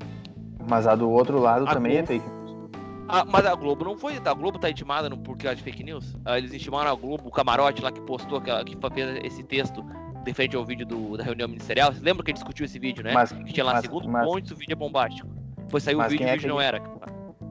Mas 0.68 0.86
a 0.86 0.94
do 0.94 1.10
outro 1.10 1.40
lado 1.40 1.66
a 1.66 1.74
também 1.74 1.96
é 1.96 2.02
Globo, 2.02 2.12
é 2.12 2.18
fake 2.18 2.30
news. 2.30 2.70
A, 3.08 3.24
mas 3.24 3.44
a 3.44 3.54
Globo 3.56 3.84
não 3.84 3.96
foi. 3.96 4.20
A 4.24 4.34
Globo 4.34 4.56
tá 4.56 4.70
intimada 4.70 5.10
por 5.16 5.36
causa 5.36 5.56
de 5.56 5.64
fake 5.64 5.82
news? 5.82 6.14
Ah, 6.24 6.38
eles 6.38 6.54
intimaram 6.54 6.92
a 6.92 6.94
Globo, 6.94 7.26
o 7.26 7.30
camarote 7.32 7.82
lá 7.82 7.90
que 7.90 8.00
postou, 8.02 8.40
que, 8.40 8.52
que 8.66 8.76
fez 8.94 9.18
esse 9.24 9.42
texto 9.42 9.84
de 10.24 10.32
frente 10.32 10.54
ao 10.54 10.64
vídeo 10.64 10.86
do, 10.86 11.16
da 11.16 11.24
reunião 11.24 11.48
ministerial. 11.48 11.92
Você 11.92 12.00
lembra 12.04 12.22
que 12.22 12.30
ele 12.30 12.36
discutiu 12.36 12.64
esse 12.64 12.78
vídeo, 12.78 13.02
né? 13.02 13.12
Mas, 13.12 13.32
que 13.32 13.52
tinha 13.52 13.64
lá, 13.64 13.72
mas, 13.72 13.82
segundo 13.82 14.08
mas, 14.08 14.24
pontos, 14.24 14.52
o 14.52 14.54
vídeo 14.54 14.74
é 14.74 14.76
bombástico. 14.76 15.39
Depois 15.70 15.84
saiu 15.84 16.00
o 16.00 16.08
vídeo 16.08 16.26
e 16.26 16.28
o 16.28 16.32
vídeo 16.32 16.46
é 16.46 16.48
não 16.48 16.60
era. 16.60 16.82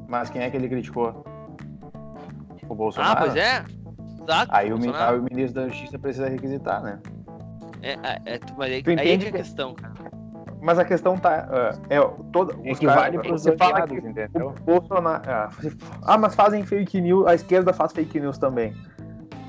Mas 0.10 0.29
quem 0.29 0.41
é 0.41 0.49
que 0.49 0.58
ele 0.58 0.67
criticou? 0.67 1.23
O 2.67 2.75
Bolsonaro? 2.75 3.13
Ah, 3.13 3.15
pois 3.15 3.36
é. 3.38 3.63
Exato. 4.21 4.51
Aí 4.53 4.73
o, 4.73 4.75
aí 4.93 5.17
o, 5.17 5.23
ministro 5.23 5.62
da 5.62 5.69
Justiça 5.69 5.97
precisa 5.97 6.27
requisitar, 6.27 6.84
né? 6.84 6.99
É, 7.82 7.91
é, 7.93 8.21
é 8.25 8.39
mas 8.58 8.71
aí, 8.71 8.84
aí 8.97 9.12
é 9.12 9.17
que 9.17 9.25
é 9.25 9.29
a 9.29 9.32
questão, 9.32 9.73
cara. 9.73 9.93
Mas 10.62 10.77
a 10.77 10.84
questão 10.84 11.17
tá. 11.17 11.47
Uh, 11.47 11.82
é, 11.89 11.99
toda, 12.34 12.53
é 12.65 12.75
que 12.75 12.86
vale 12.86 13.19
para 13.19 13.34
os 13.34 13.43
dois 13.43 13.58
lados, 13.58 13.97
entendeu? 13.97 14.49
O 14.49 14.63
Bolsonaro. 14.63 15.23
Ah, 16.01 16.17
mas 16.17 16.36
fazem 16.36 16.65
fake 16.65 16.99
news, 16.99 17.25
a 17.25 17.36
esquerda 17.36 17.71
faz 17.71 17.93
fake 17.93 18.19
news 18.19 18.38
também. 18.38 18.75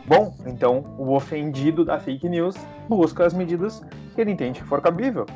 Bom, 0.06 0.32
então 0.46 0.84
o 0.96 1.12
ofendido 1.12 1.84
da 1.84 1.98
fake 1.98 2.28
news 2.28 2.54
busca 2.88 3.26
as 3.26 3.34
medidas 3.34 3.82
que 4.14 4.20
ele 4.20 4.30
entende 4.30 4.60
que 4.60 4.66
for 4.66 4.80
cabível. 4.80 5.26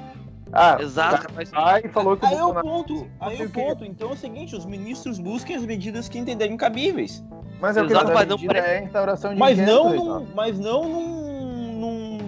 Ah, 0.54 0.76
Exato. 0.80 1.26
Mas... 1.34 1.50
Aí 1.52 1.88
falou 1.88 2.16
que 2.16 2.24
aí 2.24 2.36
é 2.36 2.44
o 2.44 2.54
ponto. 2.54 3.06
Aí 3.20 3.40
é 3.40 3.44
o 3.44 3.50
ponto. 3.50 3.84
Então 3.84 4.10
é 4.10 4.12
o 4.12 4.16
seguinte, 4.16 4.54
os 4.54 4.64
ministros 4.64 5.18
busquem 5.18 5.56
as 5.56 5.64
medidas 5.64 6.08
que 6.08 6.18
entenderem 6.18 6.56
cabíveis. 6.56 7.24
Mas 7.60 7.76
é 7.76 7.82
o 7.82 7.86
que 7.86 7.92
Exato, 7.92 8.12
mas 8.12 8.28
não 8.28 8.36
é 8.52 8.78
a 8.78 8.82
instauração 8.82 9.32
de 9.32 9.40
mas 9.40 9.58
não, 9.58 9.94
num, 9.94 10.26
mas 10.34 10.58
não 10.58 10.88
num, 10.88 11.72
num, 11.72 12.18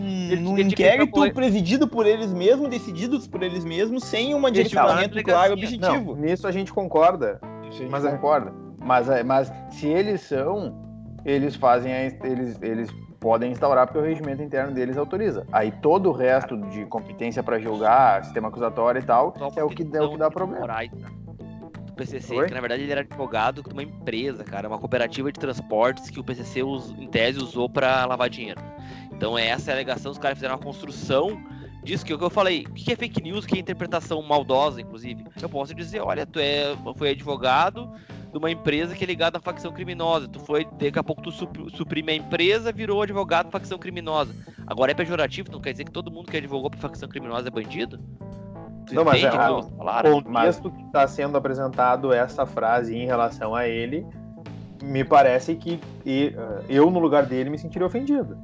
num 0.41 0.59
inquérito 0.59 1.33
presidido 1.33 1.87
por 1.87 2.07
eles 2.07 2.33
mesmos, 2.33 2.69
decididos 2.69 3.29
por 3.29 3.43
eles 3.43 3.65
mesmos, 3.65 4.05
sem 4.05 4.35
um 4.35 4.51
direcionamento 4.51 5.23
claro 5.23 5.53
objetivo. 5.53 6.15
Não, 6.15 6.23
nisso 6.23 6.49
a 6.49 6.53
gente 6.53 6.73
concorda. 6.73 7.41
Sim, 7.71 7.89
mas 7.89 8.05
concorda. 8.05 8.53
Mas, 8.79 9.09
é, 9.09 9.23
mas 9.23 9.53
se 9.71 9.87
eles 9.89 10.21
são, 10.23 10.75
eles 11.25 11.55
fazem 11.57 11.93
a, 11.93 12.05
eles, 12.05 12.59
eles 12.63 12.91
podem 13.21 13.53
instaurar 13.53 13.87
porque 13.87 13.99
o 13.99 14.03
regimento 14.03 14.43
interno 14.43 14.73
deles 14.73 14.97
autoriza. 14.97 15.47
Aí 15.53 15.71
todo 15.71 16.11
o 16.11 16.13
resto 16.13 16.57
de 16.69 16.85
competência 16.87 17.43
para 17.43 17.59
julgar, 17.59 18.25
sistema 18.25 18.49
acusatório 18.49 19.01
e 19.01 19.05
tal, 19.05 19.35
é 19.57 19.65
o 19.65 19.69
que, 19.69 19.83
é 19.83 20.03
o 20.03 20.11
que 20.11 20.19
dá 20.19 20.31
problema. 20.31 20.67
Do 21.87 21.93
PCC, 21.95 22.35
Oi? 22.35 22.47
que 22.47 22.55
na 22.55 22.61
verdade 22.61 22.83
ele 22.83 22.93
era 22.93 23.01
advogado 23.01 23.63
de 23.63 23.73
uma 23.73 23.83
empresa, 23.83 24.45
cara, 24.45 24.69
uma 24.69 24.79
cooperativa 24.79 25.33
de 25.33 25.39
transportes 25.39 26.11
que 26.11 26.21
o 26.21 26.25
PCC, 26.25 26.61
em 26.99 27.09
tese, 27.09 27.39
usou 27.39 27.69
para 27.69 28.05
lavar 28.05 28.29
dinheiro. 28.29 28.61
Então 29.13 29.39
essa 29.39 29.71
é 29.71 29.73
a 29.73 29.77
alegação, 29.77 30.13
os 30.13 30.19
caras 30.19 30.37
fizeram 30.37 30.55
uma 30.57 30.63
construção 30.63 31.41
disso 31.87 32.05
que 32.05 32.13
é 32.13 32.17
o 32.17 32.19
que 32.19 32.25
eu 32.25 32.31
falei. 32.31 32.67
O 32.69 32.75
que 32.75 32.93
é 32.93 32.97
fake 32.97 33.23
news? 33.23 33.45
O 33.45 33.49
que 33.49 33.57
é 33.57 33.61
interpretação 33.61 34.21
maldosa, 34.21 34.81
inclusive? 34.81 35.25
Eu 35.41 35.49
posso 35.49 35.73
dizer, 35.73 36.01
olha, 36.01 36.27
tu 36.27 36.39
é, 36.39 36.77
foi 36.97 37.11
advogado, 37.11 37.91
de 38.37 38.45
uma 38.45 38.51
empresa 38.51 38.95
que 38.95 39.03
é 39.03 39.07
ligada 39.07 39.39
à 39.39 39.41
facção 39.41 39.73
criminosa. 39.73 40.29
Tu 40.29 40.39
foi, 40.41 40.67
daqui 40.79 40.99
a 40.99 41.03
pouco 41.03 41.23
tu 41.23 41.33
suprime 41.71 42.13
a 42.13 42.15
empresa, 42.15 42.71
virou 42.71 43.01
advogado 43.01 43.47
da 43.47 43.51
facção 43.51 43.79
criminosa. 43.79 44.35
Agora 44.67 44.93
é 44.93 44.95
pejorativo, 44.95 45.51
não 45.51 45.61
quer 45.61 45.73
dizer 45.73 45.85
que 45.85 45.91
todo 45.91 46.11
mundo 46.11 46.31
que 46.31 46.37
advogou 46.37 46.71
pra 46.71 46.79
facção 46.79 47.09
criminosa 47.09 47.49
é 47.49 47.51
bandido? 47.51 47.99
Tu 48.87 48.95
não, 48.95 49.05
mas 49.05 49.25
é, 49.25 49.31
o 49.31 50.23
contexto 50.23 50.71
que 50.71 50.83
está 50.83 51.09
sendo 51.09 51.37
apresentado 51.37 52.13
essa 52.13 52.45
frase 52.45 52.95
em 52.95 53.07
relação 53.07 53.55
a 53.55 53.67
ele, 53.67 54.07
me 54.83 55.03
parece 55.03 55.57
que 55.57 55.81
eu, 56.69 56.91
no 56.91 56.99
lugar 56.99 57.25
dele, 57.25 57.49
me 57.49 57.59
sentiria 57.59 57.87
ofendido. 57.87 58.37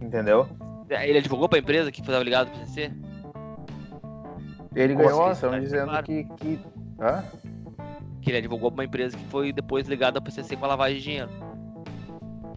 Entendeu? 0.00 0.46
Ele 0.88 1.18
advogou 1.18 1.48
pra 1.48 1.58
empresa 1.58 1.90
que 1.90 2.04
foi 2.04 2.22
ligado 2.22 2.50
pro 2.50 2.60
PCC? 2.60 2.92
Ele 4.74 4.94
ganhou 4.94 5.24
a 5.24 5.30
ação 5.30 5.58
dizendo 5.58 5.88
claro. 5.88 6.04
que. 6.04 6.24
que... 6.36 6.60
Hã? 7.00 7.24
Que 8.20 8.30
ele 8.30 8.38
advogou 8.38 8.70
pra 8.70 8.82
uma 8.82 8.84
empresa 8.84 9.16
que 9.16 9.24
foi 9.26 9.52
depois 9.52 9.88
ligada 9.88 10.18
ao 10.18 10.22
PCC 10.22 10.56
com 10.56 10.64
a 10.64 10.68
lavagem 10.68 10.98
de 10.98 11.04
dinheiro. 11.04 11.30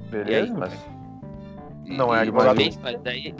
Beleza, 0.09 0.53
aí, 0.53 0.59
mas. 0.59 0.73
não 1.85 2.13
é 2.13 2.21
advogado. 2.21 2.59
Mas 2.81 3.01
daí, 3.01 3.33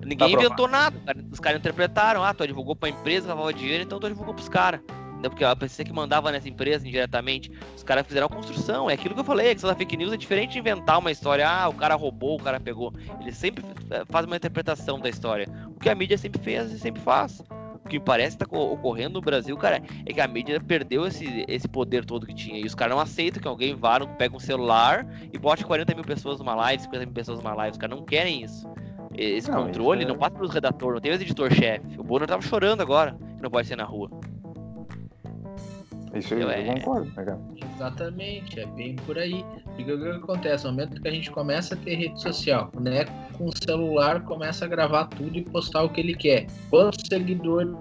ninguém 0.00 0.36
tá 0.36 0.42
inventou 0.42 0.68
nada. 0.68 0.96
Os 1.30 1.38
caras 1.38 1.60
interpretaram, 1.60 2.24
ah, 2.24 2.34
tu 2.34 2.42
advogou 2.42 2.74
pra 2.74 2.88
empresa 2.88 3.22
que 3.22 3.28
lavava 3.28 3.52
dinheiro, 3.52 3.84
então 3.84 4.00
tu 4.00 4.06
advogou 4.06 4.34
pros 4.34 4.48
caras. 4.48 4.80
Porque 5.22 5.44
a 5.44 5.54
PCC 5.56 5.84
que 5.84 5.92
mandava 5.92 6.30
nessa 6.30 6.48
empresa 6.48 6.86
indiretamente, 6.86 7.50
os 7.76 7.82
caras 7.82 8.06
fizeram 8.06 8.26
a 8.26 8.30
construção. 8.30 8.88
É 8.88 8.94
aquilo 8.94 9.14
que 9.14 9.20
eu 9.20 9.24
falei, 9.24 9.50
a 9.50 9.52
questão 9.52 9.68
da 9.68 9.76
fake 9.76 9.96
news 9.96 10.12
é 10.12 10.16
diferente 10.16 10.52
de 10.52 10.58
inventar 10.60 10.98
uma 10.98 11.10
história, 11.10 11.48
ah, 11.48 11.68
o 11.68 11.74
cara 11.74 11.96
roubou, 11.96 12.38
o 12.38 12.42
cara 12.42 12.60
pegou. 12.60 12.92
Ele 13.20 13.32
sempre 13.32 13.64
eh, 13.90 14.04
faz 14.08 14.26
uma 14.26 14.36
interpretação 14.36 15.00
da 15.00 15.08
história. 15.08 15.48
O 15.66 15.80
que 15.80 15.88
a 15.88 15.94
mídia 15.94 16.16
sempre 16.16 16.40
fez 16.40 16.70
e 16.70 16.78
sempre 16.78 17.02
faz. 17.02 17.42
O 17.88 17.90
que 17.90 17.98
me 17.98 18.04
parece 18.04 18.36
que 18.36 18.44
tá 18.44 18.58
ocorrendo 18.58 19.14
no 19.14 19.22
Brasil, 19.22 19.56
cara, 19.56 19.82
é 20.04 20.12
que 20.12 20.20
a 20.20 20.28
mídia 20.28 20.60
perdeu 20.60 21.06
esse, 21.06 21.46
esse 21.48 21.66
poder 21.66 22.04
todo 22.04 22.26
que 22.26 22.34
tinha. 22.34 22.60
E 22.60 22.66
os 22.66 22.74
caras 22.74 22.94
não 22.94 23.00
aceitam 23.00 23.40
que 23.40 23.48
alguém 23.48 23.74
vá, 23.74 23.98
pega 24.06 24.36
um 24.36 24.38
celular 24.38 25.06
e 25.32 25.38
bote 25.38 25.64
40 25.64 25.94
mil 25.94 26.04
pessoas 26.04 26.38
numa 26.38 26.54
live, 26.54 26.82
50 26.82 27.06
mil 27.06 27.14
pessoas 27.14 27.38
numa 27.38 27.54
live. 27.54 27.72
Os 27.72 27.78
caras 27.78 27.98
não 27.98 28.04
querem 28.04 28.42
isso. 28.42 28.70
Esse 29.16 29.50
não, 29.50 29.64
controle 29.64 30.04
é... 30.04 30.06
não 30.06 30.18
passa 30.18 30.34
pelos 30.34 30.52
redatores, 30.52 30.96
não 30.96 31.00
tem 31.00 31.12
mais 31.12 31.22
editor-chefe. 31.22 31.98
O 31.98 32.04
Bonner 32.04 32.28
tava 32.28 32.42
chorando 32.42 32.82
agora 32.82 33.16
que 33.36 33.42
não 33.42 33.50
pode 33.50 33.66
ser 33.66 33.76
na 33.76 33.84
rua. 33.84 34.10
Isso 36.14 36.34
eu, 36.34 36.40
eu 36.40 36.50
é... 36.50 36.64
concordo, 36.64 37.06
né, 37.16 37.24
cara? 37.24 37.40
Exatamente, 37.74 38.60
é 38.60 38.66
bem 38.66 38.96
por 38.96 39.18
aí. 39.18 39.44
Porque 39.76 39.92
o 39.92 40.00
que 40.00 40.08
acontece? 40.08 40.64
No 40.64 40.72
momento 40.72 41.00
que 41.00 41.08
a 41.08 41.10
gente 41.10 41.30
começa 41.30 41.74
a 41.74 41.78
ter 41.78 41.94
rede 41.94 42.20
social, 42.20 42.70
né? 42.80 43.04
Com 43.36 43.46
o 43.46 43.52
celular 43.56 44.22
começa 44.24 44.64
a 44.64 44.68
gravar 44.68 45.06
tudo 45.06 45.36
e 45.36 45.42
postar 45.42 45.84
o 45.84 45.88
que 45.88 46.00
ele 46.00 46.14
quer. 46.14 46.46
Quantos 46.70 47.06
seguidores? 47.08 47.74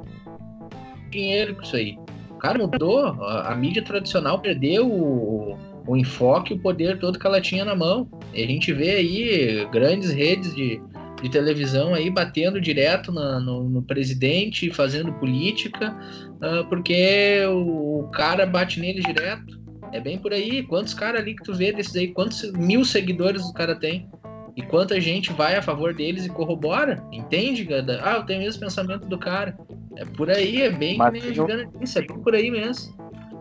Dinheiro 1.10 1.56
com 1.56 1.62
isso 1.62 1.76
aí. 1.76 1.98
O 2.30 2.36
cara 2.36 2.60
mudou, 2.60 3.00
a, 3.00 3.52
a 3.52 3.56
mídia 3.56 3.84
tradicional 3.84 4.40
perdeu 4.40 4.88
o, 4.88 5.58
o 5.88 5.98
enfoque, 5.98 6.54
o 6.54 6.60
poder 6.60 7.00
todo 7.00 7.18
que 7.18 7.26
ela 7.26 7.42
tinha 7.42 7.66
na 7.66 7.76
mão. 7.76 8.08
E 8.34 8.44
a 8.44 8.48
gente 8.48 8.72
vê 8.74 8.92
aí 8.92 9.66
grandes 9.72 10.12
redes 10.12 10.54
de, 10.54 10.80
de 11.22 11.30
televisão 11.30 11.94
aí 11.94 12.10
batendo 12.10 12.62
direto 12.62 13.12
na, 13.12 13.40
no, 13.40 13.64
no, 13.68 13.82
presidente, 13.82 14.70
fazendo 14.72 15.12
política, 15.14 15.96
uh, 16.36 16.68
porque 16.70 17.44
o, 17.50 18.02
o, 18.02 18.08
cara 18.10 18.46
bate 18.46 18.80
nele 18.80 19.02
direto. 19.02 19.58
É 19.94 20.00
bem 20.02 20.18
por 20.18 20.34
aí. 20.34 20.64
Quantos 20.64 20.94
caras 20.94 21.22
ali 21.22 21.36
que 21.36 21.44
tu 21.44 21.54
vê 21.54 21.72
desses 21.72 21.96
aí? 21.96 22.10
Quantos 22.10 22.52
mil 22.54 22.84
seguidores 22.84 23.42
o 23.44 23.54
cara 23.54 23.74
tem? 23.74 24.10
E 24.56 24.62
quanta 24.62 25.00
gente 25.00 25.32
vai 25.32 25.56
a 25.56 25.62
favor 25.62 25.94
deles 25.94 26.26
e 26.26 26.30
corrobora? 26.30 27.02
Entende, 27.12 27.64
Gada? 27.64 28.02
Ah, 28.04 28.16
eu 28.16 28.24
tenho 28.26 28.42
o 28.42 28.44
mesmo 28.44 28.60
pensamento 28.60 29.08
do 29.08 29.18
cara. 29.18 29.56
É 29.96 30.04
por 30.04 30.30
aí, 30.30 30.62
é 30.62 30.70
bem 30.70 30.98
Mas 30.98 31.14
que 31.14 31.28
nem 31.28 31.38
eu- 31.38 31.48
é 31.50 32.02
bem 32.02 32.20
por 32.22 32.36
aí 32.36 32.52
mesmo. 32.52 32.96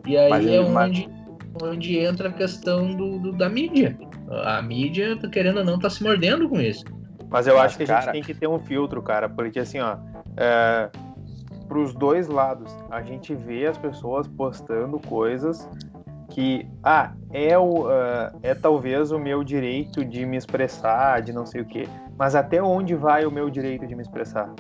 E 0.07 0.17
aí 0.17 0.31
Mas 0.31 0.47
é 0.47 0.61
mas- 0.69 0.91
onde, 0.91 1.09
onde 1.63 1.99
entra 1.99 2.29
a 2.29 2.33
questão 2.33 2.95
do, 2.95 3.19
do- 3.19 3.33
da 3.33 3.49
mídia. 3.49 3.99
A 4.45 4.63
mídia, 4.63 5.17
querendo 5.33 5.59
ou 5.59 5.65
não, 5.65 5.79
tá 5.79 5.91
se 5.91 6.03
mordendo 6.03 6.49
com 6.49 6.61
isso. 6.61 6.85
Mas 7.31 7.47
eu 7.47 7.59
acho 7.59 7.77
que 7.77 7.83
a 7.83 7.87
gente 7.87 7.99
cara- 7.99 8.13
tem 8.13 8.23
que 8.23 8.35
ter 8.35 8.47
um 8.47 8.59
filtro, 8.59 9.03
cara, 9.03 9.29
porque 9.29 9.59
assim, 9.59 9.81
ó, 9.81 9.97
é, 10.37 10.89
pros 11.69 11.95
dois 11.95 12.29
lados, 12.29 12.73
a 12.91 13.03
gente 13.03 13.35
vê 13.35 13.67
as 13.67 13.77
pessoas 13.77 14.27
postando 14.29 14.99
coisas 15.01 15.69
que, 16.31 16.67
ah, 16.83 17.13
é, 17.33 17.59
o, 17.59 17.89
ah, 17.89 18.33
é 18.43 18.55
talvez 18.55 19.11
o 19.11 19.19
meu 19.19 19.43
direito 19.43 20.05
de 20.05 20.25
me 20.25 20.37
expressar, 20.37 21.21
de 21.23 21.33
não 21.33 21.47
sei 21.47 21.63
o 21.63 21.65
quê, 21.65 21.89
mas 22.19 22.35
até 22.35 22.63
onde 22.63 22.95
vai 22.95 23.27
o 23.27 23.31
meu 23.31 23.51
direito 23.51 23.87
de 23.87 23.95
me 23.95 24.03
expressar? 24.03 24.51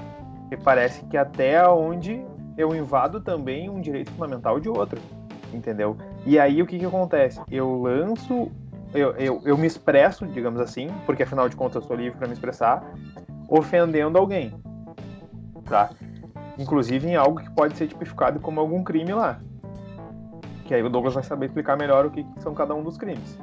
E 0.50 0.56
parece 0.56 1.04
que 1.06 1.16
até 1.16 1.66
onde 1.68 2.24
eu 2.56 2.74
invado 2.74 3.20
também 3.20 3.68
um 3.68 3.80
direito 3.80 4.10
fundamental 4.12 4.58
de 4.58 4.68
outro, 4.68 5.00
entendeu? 5.52 5.96
E 6.24 6.38
aí 6.38 6.62
o 6.62 6.66
que 6.66 6.78
que 6.78 6.84
acontece? 6.84 7.40
Eu 7.50 7.82
lanço 7.82 8.50
eu, 8.94 9.12
eu, 9.12 9.42
eu 9.44 9.58
me 9.58 9.66
expresso, 9.66 10.26
digamos 10.26 10.60
assim, 10.60 10.88
porque 11.04 11.22
afinal 11.22 11.48
de 11.48 11.56
contas 11.56 11.76
eu 11.76 11.82
sou 11.82 11.96
livre 11.96 12.18
para 12.18 12.26
me 12.26 12.32
expressar, 12.32 12.84
ofendendo 13.48 14.18
alguém, 14.18 14.52
tá? 15.64 15.90
Inclusive 16.58 17.08
em 17.08 17.16
algo 17.16 17.40
que 17.40 17.50
pode 17.50 17.76
ser 17.76 17.86
tipificado 17.88 18.40
como 18.40 18.60
algum 18.60 18.82
crime 18.82 19.12
lá. 19.12 19.40
Que 20.64 20.74
aí 20.74 20.82
o 20.82 20.88
Douglas 20.88 21.14
vai 21.14 21.22
saber 21.22 21.46
explicar 21.46 21.76
melhor 21.76 22.06
o 22.06 22.10
que, 22.10 22.24
que 22.24 22.42
são 22.42 22.54
cada 22.54 22.74
um 22.74 22.82
dos 22.82 22.96
crimes. 22.96 23.38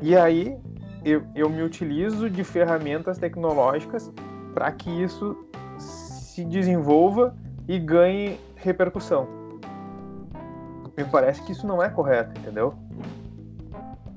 E 0.00 0.16
aí 0.16 0.56
eu, 1.04 1.22
eu 1.34 1.48
me 1.48 1.62
utilizo 1.62 2.28
de 2.28 2.44
ferramentas 2.44 3.18
tecnológicas 3.18 4.12
para 4.54 4.70
que 4.72 4.90
isso 4.90 5.36
se 5.78 6.44
desenvolva 6.44 7.34
e 7.66 7.78
ganhe 7.78 8.38
repercussão. 8.56 9.26
Me 10.96 11.04
parece 11.04 11.42
que 11.42 11.52
isso 11.52 11.66
não 11.66 11.82
é 11.82 11.88
correto, 11.88 12.38
entendeu? 12.38 12.74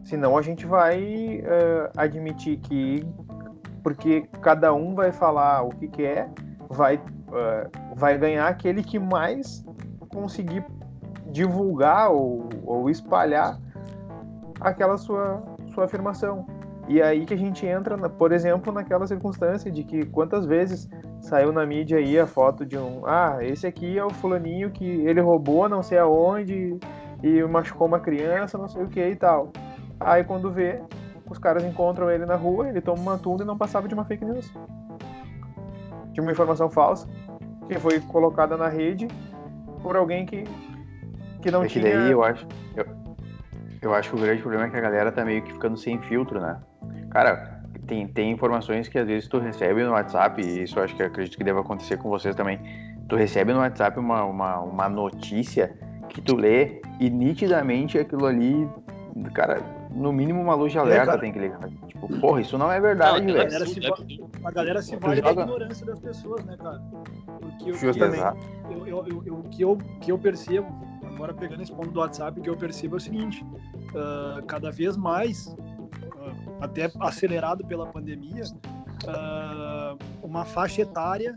Senão 0.05 0.37
a 0.37 0.41
gente 0.41 0.67
vai 0.67 1.41
eh, 1.43 1.91
admitir 1.97 2.57
que 2.57 3.03
porque 3.81 4.27
cada 4.41 4.73
um 4.73 4.95
vai 4.95 5.11
falar 5.11 5.63
o 5.63 5.69
que 5.69 5.87
quer, 5.87 6.29
vai, 6.69 6.99
eh, 7.33 7.67
vai 7.95 8.17
ganhar 8.17 8.47
aquele 8.47 8.83
que 8.83 8.99
mais 8.99 9.65
conseguir 10.09 10.63
divulgar 11.31 12.11
ou, 12.11 12.47
ou 12.63 12.89
espalhar 12.89 13.59
aquela 14.61 14.95
sua, 14.97 15.43
sua 15.73 15.85
afirmação. 15.85 16.45
E 16.87 17.01
aí 17.01 17.25
que 17.25 17.33
a 17.33 17.37
gente 17.37 17.65
entra, 17.65 17.97
por 18.07 18.31
exemplo, 18.31 18.71
naquela 18.71 19.07
circunstância 19.07 19.71
de 19.71 19.83
que 19.83 20.05
quantas 20.05 20.45
vezes 20.45 20.87
saiu 21.19 21.51
na 21.51 21.65
mídia 21.65 21.97
aí 21.97 22.19
a 22.19 22.27
foto 22.27 22.63
de 22.63 22.77
um, 22.77 23.01
ah, 23.07 23.37
esse 23.41 23.65
aqui 23.65 23.97
é 23.97 24.05
o 24.05 24.11
fulaninho 24.11 24.69
que 24.69 24.85
ele 24.85 25.19
roubou 25.19 25.67
não 25.67 25.81
sei 25.81 25.97
aonde 25.97 26.77
e 27.23 27.43
machucou 27.43 27.87
uma 27.87 27.99
criança, 27.99 28.55
não 28.55 28.67
sei 28.67 28.83
o 28.83 28.87
que 28.87 29.03
e 29.03 29.15
tal. 29.15 29.51
Aí 29.99 30.23
quando 30.23 30.51
vê, 30.51 30.81
os 31.29 31.37
caras 31.37 31.63
encontram 31.63 32.09
ele 32.09 32.25
na 32.25 32.35
rua, 32.35 32.67
ele 32.69 32.81
toma 32.81 33.01
uma 33.01 33.17
tunda 33.17 33.43
e 33.43 33.47
não 33.47 33.57
passava 33.57 33.87
de 33.87 33.93
uma 33.93 34.05
fake 34.05 34.25
news. 34.25 34.51
De 36.11 36.21
uma 36.21 36.31
informação 36.31 36.69
falsa 36.69 37.07
que 37.67 37.79
foi 37.79 37.99
colocada 37.99 38.55
na 38.55 38.67
rede 38.67 39.07
por 39.81 39.95
alguém 39.95 40.25
que, 40.25 40.43
que 41.41 41.51
não 41.51 41.63
é 41.63 41.67
que 41.67 41.79
tinha. 41.79 41.97
daí 41.97 42.11
eu 42.11 42.23
acho. 42.23 42.47
Eu, 42.75 42.85
eu 43.81 43.93
acho 43.93 44.09
que 44.09 44.15
o 44.15 44.19
grande 44.19 44.41
problema 44.41 44.65
é 44.65 44.69
que 44.69 44.77
a 44.77 44.81
galera 44.81 45.11
tá 45.11 45.23
meio 45.25 45.41
que 45.41 45.53
ficando 45.53 45.77
sem 45.77 45.99
filtro, 46.01 46.39
né? 46.39 46.59
Cara, 47.11 47.61
tem, 47.85 48.07
tem 48.07 48.31
informações 48.31 48.87
que 48.87 48.97
às 48.97 49.07
vezes 49.07 49.27
tu 49.27 49.39
recebe 49.39 49.83
no 49.83 49.91
WhatsApp, 49.91 50.41
e 50.41 50.63
isso 50.63 50.79
eu 50.79 50.83
acho 50.83 50.95
que 50.95 51.03
acredito 51.03 51.37
que 51.37 51.43
deve 51.43 51.59
acontecer 51.59 51.97
com 51.97 52.09
vocês 52.09 52.35
também. 52.35 52.59
Tu 53.07 53.15
recebe 53.15 53.53
no 53.53 53.59
WhatsApp 53.59 53.99
uma, 53.99 54.23
uma, 54.23 54.59
uma 54.59 54.89
notícia 54.89 55.77
que 56.09 56.21
tu 56.21 56.35
lê 56.35 56.81
e 56.99 57.09
nitidamente 57.09 57.99
aquilo 57.99 58.25
ali, 58.25 58.67
cara, 59.33 59.61
no 59.95 60.11
mínimo 60.11 60.41
uma 60.41 60.53
luz 60.53 60.71
de 60.71 60.77
alerta 60.77 61.05
cara. 61.05 61.19
tem 61.19 61.31
que 61.31 61.39
ligar. 61.39 61.69
Tipo, 61.87 62.07
porra, 62.19 62.41
isso 62.41 62.57
não 62.57 62.71
é 62.71 62.79
verdade, 62.79 63.21
Não, 63.21 63.33
A 63.33 63.37
velho. 63.37 63.49
galera 63.49 63.65
se, 63.65 63.85
é 63.85 63.89
a 64.43 64.51
galera 64.51 64.81
se 64.81 64.95
vale 64.97 65.21
da 65.21 65.31
ignorância 65.31 65.85
das 65.85 65.99
pessoas, 65.99 66.43
né, 66.43 66.57
cara? 66.57 66.81
Porque 67.39 67.71
o 67.71 67.77
que, 67.77 67.85
eu, 67.85 68.87
eu, 68.87 69.23
eu, 69.25 69.43
que 69.43 69.61
eu, 69.61 69.77
que 70.01 70.11
eu 70.11 70.19
percebo, 70.19 70.67
agora 71.03 71.33
pegando 71.33 71.63
esse 71.63 71.71
ponto 71.71 71.91
do 71.91 71.99
WhatsApp, 71.99 72.39
o 72.39 72.43
que 72.43 72.49
eu 72.49 72.57
percebo 72.57 72.95
é 72.95 72.97
o 72.97 73.01
seguinte: 73.01 73.45
ah, 73.95 74.41
cada 74.47 74.69
vez 74.69 74.97
mais, 74.97 75.55
ah, 76.19 76.65
até 76.65 76.91
acelerado 76.99 77.65
pela 77.65 77.87
pandemia, 77.87 78.43
ah, 79.07 79.95
uma 80.21 80.43
faixa 80.43 80.81
etária 80.81 81.33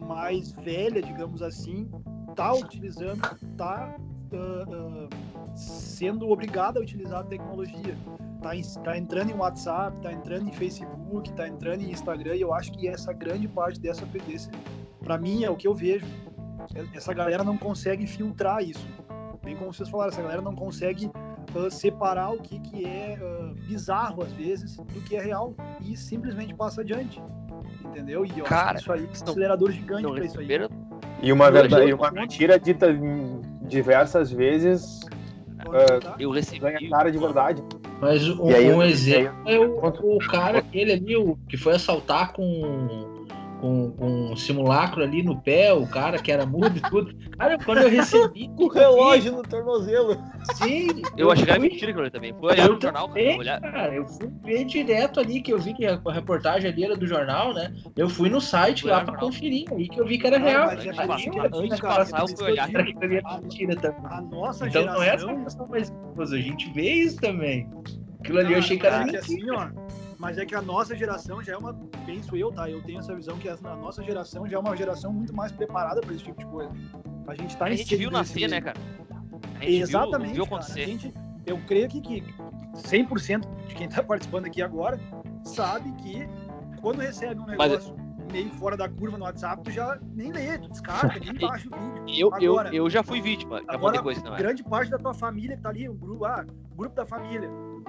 mais 0.00 0.52
velha, 0.52 1.02
digamos 1.02 1.42
assim, 1.42 1.90
tá 2.34 2.54
utilizando, 2.54 3.20
tá 3.56 3.94
sendo 5.58 6.28
obrigada 6.30 6.78
a 6.78 6.82
utilizar 6.82 7.20
a 7.20 7.24
tecnologia. 7.24 7.96
Tá, 8.40 8.54
em- 8.54 8.62
tá 8.84 8.96
entrando 8.96 9.30
em 9.30 9.34
WhatsApp, 9.34 10.00
tá 10.00 10.12
entrando 10.12 10.48
em 10.48 10.52
Facebook, 10.52 11.32
tá 11.32 11.48
entrando 11.48 11.82
em 11.82 11.90
Instagram, 11.90 12.36
e 12.36 12.40
eu 12.40 12.54
acho 12.54 12.70
que 12.72 12.86
essa 12.86 13.12
grande 13.12 13.48
parte 13.48 13.80
dessa 13.80 14.06
desse, 14.06 14.48
para 15.02 15.18
mim 15.18 15.42
é 15.42 15.50
o 15.50 15.56
que 15.56 15.66
eu 15.66 15.74
vejo. 15.74 16.06
Essa 16.94 17.12
galera 17.12 17.42
não 17.42 17.56
consegue 17.56 18.06
filtrar 18.06 18.62
isso. 18.62 18.86
Bem 19.42 19.56
como 19.56 19.72
vocês 19.72 19.88
falaram, 19.88 20.10
essa 20.12 20.22
galera 20.22 20.42
não 20.42 20.54
consegue 20.54 21.10
ah, 21.56 21.70
separar 21.70 22.30
o 22.30 22.38
que, 22.40 22.60
que 22.60 22.84
é 22.84 23.18
ah, 23.20 23.54
bizarro 23.66 24.22
às 24.22 24.30
vezes 24.32 24.76
do 24.76 25.00
que 25.00 25.16
é 25.16 25.20
real 25.20 25.54
e 25.80 25.96
simplesmente 25.96 26.54
passa 26.54 26.82
adiante. 26.82 27.20
Entendeu? 27.84 28.24
E 28.24 28.30
eu 28.30 28.44
acho 28.44 28.48
Cara, 28.48 28.74
que 28.74 28.80
isso 28.82 28.92
aí 28.92 29.00
é 29.00 29.02
um 29.02 29.06
não- 29.06 29.12
acelerador 29.32 29.70
gigante 29.72 30.06
para 30.12 30.24
isso 30.24 30.38
aí. 30.40 30.48
E 31.22 31.32
uma, 31.32 31.50
verdade, 31.50 31.92
uma 31.92 32.10
mentira 32.12 32.60
dita 32.60 32.86
diversas 33.62 34.30
vezes 34.30 35.00
Tá- 35.70 36.16
Eu 36.18 36.30
recebi. 36.30 36.60
ganha 36.60 36.90
cara 36.90 37.10
de 37.10 37.18
verdade. 37.18 37.62
Mas 38.00 38.28
um, 38.28 38.48
aí, 38.54 38.72
um 38.72 38.82
exemplo 38.82 39.34
é 39.46 39.58
o, 39.58 39.76
o 39.76 40.18
cara 40.18 40.58
aquele 40.58 40.92
ali, 40.92 41.16
o 41.16 41.36
que 41.48 41.56
foi 41.56 41.74
assaltar 41.74 42.32
com, 42.32 43.17
com, 43.60 43.90
com 43.92 44.32
um 44.32 44.36
simulacro 44.36 45.02
ali 45.02 45.22
no 45.22 45.40
pé, 45.40 45.72
o 45.72 45.86
cara 45.86 46.18
que 46.18 46.30
era 46.32 46.46
mudo 46.46 46.76
e 46.76 46.80
tudo. 46.80 47.12
Cara, 47.38 47.56
quando 47.58 47.78
eu 47.82 47.88
recebi. 47.88 48.48
Com 48.56 48.64
o 48.64 48.68
relógio 48.68 49.32
no 49.32 49.42
tornozelo. 49.42 50.16
Sim, 50.54 50.88
Eu 51.16 51.30
achei 51.30 51.44
que 51.44 51.50
era 51.50 51.60
fui- 51.60 51.68
mentira 51.68 51.90
aquilo 51.90 52.02
ali 52.02 52.10
também. 52.10 52.34
Foi 52.34 52.52
olhar 52.52 52.66
Eu 52.66 52.74
no 52.74 52.80
jornal, 52.80 53.08
cara. 53.08 53.20
também, 53.20 53.38
Olhar... 53.38 53.60
cara, 53.60 53.94
eu 53.94 54.06
fui 54.06 54.28
ver 54.44 54.64
direto 54.64 55.20
ali, 55.20 55.40
que 55.40 55.52
eu 55.52 55.58
vi 55.58 55.72
que 55.74 55.86
a 55.86 56.00
reportagem 56.12 56.70
ali 56.70 56.84
era 56.84 56.96
do 56.96 57.06
jornal, 57.06 57.54
né? 57.54 57.72
Eu 57.96 58.08
fui 58.08 58.28
no 58.28 58.40
site 58.40 58.82
Foi 58.82 58.90
lá 58.90 58.98
pra 59.02 59.12
jornal. 59.12 59.26
conferir, 59.30 59.66
aí 59.72 59.88
que 59.88 60.00
eu 60.00 60.06
vi 60.06 60.18
que 60.18 60.26
era 60.26 60.36
Ah, 60.36 60.40
real. 60.40 60.70
é 60.70 60.74
eu 60.74 60.80
vi 60.80 60.88
antes 60.88 61.76
de 61.76 61.82
cara, 61.82 61.94
passar, 61.96 62.20
eu 62.20 62.28
fui 62.28 62.44
olhar. 62.44 62.66
digo, 62.66 62.78
que 62.84 62.90
aquilo 62.90 63.04
ali 63.04 63.16
era 63.16 63.40
mentira 63.40 63.76
também. 63.76 64.00
a 64.04 64.20
nossa 64.20 64.66
Então 64.66 64.84
não 64.86 65.02
é 65.02 65.08
essa 65.08 65.18
geração. 65.18 65.44
questão 65.44 65.66
mais 65.68 65.92
a 66.32 66.36
gente 66.38 66.70
vê 66.72 66.90
isso 66.92 67.16
também. 67.20 67.68
Aquilo 68.20 68.38
ali 68.40 68.48
eu 68.48 68.52
Cara, 68.54 68.58
achei 68.64 68.78
que 68.78 68.86
era 68.86 68.96
é 68.96 68.98
mentira. 69.04 69.20
assim, 69.20 69.50
ó, 69.50 69.68
mas 70.18 70.36
é 70.36 70.44
que 70.44 70.54
a 70.54 70.60
nossa 70.62 70.96
geração 70.96 71.42
já 71.42 71.52
é 71.52 71.56
uma, 71.56 71.72
penso 72.04 72.36
eu, 72.36 72.50
tá? 72.52 72.68
Eu 72.68 72.82
tenho 72.82 72.98
essa 72.98 73.14
visão 73.14 73.38
que 73.38 73.48
a 73.48 73.56
nossa 73.76 74.02
geração 74.02 74.46
já 74.48 74.56
é 74.56 74.60
uma 74.60 74.76
geração 74.76 75.12
muito 75.12 75.34
mais 75.34 75.52
preparada 75.52 76.00
para 76.00 76.12
esse 76.14 76.24
tipo 76.24 76.38
de 76.38 76.46
coisa. 76.46 76.72
A 77.28 77.34
gente 77.34 77.56
tá 77.56 77.66
A 77.66 77.74
gente 77.74 77.96
viu 77.96 78.10
nascer, 78.10 78.48
né, 78.48 78.60
cara? 78.60 78.78
A 79.60 79.64
gente 79.64 79.82
Exatamente. 79.82 80.34
Viu, 80.34 80.44
viu 80.44 80.44
acontecer. 80.44 80.86
Gente, 80.86 81.14
eu 81.46 81.58
creio 81.66 81.88
que, 81.88 82.00
que 82.00 82.24
100% 82.74 83.66
de 83.68 83.74
quem 83.74 83.88
tá 83.88 84.02
participando 84.04 84.46
aqui 84.46 84.60
agora 84.60 84.98
sabe 85.44 85.92
que 86.02 86.28
quando 86.80 86.98
recebe 86.98 87.40
um 87.40 87.46
Mas- 87.46 87.70
negócio 87.70 87.96
meio 88.32 88.50
fora 88.50 88.76
da 88.76 88.86
curva 88.88 89.16
no 89.16 89.24
WhatsApp, 89.24 89.62
tu 89.62 89.70
já 89.70 89.98
nem 90.14 90.30
lê, 90.30 90.58
tu 90.58 90.68
descarta, 90.68 91.18
nem 91.18 91.32
baixa 91.40 91.66
o 91.68 91.78
vídeo. 91.78 92.04
Eu, 92.08 92.30
eu, 92.40 92.52
Agora- 92.58 92.74
eu 92.74 92.90
já 92.90 93.02
fui 93.02 93.20
vítima. 93.22 93.62
Já 93.64 93.72
Agora, 93.72 94.02
coisa, 94.02 94.20
é? 94.28 94.36
grande 94.36 94.62
parte 94.64 94.90
da 94.90 94.98
tua 94.98 95.14
família 95.14 95.56
que 95.56 95.62
tá 95.62 95.70
ali, 95.70 95.88
o 95.88 95.94
grupo, 95.94 96.24
ah, 96.26 96.44
grupo 96.76 96.94
da 96.94 97.06
família, 97.06 97.48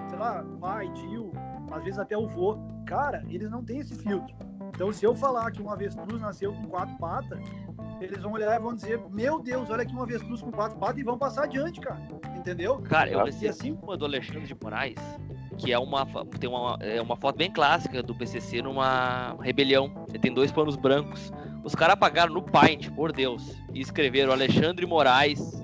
sei 0.10 0.18
lá, 0.18 0.44
pai, 0.62 0.90
tio, 0.94 1.32
às 1.76 1.84
vezes 1.84 2.00
até 2.00 2.18
o 2.18 2.28
vô, 2.28 2.58
cara, 2.86 3.24
eles 3.30 3.50
não 3.50 3.64
têm 3.64 3.80
esse 3.80 3.96
filtro. 3.96 4.34
Então, 4.70 4.92
se 4.94 5.06
eu 5.06 5.16
falar 5.16 5.52
que 5.52 5.62
um 5.62 5.70
avestruz 5.70 6.22
nasceu 6.22 6.54
com 6.54 6.68
quatro 6.68 6.96
patas, 6.98 7.40
eles 8.00 8.22
vão 8.22 8.34
olhar 8.34 8.56
e 8.56 8.60
vão 8.64 8.74
dizer: 8.74 9.00
Meu 9.10 9.40
Deus, 9.42 9.70
olha 9.70 9.84
aqui 9.84 9.94
um 9.94 10.02
avestruz 10.02 10.42
com 10.42 10.52
quatro 10.52 10.78
patas 10.78 10.98
e 11.00 11.04
vão 11.04 11.18
passar 11.18 11.44
adiante, 11.44 11.82
cara. 11.82 12.00
Entendeu? 12.38 12.80
Cara, 12.84 13.10
eu 13.10 13.24
recebi 13.26 13.48
assim- 13.50 13.78
uma 13.84 13.98
do 13.98 14.06
Alexandre 14.06 14.46
de 14.46 14.56
Moraes, 14.62 14.96
que 15.58 15.74
é 15.74 15.80
uma, 15.80 16.06
tem 16.40 16.50
uma, 16.50 16.78
é 16.80 17.02
uma 17.02 17.18
foto 17.18 17.36
bem 17.36 17.52
clássica 17.52 18.02
do 18.02 18.16
PCC 18.16 18.62
numa 18.62 19.36
rebelião. 19.42 19.92
Ele 20.10 20.20
tem 20.20 20.34
dois 20.34 20.52
panos 20.52 20.78
brancos. 20.78 21.32
Os 21.64 21.76
caras 21.76 21.94
apagaram 21.96 22.34
no 22.34 22.42
Paint, 22.42 22.90
por 22.92 23.12
Deus, 23.12 23.54
e 23.74 23.82
escreveram 23.82 24.32
Alexandre 24.32 24.86
Moraes 24.86 25.62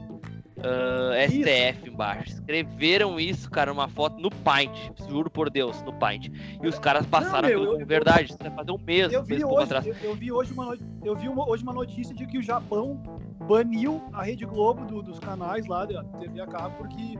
ah, 0.66 1.28
STF 1.28 1.90
embaixo. 1.90 2.32
Escreveram 2.34 3.20
isso, 3.20 3.50
cara, 3.50 3.72
numa 3.74 3.88
foto 3.88 4.20
no 4.20 4.30
Paint, 4.30 4.72
juro 5.10 5.30
por 5.30 5.50
Deus, 5.50 5.82
no 5.84 5.94
Paint. 5.94 6.28
E 6.62 6.68
os 6.68 6.80
caras 6.80 7.06
passaram 7.06 7.48
meu, 7.48 7.60
pelo 7.62 7.80
eu- 7.82 7.86
verdade. 7.86 8.30
Isso 8.30 8.38
vai 8.42 8.52
fazer 8.52 8.72
um 8.72 8.78
mês, 8.78 9.12
Eu 9.14 9.24
vi, 9.24 9.44
hoje, 9.46 9.74
eu, 9.86 9.96
eu 10.04 10.16
vi 10.16 10.32
hoje 10.32 10.54
uma 10.54 10.66
no- 10.76 10.78
eu 11.04 11.16
vi 11.16 11.30
uma- 11.30 11.48
hoje 11.48 11.64
uma 11.64 11.74
notícia 11.74 12.14
de 12.16 12.26
que 12.26 12.38
o 12.38 12.42
Japão 12.44 13.02
baniu 13.48 14.02
a 14.14 14.24
Rede 14.24 14.46
Globo 14.46 14.86
do- 14.86 15.02
dos 15.02 15.20
canais 15.20 15.66
lá 15.68 15.86
da 15.86 16.04
TV 16.04 16.42
a 16.42 16.48
cabo 16.48 16.76
porque 16.78 17.18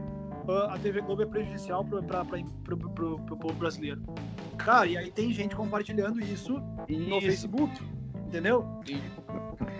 ah, 0.48 0.74
a 0.74 0.78
TV 0.78 1.00
Globo 1.00 1.22
é 1.22 1.26
prejudicial 1.26 1.84
para 1.84 2.00
o 2.22 3.36
povo 3.36 3.54
brasileiro. 3.54 4.00
Cara, 4.58 4.86
e 4.86 4.96
aí 4.96 5.10
tem 5.10 5.32
gente 5.32 5.54
compartilhando 5.56 6.20
isso 6.20 6.60
no 6.88 7.18
Isso. 7.18 7.20
Facebook, 7.20 7.82
entendeu? 8.28 8.64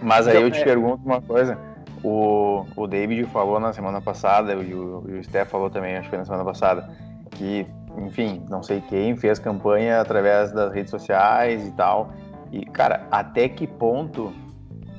Mas 0.02 0.26
aí 0.26 0.34
Então, 0.36 0.46
eu 0.46 0.50
te 0.50 0.58
é- 0.60 0.64
pergunto 0.64 1.04
uma 1.04 1.20
coisa. 1.22 1.58
O, 2.03 2.64
o 2.76 2.86
David 2.86 3.24
falou 3.24 3.59
na 3.59 3.72
semana 3.72 4.01
passada, 4.01 4.53
e 4.55 4.74
o, 4.74 5.05
e 5.09 5.12
o 5.18 5.24
Steph 5.24 5.49
falou 5.51 5.70
também, 5.70 5.94
acho 5.97 6.05
que 6.05 6.11
foi 6.11 6.18
na 6.18 6.24
semana 6.24 6.44
passada, 6.44 6.88
que, 7.32 7.66
enfim, 7.99 8.44
não 8.49 8.62
sei 8.62 8.80
quem 8.82 9.16
fez 9.16 9.38
campanha 9.38 10.01
através 10.01 10.53
das 10.53 10.72
redes 10.72 10.90
sociais 10.90 11.66
e 11.66 11.72
tal. 11.72 12.11
E, 12.53 12.64
cara, 12.66 13.07
até 13.11 13.49
que 13.49 13.66
ponto 13.66 14.32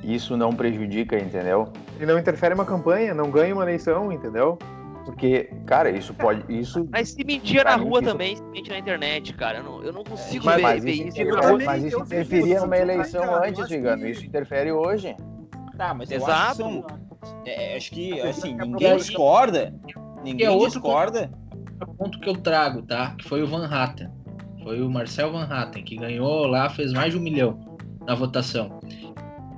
isso 0.03 0.35
não 0.35 0.51
prejudica, 0.53 1.17
entendeu? 1.17 1.67
E 1.99 2.05
não 2.05 2.17
interfere 2.19 2.53
uma 2.53 2.65
campanha, 2.65 3.13
não 3.13 3.29
ganha 3.31 3.53
uma 3.53 3.63
eleição, 3.63 4.11
entendeu? 4.11 4.57
Porque, 5.05 5.49
cara, 5.65 5.89
isso 5.89 6.13
pode. 6.13 6.43
Isso, 6.53 6.85
Mas 6.91 7.09
se 7.13 7.23
mentia 7.23 7.63
na 7.63 7.77
rua 7.77 8.01
isso- 8.01 8.09
também, 8.11 8.35
se 8.35 8.43
mente 8.43 8.69
na 8.69 8.77
internet, 8.77 9.33
cara. 9.35 9.59
Eu 9.59 9.63
não, 9.63 9.81
eu 9.83 9.93
não 9.93 10.03
consigo 10.03 10.45
mas, 10.45 10.55
ver, 10.57 10.61
mas 10.61 10.83
ver 10.83 10.91
isso, 10.91 11.07
isso. 11.07 11.17
eu 11.19 11.23
interfere- 11.27 11.47
também- 11.51 11.65
mas 11.65 11.83
isso 11.85 11.99
interferia 12.01 12.53
isso 12.55 12.63
numa 12.65 12.77
eleição 12.77 13.35
antes, 13.35 13.65
que- 13.67 14.09
Isso 14.09 14.25
interfere 14.25 14.71
hoje. 14.73 15.15
Tá, 15.77 15.93
mas 15.93 16.09
eu 16.09 16.17
Exato. 16.17 16.33
acho 16.33 16.55
que 16.55 16.63
são. 16.63 16.85
é, 17.45 17.77
acho 17.77 17.91
que, 17.91 18.19
assim, 18.21 18.53
é 18.59 18.65
ninguém 18.65 18.97
discorda. 18.97 19.73
Ninguém 20.23 20.49
outro 20.49 20.81
discorda. 20.81 21.31
ponto 21.97 22.19
que 22.19 22.27
eu 22.27 22.35
trago, 22.37 22.81
tá? 22.81 23.15
Que 23.17 23.27
foi 23.27 23.43
o 23.43 23.47
Van 23.47 23.67
Hatten. 23.67 24.09
Foi 24.63 24.81
o 24.81 24.89
Marcel 24.89 25.31
Van 25.31 25.45
Hatten, 25.45 25.83
que 25.83 25.95
ganhou 25.95 26.47
lá, 26.47 26.69
fez 26.69 26.91
mais 26.91 27.13
de 27.13 27.19
um 27.19 27.21
milhão 27.21 27.77
na 28.05 28.15
votação. 28.15 28.79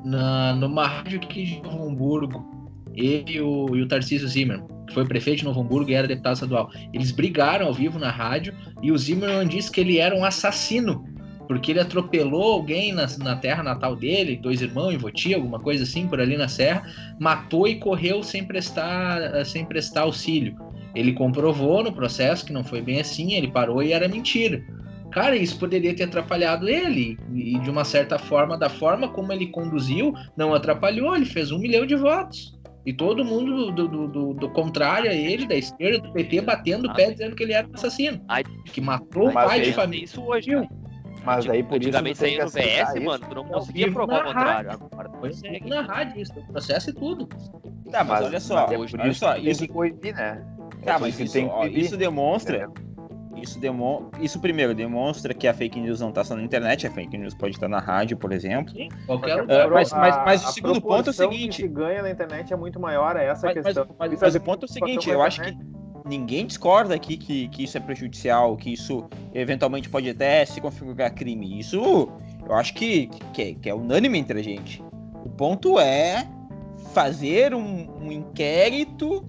Na, 0.04 0.54
numa 0.54 0.86
rádio 0.88 1.20
aqui 1.20 1.46
de 1.46 1.62
Novo 1.62 1.90
Hamburgo, 1.90 2.60
ele 2.94 3.34
e 3.34 3.42
o, 3.42 3.76
e 3.76 3.82
o 3.82 3.88
Tarcísio 3.88 4.28
Zimmermann, 4.28 4.68
que 4.88 4.94
foi 4.94 5.08
prefeito 5.08 5.40
de 5.40 5.46
Novo 5.46 5.62
Hamburgo 5.62 5.90
e 5.90 5.94
era 5.94 6.08
deputado 6.08 6.34
estadual, 6.34 6.70
eles 6.94 7.12
brigaram 7.12 7.68
ao 7.68 7.74
vivo 7.74 7.98
na 7.98 8.12
rádio 8.12 8.54
e 8.82 8.92
o 8.92 8.98
Zimmermann 8.98 9.48
disse 9.48 9.72
que 9.72 9.82
ele 9.82 9.98
era 9.98 10.16
um 10.16 10.24
assassino, 10.24 11.06
porque 11.50 11.72
ele 11.72 11.80
atropelou 11.80 12.54
alguém 12.54 12.94
na, 12.94 13.08
na 13.18 13.36
terra 13.36 13.64
natal 13.64 13.96
dele, 13.96 14.38
dois 14.38 14.62
irmãos 14.62 14.94
em 14.94 14.98
Voti, 14.98 15.34
alguma 15.34 15.60
coisa 15.60 15.84
assim, 15.84 16.08
por 16.08 16.22
ali 16.22 16.38
na 16.38 16.48
serra, 16.48 16.84
matou 17.20 17.68
e 17.68 17.80
correu 17.80 18.22
sem 18.22 18.46
prestar, 18.46 19.44
sem 19.44 19.66
prestar 19.66 20.02
auxílio. 20.02 20.56
Ele 20.94 21.12
comprovou 21.12 21.84
no 21.84 21.92
processo 21.92 22.46
que 22.46 22.54
não 22.54 22.64
foi 22.64 22.84
bem 22.84 23.00
assim, 23.00 23.34
ele 23.34 23.48
parou 23.48 23.82
e 23.82 23.94
era 23.94 24.08
mentira. 24.08 24.64
Cara, 25.10 25.36
isso 25.36 25.58
poderia 25.58 25.96
ter 25.96 26.04
atrapalhado 26.04 26.70
ele. 26.70 27.18
E 27.34 27.58
de 27.58 27.70
uma 27.72 27.84
certa 27.84 28.20
forma, 28.20 28.56
da 28.56 28.70
forma 28.70 29.08
como 29.08 29.34
ele 29.34 29.48
conduziu, 29.48 30.14
não 30.38 30.54
atrapalhou. 30.54 31.16
Ele 31.16 31.26
fez 31.26 31.52
um 31.52 31.58
milhão 31.58 31.84
de 31.84 31.96
votos. 31.96 32.56
E 32.86 32.94
todo 32.94 33.26
mundo 33.26 33.72
do, 33.72 33.88
do, 33.88 34.08
do, 34.08 34.34
do 34.36 34.50
contrário 34.52 35.10
a 35.10 35.14
ele, 35.16 35.48
da 35.48 35.56
esquerda, 35.56 35.98
do 35.98 36.14
PT, 36.14 36.42
batendo 36.42 36.88
o 36.88 36.94
pé 36.94 37.10
dizendo 37.12 37.36
que 37.36 37.42
ele 37.42 37.54
era 37.54 37.68
assassino. 37.74 38.22
Que 38.66 38.80
matou 38.80 39.30
o 39.30 39.34
pai 39.34 39.62
de 39.62 39.74
família. 39.74 40.06
Isso 40.06 40.22
hoje, 40.22 40.52
cara. 40.52 40.70
Mas 41.36 41.46
daí 41.46 41.64
por 41.64 41.82
isso 41.82 41.92
tu 41.92 42.04
tem 42.04 42.14
que 42.38 42.44
no 42.44 42.50
VS, 42.50 43.04
mano, 43.04 43.26
tu 43.28 43.36
não 43.36 43.46
conseguia 43.46 43.92
provar 43.92 44.22
o 44.22 44.24
contrário. 44.26 44.72
Agora 44.72 45.10
Foi 45.20 45.30
consegue. 45.30 45.70
na 45.70 45.82
rádio 45.82 46.22
isso, 46.22 46.34
processo 46.52 46.90
e 46.90 46.94
tudo. 46.94 47.28
Tá, 47.92 48.04
mas, 48.04 48.26
olha 48.26 48.40
só. 48.40 48.56
mas 48.68 48.72
é 48.72 48.76
por 48.78 49.00
olha 49.02 49.10
isso 49.12 49.20
só, 49.20 49.38
isso, 49.38 49.62
que 49.62 49.68
coibir, 49.68 50.16
né? 50.16 50.44
tá, 50.86 50.94
por 50.94 51.02
mas 51.02 51.20
isso 51.20 51.34
tem 51.34 51.48
ó, 51.48 51.66
isso 51.66 51.98
demonstra. 51.98 52.70
Isso, 53.42 53.58
demo, 53.58 54.12
isso 54.20 54.38
primeiro 54.42 54.76
demonstra 54.76 55.34
que 55.34 55.48
a 55.48 55.54
fake 55.54 55.80
news 55.80 56.02
não 56.02 56.10
está 56.10 56.26
só 56.26 56.36
na 56.36 56.42
internet, 56.44 56.86
a 56.86 56.92
fake 56.92 57.18
news 57.18 57.34
pode 57.34 57.56
estar 57.56 57.70
na 57.70 57.80
rádio, 57.80 58.18
por 58.18 58.34
exemplo. 58.34 58.74
Sim, 58.74 58.90
qualquer 59.06 59.38
Porque 59.38 59.42
lugar. 59.54 59.66
É, 59.66 59.70
mas- 59.70 59.94
mas- 59.94 60.18
a- 60.18 60.26
mas 60.26 60.44
o 60.44 60.48
a 60.48 60.52
segundo 60.52 60.82
ponto 60.82 61.08
é 61.08 61.12
o 61.12 61.14
seguinte- 61.14 61.62
que 61.62 61.62
se 61.62 61.68
ganha 61.70 62.02
na 62.02 62.12
internet 62.12 62.52
é 62.52 62.58
muito 62.58 62.82
maior, 62.82 63.16
é 63.16 63.28
essa 63.28 63.48
a 63.48 63.54
Mas, 63.54 63.64
mas- 63.64 63.66
questão. 63.78 63.96
mas- 63.98 64.12
Isso 64.12 64.22
mas 64.26 64.36
é 64.36 64.38
o 64.38 64.42
ponto 64.42 64.66
é 64.66 64.66
o 64.66 64.70
seguinte, 64.70 65.10
eu 65.10 65.22
acho 65.22 65.42
que. 65.42 65.58
Ninguém 66.10 66.46
discorda 66.46 66.96
aqui 66.96 67.16
que, 67.16 67.48
que 67.50 67.64
isso 67.64 67.78
é 67.78 67.80
prejudicial, 67.80 68.58
que 68.58 68.74
isso 68.74 69.08
eventualmente 69.34 69.88
pode 69.88 70.10
até 70.10 70.44
se 70.46 70.60
configurar 70.60 71.14
crime. 71.14 71.60
Isso 71.60 72.10
eu 72.46 72.56
acho 72.56 72.74
que, 72.74 73.08
que, 73.34 73.42
é, 73.42 73.54
que 73.54 73.70
é 73.70 73.74
unânime 73.74 74.18
entre 74.18 74.40
a 74.40 74.44
gente. 74.44 74.84
O 75.24 75.30
ponto 75.30 75.80
é 75.80 76.28
fazer 76.94 77.54
um, 77.54 77.88
um 78.02 78.12
inquérito 78.12 79.24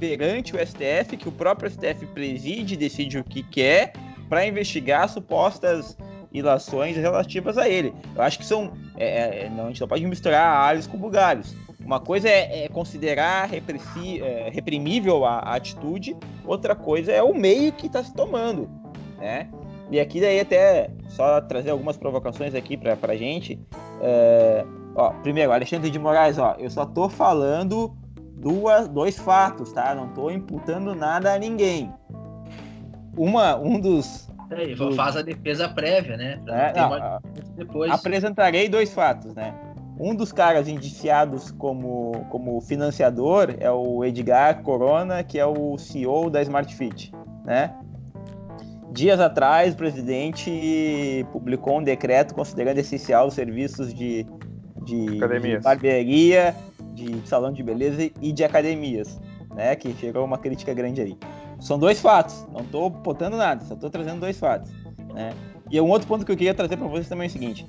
perante 0.00 0.56
o 0.56 0.58
STF, 0.58 1.16
que 1.16 1.28
o 1.28 1.32
próprio 1.32 1.70
STF 1.70 2.06
preside 2.06 2.74
e 2.74 2.76
decide 2.76 3.18
o 3.18 3.24
que 3.24 3.42
quer, 3.42 3.92
para 4.28 4.46
investigar 4.46 5.08
supostas 5.10 5.96
ilações 6.32 6.96
relativas 6.96 7.58
a 7.58 7.68
ele. 7.68 7.92
Eu 8.16 8.22
acho 8.22 8.38
que 8.38 8.46
são. 8.46 8.72
é, 8.96 9.44
é, 9.44 9.50
não, 9.50 9.66
a 9.66 9.68
gente 9.68 9.80
não 9.82 9.88
pode 9.88 10.06
misturar 10.06 10.56
alhos 10.56 10.86
com 10.86 10.96
bugalhos. 10.96 11.54
Uma 11.84 12.00
coisa 12.00 12.28
é, 12.28 12.64
é 12.64 12.68
considerar 12.68 13.48
repressi- 13.48 14.20
é, 14.22 14.48
reprimível 14.50 15.24
a, 15.24 15.38
a 15.38 15.54
atitude, 15.56 16.16
outra 16.44 16.74
coisa 16.74 17.10
é 17.12 17.22
o 17.22 17.34
meio 17.34 17.72
que 17.72 17.86
está 17.86 18.02
se 18.02 18.14
tomando, 18.14 18.68
né? 19.18 19.48
E 19.90 20.00
aqui 20.00 20.20
daí 20.20 20.40
até 20.40 20.90
só 21.08 21.40
trazer 21.40 21.70
algumas 21.70 21.96
provocações 21.96 22.54
aqui 22.54 22.76
para 22.76 22.96
pra 22.96 23.14
gente. 23.16 23.60
É, 24.00 24.64
ó, 24.94 25.10
primeiro, 25.22 25.52
Alexandre 25.52 25.90
de 25.90 25.98
Moraes, 25.98 26.38
ó, 26.38 26.54
eu 26.58 26.70
só 26.70 26.86
tô 26.86 27.08
falando 27.10 27.94
duas, 28.36 28.88
dois 28.88 29.18
fatos, 29.18 29.72
tá? 29.72 29.94
Não 29.94 30.08
tô 30.08 30.30
imputando 30.30 30.94
nada 30.94 31.34
a 31.34 31.38
ninguém. 31.38 31.92
Uma, 33.16 33.56
um 33.56 33.78
dos. 33.78 34.30
É, 34.50 34.74
faz 34.94 35.16
a 35.16 35.22
defesa 35.22 35.68
prévia, 35.68 36.16
né? 36.16 36.40
É, 36.46 36.66
não 36.66 36.72
ter 36.72 36.80
não, 36.80 36.88
mais 36.90 37.02
a- 37.02 37.20
depois. 37.56 37.92
apresentarei 37.92 38.68
dois 38.68 38.92
fatos, 38.94 39.34
né? 39.34 39.54
Um 40.04 40.16
dos 40.16 40.32
caras 40.32 40.66
indiciados 40.66 41.52
como, 41.52 42.26
como 42.28 42.60
financiador 42.60 43.54
é 43.60 43.70
o 43.70 44.04
Edgar 44.04 44.60
Corona, 44.62 45.22
que 45.22 45.38
é 45.38 45.46
o 45.46 45.78
CEO 45.78 46.28
da 46.28 46.42
Smart 46.42 46.74
Fit, 46.74 47.12
né? 47.44 47.72
Dias 48.90 49.20
atrás, 49.20 49.74
o 49.74 49.76
presidente 49.76 51.24
publicou 51.30 51.78
um 51.78 51.84
decreto 51.84 52.34
considerando 52.34 52.78
essencial 52.78 53.28
os 53.28 53.34
serviços 53.34 53.94
de, 53.94 54.26
de, 54.84 55.20
de 55.20 55.58
barbearia, 55.60 56.52
de 56.94 57.22
salão 57.24 57.52
de 57.52 57.62
beleza 57.62 58.10
e 58.20 58.32
de 58.32 58.42
academias, 58.42 59.20
né? 59.54 59.76
Que 59.76 59.92
gerou 59.92 60.24
uma 60.24 60.36
crítica 60.36 60.74
grande 60.74 61.00
aí. 61.00 61.16
São 61.60 61.78
dois 61.78 62.00
fatos, 62.00 62.44
não 62.52 62.62
estou 62.62 62.90
botando 62.90 63.36
nada, 63.36 63.64
só 63.64 63.74
estou 63.74 63.88
trazendo 63.88 64.18
dois 64.18 64.36
fatos, 64.36 64.72
né? 65.14 65.32
E 65.70 65.80
um 65.80 65.88
outro 65.88 66.08
ponto 66.08 66.26
que 66.26 66.32
eu 66.32 66.36
queria 66.36 66.54
trazer 66.54 66.76
para 66.76 66.88
vocês 66.88 67.08
também 67.08 67.26
é 67.26 67.28
o 67.28 67.32
seguinte: 67.32 67.68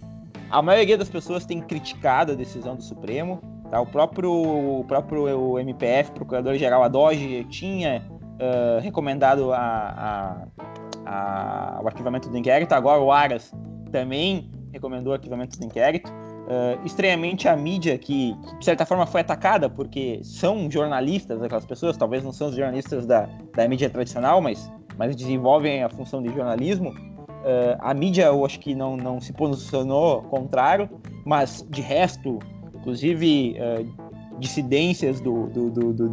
a 0.53 0.61
maioria 0.61 0.97
das 0.97 1.09
pessoas 1.09 1.45
tem 1.45 1.59
criticado 1.59 2.31
a 2.31 2.35
decisão 2.35 2.75
do 2.75 2.83
Supremo. 2.83 3.41
Tá? 3.71 3.81
O 3.81 3.85
próprio, 3.87 4.31
o 4.31 4.83
próprio 4.87 5.57
MPF, 5.59 6.11
Procurador-Geral 6.11 6.83
Adoge, 6.83 7.43
tinha 7.45 8.03
ah, 8.39 8.79
recomendado 8.81 9.51
a, 9.51 9.57
a- 9.57 10.47
a- 11.05 11.79
o 11.83 11.87
arquivamento 11.87 12.29
do 12.29 12.37
inquérito. 12.37 12.73
Agora 12.73 13.01
o 13.01 13.11
Aras 13.11 13.51
também 13.91 14.51
recomendou 14.71 15.11
o 15.11 15.15
arquivamento 15.15 15.57
do 15.57 15.65
inquérito. 15.65 16.11
Ah, 16.47 16.77
estranhamente, 16.85 17.47
a 17.47 17.55
mídia, 17.55 17.97
que, 17.97 18.35
que, 18.35 18.57
de 18.59 18.65
certa 18.65 18.85
forma 18.85 19.05
foi 19.07 19.21
atacada, 19.21 19.67
porque 19.69 20.19
são 20.23 20.69
jornalistas, 20.69 21.41
aquelas 21.41 21.65
pessoas, 21.65 21.97
talvez 21.97 22.23
não 22.23 22.31
são 22.31 22.49
os 22.49 22.55
jornalistas 22.55 23.05
da, 23.07 23.27
da 23.55 23.67
mídia 23.67 23.89
tradicional, 23.89 24.39
mas, 24.39 24.71
mas 24.97 25.15
desenvolvem 25.15 25.83
a 25.83 25.89
função 25.89 26.21
de 26.21 26.29
jornalismo. 26.33 26.93
Uh, 27.43 27.75
a 27.79 27.93
mídia, 27.93 28.23
eu 28.23 28.45
acho 28.45 28.57
que 28.57 28.73
não, 28.73 28.95
não 28.95 29.19
se 29.19 29.33
posicionou 29.33 30.21
contrário, 30.23 30.89
mas 31.25 31.65
de 31.69 31.81
resto, 31.81 32.39
inclusive 32.73 33.57
uh, 33.59 34.39
dissidências 34.39 35.19
do, 35.19 35.47
do, 35.47 35.69
do, 35.69 35.93
do, 35.93 36.09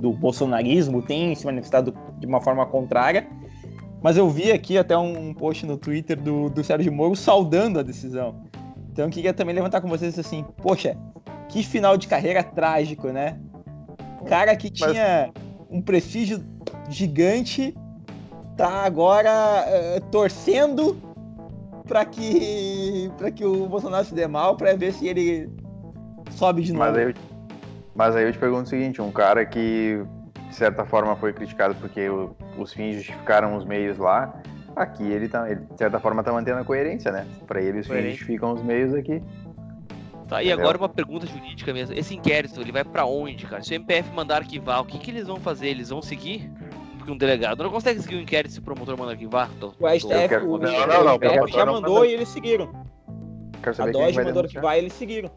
do, 0.00 0.12
bolsonarismo 0.12 1.02
têm 1.02 1.34
se 1.34 1.44
manifestado 1.44 1.92
de 2.18 2.26
uma 2.26 2.40
forma 2.40 2.64
contrária. 2.64 3.26
Mas 4.00 4.16
eu 4.16 4.28
vi 4.30 4.52
aqui 4.52 4.78
até 4.78 4.96
um 4.96 5.34
post 5.34 5.66
no 5.66 5.76
Twitter 5.76 6.20
do, 6.20 6.48
do 6.48 6.62
Sérgio 6.62 6.92
Moro 6.92 7.16
saudando 7.16 7.80
a 7.80 7.82
decisão. 7.82 8.42
Então 8.92 9.06
eu 9.06 9.10
queria 9.10 9.32
também 9.32 9.54
levantar 9.54 9.80
com 9.80 9.88
vocês 9.88 10.16
assim, 10.18 10.44
poxa, 10.60 10.96
que 11.48 11.62
final 11.62 11.96
de 11.96 12.06
carreira 12.06 12.42
trágico, 12.42 13.08
né? 13.08 13.38
Cara 14.26 14.54
que 14.54 14.70
tinha 14.70 15.32
um 15.68 15.80
prestígio 15.80 16.44
gigante 16.88 17.74
tá 18.56 18.84
agora 18.84 19.30
uh, 19.30 20.00
torcendo 20.10 20.96
para 21.86 22.04
que 22.04 23.10
para 23.18 23.30
que 23.30 23.44
o 23.44 23.66
Bolsonaro 23.66 24.04
se 24.04 24.14
dê 24.14 24.26
mal 24.26 24.56
para 24.56 24.74
ver 24.74 24.92
se 24.92 25.06
ele 25.08 25.50
sobe 26.30 26.62
de 26.62 26.72
novo. 26.72 26.84
Mas 26.84 26.96
aí, 26.96 27.04
eu, 27.04 27.14
mas 27.94 28.16
aí 28.16 28.24
eu 28.24 28.32
te 28.32 28.38
pergunto 28.38 28.64
o 28.64 28.68
seguinte, 28.68 29.02
um 29.02 29.12
cara 29.12 29.44
que 29.44 30.02
de 30.48 30.54
certa 30.54 30.84
forma 30.84 31.16
foi 31.16 31.32
criticado 31.32 31.74
porque 31.76 32.08
o, 32.08 32.34
os 32.58 32.72
fins 32.72 32.96
justificaram 32.96 33.56
os 33.56 33.64
meios 33.64 33.98
lá, 33.98 34.34
aqui 34.76 35.04
ele 35.04 35.28
tá, 35.28 35.50
ele, 35.50 35.60
de 35.60 35.78
certa 35.78 35.98
forma 35.98 36.22
tá 36.22 36.32
mantendo 36.32 36.60
a 36.60 36.64
coerência, 36.64 37.10
né? 37.10 37.26
Para 37.46 37.60
ele 37.60 37.80
os 37.80 37.86
fins 37.86 38.10
justificam 38.10 38.52
os 38.52 38.62
meios 38.62 38.94
aqui. 38.94 39.22
Tá, 40.28 40.42
e 40.42 40.46
Entendeu? 40.46 40.64
agora 40.64 40.78
uma 40.78 40.88
pergunta 40.88 41.26
jurídica 41.26 41.74
mesmo. 41.74 41.94
Esse 41.94 42.14
inquérito, 42.14 42.58
ele 42.60 42.72
vai 42.72 42.84
pra 42.84 43.04
onde, 43.04 43.44
cara? 43.46 43.62
Se 43.62 43.74
o 43.74 43.76
MPF 43.76 44.10
mandar 44.14 44.36
arquivar, 44.36 44.80
o 44.80 44.84
que, 44.84 44.98
que 44.98 45.10
eles 45.10 45.26
vão 45.26 45.36
fazer? 45.36 45.68
Eles 45.68 45.90
vão 45.90 46.00
seguir? 46.00 46.50
Porque 47.02 47.12
um 47.12 47.16
delegado 47.16 47.64
não 47.64 47.70
consegue 47.70 48.00
seguir 48.00 48.14
o 48.14 48.20
inquérito 48.20 48.52
se 48.52 48.60
o 48.60 48.62
promotor 48.62 48.96
manda 48.96 49.10
arquivar. 49.10 49.50
Tô- 49.58 49.72
O 49.80 49.88
STF, 49.88 50.28
quero- 50.28 50.44
o, 50.48 50.56
Não, 50.56 50.68
o 50.72 50.86
não, 50.86 51.04
não, 51.04 51.14
STF 51.14 51.18
promotor 51.18 51.48
já 51.50 51.66
não 51.66 51.72
mandou 51.74 51.94
manda. 51.96 52.06
e 52.06 52.12
eles 52.14 52.28
seguiram. 52.28 52.72
Quero 53.60 53.82
A 53.82 53.86
que 53.86 53.92
Dodge 53.92 54.12
vai 54.12 54.24
mandou 54.24 54.42
denunciar. 54.42 54.44
arquivar 54.64 54.76
e 54.76 54.78
eles 54.78 54.92
seguiram. 54.92 55.30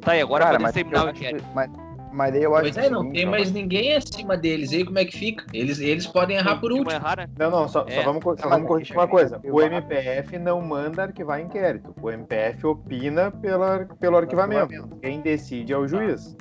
Tá, 0.00 0.16
e 0.16 0.20
agora 0.20 0.44
Cara, 0.44 0.58
mas, 0.60 0.72
terminar 0.72 1.00
eu 1.00 1.04
o 1.06 1.08
acho 1.08 1.18
inquérito. 1.18 1.44
que- 1.44 1.54
mas, 1.54 1.70
Mas 2.10 2.32
daí 2.32 2.42
eu 2.42 2.54
acho 2.56 2.62
Pois 2.72 2.76
é, 2.78 2.88
não 2.88 3.10
tem 3.12 3.26
mais 3.26 3.52
ninguém 3.52 3.94
acima 3.94 4.34
deles. 4.36 4.72
E 4.72 4.76
aí 4.76 4.84
como 4.84 4.98
é 4.98 5.04
que 5.04 5.16
fica? 5.16 5.44
Eles, 5.52 5.78
eles 5.78 6.06
podem 6.06 6.38
errar 6.38 6.56
por 6.56 6.72
Último 6.72 6.90
errar, 6.90 7.18
né? 7.18 7.28
Não, 7.38 7.50
não, 7.50 7.68
só, 7.68 7.82
só 7.82 7.88
É. 7.88 8.02
vamos, 8.02 8.24
co- 8.24 8.34
só 8.34 8.44
Não, 8.44 8.50
vamos 8.50 8.62
mas 8.62 8.68
corrigir 8.68 8.96
deixa 8.96 9.00
uma 9.00 9.06
coisa. 9.08 9.40
O 9.44 9.60
MPF 9.60 10.38
não 10.38 10.60
manda 10.62 11.02
arquivar 11.02 11.38
inquérito. 11.38 11.94
O 12.00 12.10
MPF 12.10 12.66
opina 12.66 13.30
pela, 13.30 13.86
pelo 14.00 14.16
arquivamento. 14.16 14.88
Quem 15.02 15.20
decide 15.20 15.74
é 15.74 15.76
o 15.76 15.86
juiz. 15.86 16.34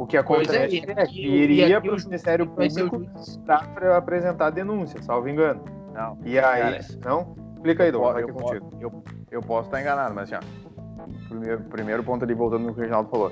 O 0.00 0.06
que 0.06 0.16
é, 0.16 0.20
acontece 0.20 0.82
é, 0.88 1.02
aqui- 1.02 1.12
que 1.12 1.26
iria 1.28 1.78
para 1.78 1.90
o 1.90 1.96
Ministério 1.96 2.46
Público 2.46 3.02
para 3.44 3.98
apresentar 3.98 4.46
a 4.46 4.50
denúncia, 4.50 5.02
salvo 5.02 5.28
engano. 5.28 5.62
Não. 5.92 6.16
E 6.24 6.38
aí, 6.38 6.62
Cara, 6.62 6.78
não? 7.04 7.34
Explica 7.54 7.84
aí, 7.84 7.90
vai 7.92 8.22
eu, 8.22 8.28
é 8.30 8.32
po- 8.32 8.38
contigo. 8.44 8.70
eu, 8.80 9.04
eu 9.30 9.40
posso 9.42 9.68
estar 9.68 9.78
enganado, 9.78 10.14
mas 10.14 10.32
assim, 10.32 10.42
ó, 10.42 11.28
primeiro, 11.28 11.60
primeiro 11.64 12.02
ponto 12.02 12.24
ali, 12.24 12.32
voltando 12.32 12.62
no 12.62 12.72
que 12.72 12.78
o 12.78 12.80
Reginaldo 12.80 13.10
falou. 13.10 13.30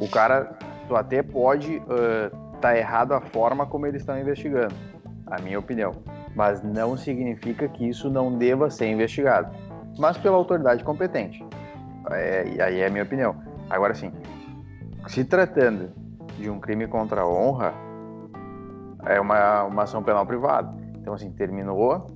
O 0.00 0.08
cara, 0.10 0.58
tu 0.88 0.96
até 0.96 1.22
pode 1.22 1.80
estar 2.54 2.76
errado 2.76 3.12
a 3.14 3.20
forma 3.20 3.64
como 3.64 3.86
eles 3.86 4.02
estão 4.02 4.18
investigando, 4.18 4.74
a 5.28 5.40
minha 5.40 5.60
opinião. 5.60 5.92
Mas 6.34 6.60
não 6.60 6.96
significa 6.96 7.68
que 7.68 7.88
isso 7.88 8.10
não 8.10 8.36
deva 8.36 8.68
ser 8.68 8.86
investigado. 8.90 9.54
Mas 9.96 10.18
pela 10.18 10.36
autoridade 10.36 10.82
competente. 10.82 11.44
É, 12.10 12.48
e 12.48 12.60
aí 12.60 12.80
é 12.80 12.86
a 12.86 12.90
minha 12.90 13.04
opinião. 13.04 13.36
Agora 13.68 13.94
sim, 13.94 14.10
se 15.10 15.24
tratando 15.24 15.90
de 16.38 16.48
um 16.48 16.60
crime 16.60 16.86
contra 16.86 17.22
a 17.22 17.28
honra, 17.28 17.74
é 19.04 19.20
uma, 19.20 19.64
uma 19.64 19.82
ação 19.82 20.04
penal 20.04 20.24
privada. 20.24 20.72
Então, 21.00 21.14
assim, 21.14 21.32
terminou, 21.32 22.06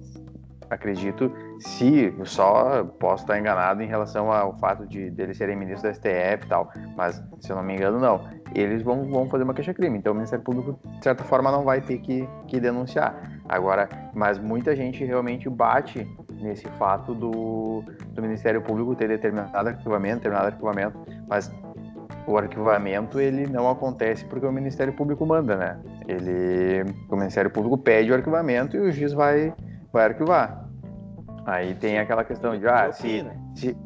acredito, 0.71 1.33
se 1.59 2.15
só 2.23 2.85
posso 2.85 3.25
estar 3.25 3.37
enganado 3.37 3.83
em 3.83 3.87
relação 3.87 4.31
ao 4.31 4.57
fato 4.59 4.87
de 4.87 5.11
deles 5.11 5.37
serem 5.37 5.57
ministros 5.57 5.83
da 5.83 5.93
STF 5.93 6.47
e 6.47 6.49
tal, 6.49 6.71
mas 6.97 7.21
se 7.41 7.51
eu 7.51 7.57
não 7.57 7.65
me 7.65 7.75
engano, 7.75 7.99
não. 7.99 8.29
Eles 8.55 8.81
vão, 8.83 9.11
vão 9.11 9.29
fazer 9.29 9.43
uma 9.43 9.55
queixa-crime, 9.55 9.99
então 9.99 10.13
o 10.13 10.15
Ministério 10.15 10.45
Público, 10.45 10.79
de 10.85 11.03
certa 11.03 11.25
forma, 11.25 11.51
não 11.51 11.65
vai 11.65 11.81
ter 11.81 11.99
que, 11.99 12.29
que 12.47 12.61
denunciar. 12.61 13.41
Agora, 13.49 13.89
mas 14.15 14.39
muita 14.39 14.77
gente 14.77 15.05
realmente 15.05 15.51
bate 15.51 16.07
nesse 16.41 16.69
fato 16.79 17.13
do, 17.13 17.83
do 18.13 18.23
Ministério 18.23 18.63
Público 18.63 18.95
ter 18.95 19.09
determinado 19.09 19.69
arquivamento, 19.69 20.17
determinado 20.17 20.47
arquivamento, 20.47 20.97
mas 21.27 21.51
o 22.27 22.39
arquivamento 22.39 23.21
ele 23.21 23.47
não 23.47 23.69
acontece 23.69 24.25
porque 24.25 24.47
o 24.47 24.53
Ministério 24.53 24.93
Público 24.93 25.27
manda, 25.27 25.57
né? 25.57 25.79
Ele, 26.09 26.85
o 27.09 27.17
Ministério 27.17 27.51
Público 27.51 27.77
pede 27.77 28.11
o 28.11 28.15
arquivamento 28.15 28.77
e 28.77 28.81
o 28.81 28.93
juiz 28.93 29.13
vai, 29.13 29.53
vai 29.93 30.07
arquivar. 30.07 30.65
Aí 31.47 31.75
tem 31.75 31.99
aquela 31.99 32.25
questão 32.25 32.59
de, 32.59 32.67
ah, 32.67 32.91
se, 32.93 33.27
se, 33.55 33.77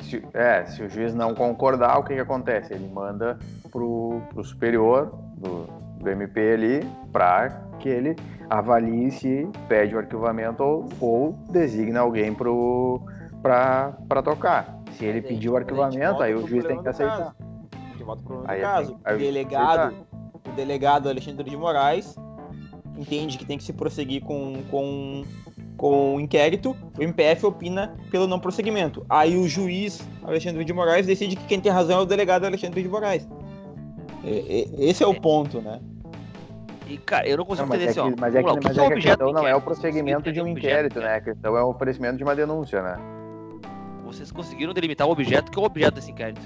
se, 0.00 0.22
é, 0.34 0.64
se 0.66 0.82
o 0.82 0.90
juiz 0.90 1.14
não 1.14 1.34
concordar, 1.34 1.98
o 1.98 2.04
que, 2.04 2.14
que 2.14 2.20
acontece? 2.20 2.74
Ele 2.74 2.88
manda 2.88 3.38
pro, 3.70 4.20
pro 4.34 4.44
superior 4.44 5.14
do, 5.36 5.66
do 5.98 6.10
MP 6.10 6.52
ali 6.52 6.86
para 7.10 7.62
que 7.78 7.88
ele 7.88 8.16
avalie 8.50 9.10
se 9.10 9.48
pede 9.68 9.94
o 9.94 9.98
arquivamento 9.98 10.62
ou, 10.62 10.88
ou 11.00 11.32
designa 11.50 12.00
alguém 12.00 12.34
para 12.34 14.22
tocar. 14.22 14.78
Se 14.92 15.04
ele 15.04 15.22
pedir 15.22 15.48
o 15.48 15.56
arquivamento, 15.56 16.22
aí 16.22 16.34
o 16.34 16.46
juiz 16.46 16.64
tem 16.64 16.82
que 16.82 16.88
aceitar. 16.88 17.34
A 17.38 17.47
volta 18.08 18.22
pro 18.22 18.34
problema 18.36 18.52
Aí 18.52 18.58
do 18.60 18.62
caso. 18.62 18.98
tenho- 19.04 19.16
o 19.16 19.18
delegado, 19.20 19.94
o 20.46 20.52
delegado 20.52 21.08
Alexandre 21.08 21.48
de 21.48 21.56
Moraes 21.56 22.16
entende 22.96 23.38
que 23.38 23.44
tem 23.44 23.56
que 23.58 23.64
se 23.64 23.72
prosseguir 23.72 24.22
com, 24.22 24.62
com, 24.70 25.22
com 25.76 26.16
o 26.16 26.20
inquérito, 26.20 26.76
o 26.98 27.02
MPF 27.02 27.46
opina 27.46 27.94
pelo 28.10 28.26
não 28.26 28.40
prosseguimento. 28.40 29.04
Aí 29.08 29.36
o 29.36 29.46
juiz 29.46 30.06
Alexandre 30.24 30.64
de 30.64 30.72
Moraes 30.72 31.06
decide 31.06 31.36
que 31.36 31.44
quem 31.46 31.60
tem 31.60 31.70
razão 31.70 32.00
é 32.00 32.02
o 32.02 32.06
delegado 32.06 32.44
Alexandre 32.44 32.82
de 32.82 32.88
Moraes. 32.88 33.28
E- 34.24 34.66
e- 34.76 34.88
esse 34.90 35.02
é 35.04 35.06
o 35.06 35.14
ponto, 35.14 35.60
né? 35.60 35.80
E, 36.88 36.96
cara, 36.96 37.28
eu 37.28 37.36
não 37.36 37.42
Não, 37.44 37.48
consigo 37.50 37.68
mas 37.68 37.80
é 37.80 37.84
entender 37.84 38.00
assim, 38.00 38.08
que, 38.10 38.14
ó. 38.18 38.20
mas 38.20 38.34
é 38.34 38.40
que, 38.42 38.46
lá, 38.46 38.52
o 38.52 38.56
mas 38.56 38.64
que 38.64 38.68
é 38.68 38.70
é 38.70 38.72
o 38.72 38.74
que 38.88 38.92
a 38.92 38.96
objeto 38.96 39.18
questão 39.18 39.32
não 39.32 39.46
é 39.46 39.54
o 39.54 39.60
prosseguimento 39.60 40.32
de 40.32 40.40
um 40.40 40.46
inquérito, 40.48 40.98
né? 41.00 41.16
A 41.16 41.20
questão 41.20 41.56
é 41.56 41.62
o 41.62 41.68
oferecimento 41.68 42.16
de 42.16 42.24
uma 42.24 42.34
denúncia, 42.34 42.82
né? 42.82 42.96
Vocês 44.06 44.32
conseguiram 44.32 44.72
delimitar 44.72 45.06
o 45.06 45.10
objeto, 45.12 45.52
que 45.52 45.58
é 45.58 45.62
o 45.62 45.66
objeto 45.66 45.94
desse 45.96 46.10
inquérito. 46.10 46.40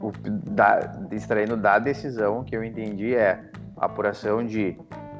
O, 0.00 0.10
da, 0.50 0.92
extraindo 1.12 1.56
da 1.56 1.78
decisão 1.78 2.42
que 2.42 2.56
eu 2.56 2.64
entendi 2.64 3.14
é 3.14 3.44
apuração 3.76 4.44
de 4.44 4.76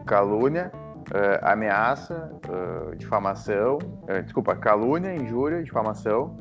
calúnia, 0.07 0.73
eh, 1.13 1.41
ameaça, 1.43 2.31
eh, 2.49 2.97
difamação, 2.97 3.79
eh, 4.09 4.23
desculpa, 4.23 4.57
calúnia, 4.57 5.15
injúria, 5.15 5.63
difamação, 5.63 6.39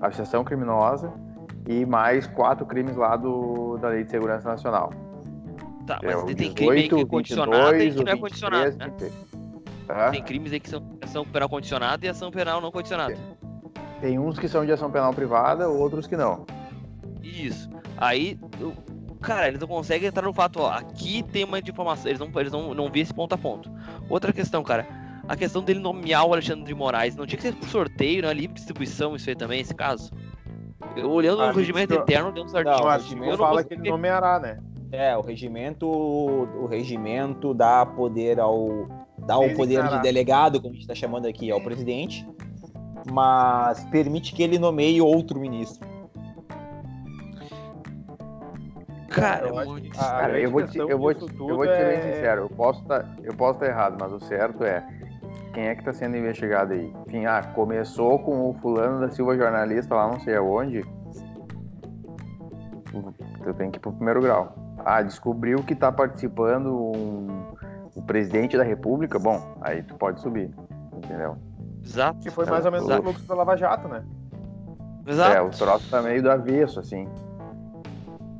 associação 0.00 0.42
criminosa 0.42 1.12
e 1.68 1.84
mais 1.84 2.26
quatro 2.26 2.64
crimes 2.64 2.96
lá 2.96 3.16
do, 3.16 3.76
da 3.76 3.88
Lei 3.88 4.04
de 4.04 4.10
Segurança 4.10 4.48
Nacional. 4.48 4.90
Tá, 5.86 5.98
que 5.98 6.06
mas 6.06 6.22
é 6.22 6.34
tem 6.34 6.54
crime 6.54 6.72
aí 6.72 6.88
que 6.88 6.94
é 6.94 7.04
18, 7.04 7.06
condicionado 7.08 7.76
e 7.76 7.90
22, 7.90 7.96
que 7.96 8.04
não 8.04 8.12
é 8.12 8.16
condicionado, 8.16 8.70
23, 8.70 8.76
né? 8.78 8.96
26. 8.98 9.34
Tá? 9.86 10.10
Tem 10.10 10.22
crimes 10.22 10.52
aí 10.52 10.60
que 10.60 10.70
são 10.70 10.82
ação 11.02 11.26
penal 11.26 11.48
condicionada 11.48 12.06
e 12.06 12.08
ação 12.08 12.30
penal 12.30 12.60
não 12.60 12.72
condicionada. 12.72 13.16
Tem 14.00 14.18
uns 14.18 14.38
que 14.38 14.48
são 14.48 14.64
de 14.64 14.72
ação 14.72 14.90
penal 14.90 15.12
privada, 15.12 15.68
outros 15.68 16.06
que 16.06 16.16
não. 16.16 16.46
Isso. 17.24 17.68
Aí, 17.96 18.38
eu- 18.60 18.74
cara, 19.20 19.48
eles 19.48 19.60
não 19.60 19.68
conseguem 19.68 20.08
entrar 20.08 20.22
no 20.22 20.32
fato, 20.32 20.60
ó, 20.60 20.70
aqui 20.70 21.22
tem 21.22 21.44
uma 21.44 21.58
informação, 21.58 22.08
eles 22.10 22.20
não, 22.20 22.28
eles 22.40 22.52
não, 22.52 22.74
não 22.74 22.90
vi 22.90 23.00
esse 23.00 23.14
ponto 23.14 23.34
a 23.34 23.38
ponto. 23.38 23.70
Outra 24.08 24.32
questão, 24.32 24.62
cara, 24.62 24.86
a 25.26 25.36
questão 25.36 25.62
dele 25.62 25.80
nomear 25.80 26.26
o 26.26 26.32
Alexandre 26.32 26.64
de 26.64 26.74
Moraes, 26.74 27.16
não 27.16 27.26
tinha 27.26 27.36
que 27.38 27.42
ser 27.42 27.54
por 27.54 27.68
sorteio, 27.68 28.22
não 28.22 28.28
é 28.28 28.34
livre 28.34 28.54
distribuição 28.54 29.16
isso 29.16 29.28
aí 29.30 29.36
também, 29.36 29.60
esse 29.60 29.74
caso? 29.74 30.12
Eu, 30.94 31.10
olhando 31.10 31.42
Ah, 31.42 31.50
o 31.50 31.52
regimento 31.54 31.94
interno, 31.94 32.30
deu 32.30 32.42
um 32.42 32.46
O 32.46 32.50
certinho. 32.50 32.76
Não, 32.78 32.88
artigo 32.88 33.24
eu 33.24 33.30
não 33.30 33.36
fala 33.38 33.64
que 33.64 33.74
ele 33.74 33.88
nomeará, 33.88 34.38
né? 34.38 34.58
É, 34.92 35.16
o 35.16 35.22
regimento, 35.22 35.88
o 35.88 36.66
regimento 36.66 37.52
dá 37.52 37.84
poder 37.84 38.38
ao 38.38 38.86
dá 39.26 39.38
o 39.38 39.54
poder 39.54 39.82
de 39.88 40.02
delegado, 40.02 40.60
como 40.60 40.72
a 40.72 40.74
gente 40.74 40.82
está 40.82 40.94
chamando 40.94 41.26
aqui, 41.26 41.50
ao 41.50 41.60
presidente, 41.60 42.24
mas 43.10 43.82
permite 43.86 44.34
que 44.34 44.42
ele 44.42 44.58
nomeie 44.58 45.00
outro 45.00 45.40
ministro. 45.40 45.93
Cara, 49.14 49.46
Eu 49.48 49.58
é 49.58 49.62
acho 49.62 49.76
a 49.96 50.10
Cara, 50.10 50.40
eu 50.40 50.50
vou, 50.50 50.66
te, 50.66 50.78
eu, 50.78 50.98
vou 50.98 51.14
te, 51.14 51.24
eu 51.24 51.56
vou 51.56 51.66
te 51.66 51.76
ser 51.76 51.86
bem 51.86 51.98
é- 51.98 52.12
sincero, 52.14 52.42
eu 52.42 52.50
posso 52.50 52.82
estar 52.82 53.04
posso 53.36 53.54
estar 53.54 53.66
errado, 53.66 53.96
mas 53.98 54.12
o 54.12 54.20
certo 54.20 54.64
é 54.64 54.84
quem 55.52 55.68
é 55.68 55.74
que 55.74 55.82
está 55.82 55.92
sendo 55.92 56.16
investigado 56.16 56.72
aí? 56.72 56.92
Enfim, 57.06 57.26
ah, 57.26 57.42
começou 57.54 58.18
com 58.18 58.50
o 58.50 58.54
fulano 58.54 59.00
da 59.00 59.08
Silva 59.08 59.36
jornalista 59.36 59.94
lá 59.94 60.08
não 60.08 60.18
sei 60.20 60.36
aonde. 60.36 60.84
Tu 63.42 63.54
tem 63.54 63.70
que 63.70 63.78
ir 63.78 63.80
pro 63.80 63.92
primeiro 63.92 64.20
grau. 64.20 64.56
Ah, 64.84 65.00
descobriu 65.00 65.62
que 65.62 65.74
tá 65.74 65.92
participando 65.92 66.74
um, 66.74 67.26
o 67.94 68.02
presidente 68.02 68.56
da 68.56 68.64
república, 68.64 69.18
bom, 69.18 69.40
aí 69.60 69.82
tu 69.82 69.94
pode 69.94 70.20
subir, 70.20 70.50
entendeu? 70.96 71.36
Exato. 71.84 72.18
Que 72.18 72.30
foi 72.30 72.46
mais 72.46 72.64
ou 72.64 72.72
menos 72.72 72.86
o 72.86 72.90
Exato. 72.90 73.02
fluxo 73.02 73.26
da 73.28 73.34
Lava 73.34 73.56
Jato, 73.56 73.88
né? 73.88 74.02
Exato. 75.06 75.36
É, 75.36 75.40
o 75.40 75.50
troço 75.50 75.88
tá 75.90 76.02
meio 76.02 76.22
do 76.22 76.30
avesso, 76.30 76.80
assim. 76.80 77.08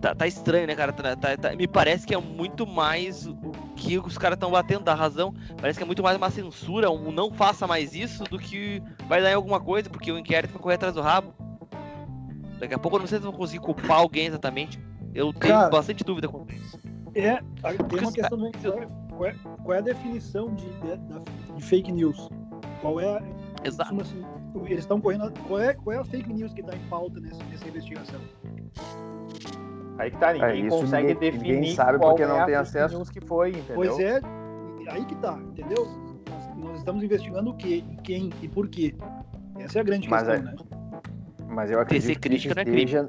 Tá, 0.05 0.15
tá 0.15 0.27
estranho, 0.27 0.67
né, 0.67 0.75
cara? 0.75 0.93
Tá- 0.93 1.17
tá- 1.17 1.35
tá- 1.35 1.57
me 1.57 1.67
parece 1.67 2.07
que 2.07 2.15
é 2.15 2.21
muito 2.21 2.67
mais 2.67 3.27
o 3.27 3.35
que 3.75 3.99
os 3.99 4.19
caras 4.19 4.37
estão 4.37 4.51
batendo 4.51 4.85
da 4.85 4.93
razão. 4.95 5.33
Parece 5.59 5.79
que 5.79 5.83
é 5.83 5.87
muito 5.87 6.03
mais 6.03 6.15
uma 6.19 6.31
censura, 6.31 6.91
um 6.91 7.11
não 7.11 7.33
faça 7.33 7.67
mais 7.67 7.95
isso, 7.95 8.23
do 8.25 8.39
que 8.39 8.83
vai 9.09 9.23
dar 9.23 9.31
em 9.31 9.35
alguma 9.35 9.59
coisa, 9.59 9.89
porque 9.89 10.13
o 10.13 10.19
inquérito 10.19 10.51
vai 10.53 10.61
correr 10.61 10.75
atrás 10.75 10.95
do 10.95 11.01
rabo. 11.01 11.33
Daqui 12.61 12.75
a 12.75 12.79
pouco 12.79 12.99
eu 12.99 13.01
não 13.01 13.07
sei 13.07 13.17
se 13.17 13.25
vão 13.25 13.33
conseguir 13.33 13.61
culpar 13.61 13.97
alguém 13.97 14.27
exatamente. 14.27 14.79
Eu 15.15 15.33
tenho 15.33 15.55
Cara, 15.55 15.71
bastante 15.71 16.05
dúvida 16.05 16.29
quanto 16.29 16.53
a 16.53 16.55
isso. 16.55 16.79
É, 17.15 17.37
tem 17.89 17.99
uma 18.01 18.09
os 18.09 18.15
questão. 18.15 18.39
Qual 18.39 18.79
é, 18.79 18.87
qual 19.09 19.27
é- 19.27 19.35
qual 19.63 19.73
é 19.73 19.79
a 19.79 19.83
definição 19.83 20.55
de, 20.55 20.67
de, 20.67 21.55
de 21.57 21.63
fake 21.63 21.91
news? 21.91 22.29
Qual 22.83 23.01
é, 23.01 23.07
a- 23.07 23.23
Exato. 23.65 23.99
assim, 24.03 24.23
eles 24.67 24.81
estão 24.81 25.01
correndo. 25.01 25.33
Qual 25.49 25.59
é, 25.59 25.73
qual 25.73 25.97
é 25.97 25.99
a 25.99 26.05
fake 26.05 26.31
news 26.31 26.53
que 26.53 26.61
está 26.61 26.77
em 26.77 26.89
pauta 26.91 27.19
nessa, 27.21 27.43
nessa 27.45 27.67
investigação? 27.67 28.21
Aí 29.99 30.11
que 30.11 30.17
tá, 30.19 30.33
ninguém 30.33 30.67
isso 30.67 30.77
consegue 30.81 31.09
ninguém- 31.15 31.31
definir 31.33 31.55
ninguém 31.55 31.75
sabe 31.75 31.99
qual 31.99 32.11
porque 32.11 32.27
não 32.27 32.37
é 32.37 32.41
a 32.41 32.47
tem 32.47 32.55
acesso. 32.55 33.13
que 33.13 33.21
foi, 33.21 33.51
entendeu? 33.51 33.75
Pois 33.77 33.99
é, 34.01 34.21
aí 34.89 35.05
que 35.05 35.15
tá, 35.17 35.39
entendeu? 35.53 35.87
Nós, 36.29 36.57
nós 36.57 36.79
estamos 36.79 37.03
investigando 37.05 37.51
o 37.51 37.55
quê, 37.57 37.85
e 37.91 37.97
quem 38.03 38.31
e 38.43 38.49
por 38.49 38.69
quê. 38.69 38.95
Essa 39.59 39.79
é 39.79 39.81
a 39.81 39.85
grande 39.85 40.09
Mas 40.09 40.27
questão, 40.27 40.51
é- 40.51 40.53
né? 40.53 40.57
Mas 41.49 41.71
eu 41.71 41.79
acredito 41.81 42.07
Tecer 42.09 42.21
que 42.21 42.35
isso 42.37 42.49
não 42.55 42.61
é 42.61 42.65
esteja. 42.65 43.07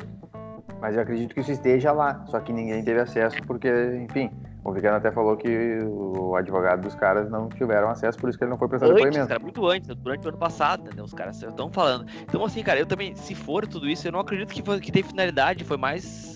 Mas 0.79 0.95
eu 0.95 1.01
acredito 1.01 1.33
que 1.33 1.39
isso 1.39 1.51
esteja 1.51 1.91
lá. 1.91 2.23
Só 2.27 2.39
que 2.39 2.53
ninguém 2.53 2.83
teve 2.83 2.99
acesso 2.99 3.37
porque, 3.47 3.67
enfim, 4.07 4.29
o 4.65 4.73
Vicano 4.73 4.97
até 4.97 5.11
falou 5.11 5.37
que 5.37 5.77
o 5.85 6.35
advogado 6.35 6.81
dos 6.81 6.95
caras 6.95 7.29
não 7.29 7.47
tiveram 7.47 7.87
acesso, 7.89 8.17
por 8.17 8.29
isso 8.29 8.37
que 8.37 8.43
ele 8.43 8.51
não 8.51 8.57
foi 8.57 8.67
prestar 8.67 8.87
Antes, 8.87 8.95
depoimento. 9.03 9.27
cara, 9.27 9.39
muito 9.39 9.65
antes, 9.67 9.87
durante 9.95 10.25
o 10.25 10.29
ano 10.29 10.37
passado, 10.39 10.81
entendeu? 10.81 11.05
Os 11.05 11.13
caras 11.13 11.41
estão 11.41 11.71
falando. 11.71 12.05
Então, 12.23 12.43
assim, 12.43 12.63
cara, 12.63 12.79
eu 12.79 12.85
também, 12.87 13.15
se 13.15 13.35
for 13.35 13.67
tudo 13.67 13.87
isso, 13.87 14.07
eu 14.07 14.11
não 14.11 14.19
acredito 14.19 14.51
que, 14.51 14.63
foi, 14.63 14.79
que 14.79 14.91
tem 14.91 15.03
finalidade, 15.03 15.63
foi 15.63 15.77
mais 15.77 16.35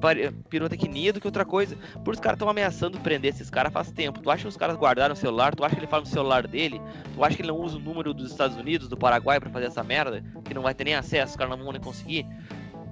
pare- 0.00 0.30
pirotecnia 0.50 1.12
do 1.12 1.20
que 1.20 1.26
outra 1.26 1.44
coisa. 1.44 1.74
Por 2.04 2.14
os 2.14 2.20
caras 2.20 2.36
estão 2.36 2.48
ameaçando 2.48 2.98
prender 3.00 3.32
esses 3.32 3.48
caras 3.50 3.72
faz 3.72 3.90
tempo. 3.90 4.20
Tu 4.20 4.30
acha 4.30 4.42
que 4.42 4.48
os 4.48 4.56
caras 4.56 4.76
guardaram 4.76 5.14
o 5.14 5.16
celular? 5.16 5.54
Tu 5.54 5.64
acha 5.64 5.74
que 5.74 5.80
ele 5.80 5.86
fala 5.86 6.02
no 6.02 6.08
celular 6.08 6.46
dele? 6.46 6.80
Tu 7.14 7.24
acha 7.24 7.34
que 7.34 7.42
ele 7.42 7.48
não 7.48 7.58
usa 7.58 7.78
o 7.78 7.80
número 7.80 8.12
dos 8.12 8.30
Estados 8.30 8.56
Unidos, 8.56 8.88
do 8.88 8.96
Paraguai 8.96 9.40
pra 9.40 9.50
fazer 9.50 9.66
essa 9.66 9.82
merda? 9.82 10.22
Que 10.44 10.52
não 10.54 10.62
vai 10.62 10.74
ter 10.74 10.84
nem 10.84 10.94
acesso, 10.94 11.30
os 11.30 11.36
caras 11.36 11.56
não 11.56 11.64
vão 11.64 11.72
nem 11.72 11.80
conseguir? 11.80 12.26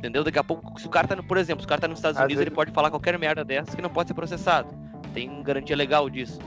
Entendeu? 0.05 0.23
Daqui 0.23 0.39
a 0.39 0.45
pouco, 0.45 0.79
se 0.79 0.87
o 0.87 0.91
cara 0.91 1.09
tá, 1.09 1.17
no, 1.17 1.23
por 1.25 1.39
exemplo, 1.39 1.63
se 1.63 1.67
o 1.67 1.69
cara 1.69 1.81
tá 1.81 1.89
nos 1.89 1.99
Estados 1.99 2.19
Às 2.19 2.25
Unidos, 2.25 2.37
vezes- 2.41 2.47
ele 2.49 2.55
pode 2.55 2.71
falar 2.73 2.91
qualquer 2.91 3.19
merda 3.19 3.43
dessa 3.43 3.75
que 3.75 3.81
não 3.81 3.89
pode 3.89 4.09
ser 4.09 4.15
processado. 4.15 4.69
Tem 5.15 5.43
garantia 5.43 5.75
legal 5.75 6.11
disso. 6.11 6.39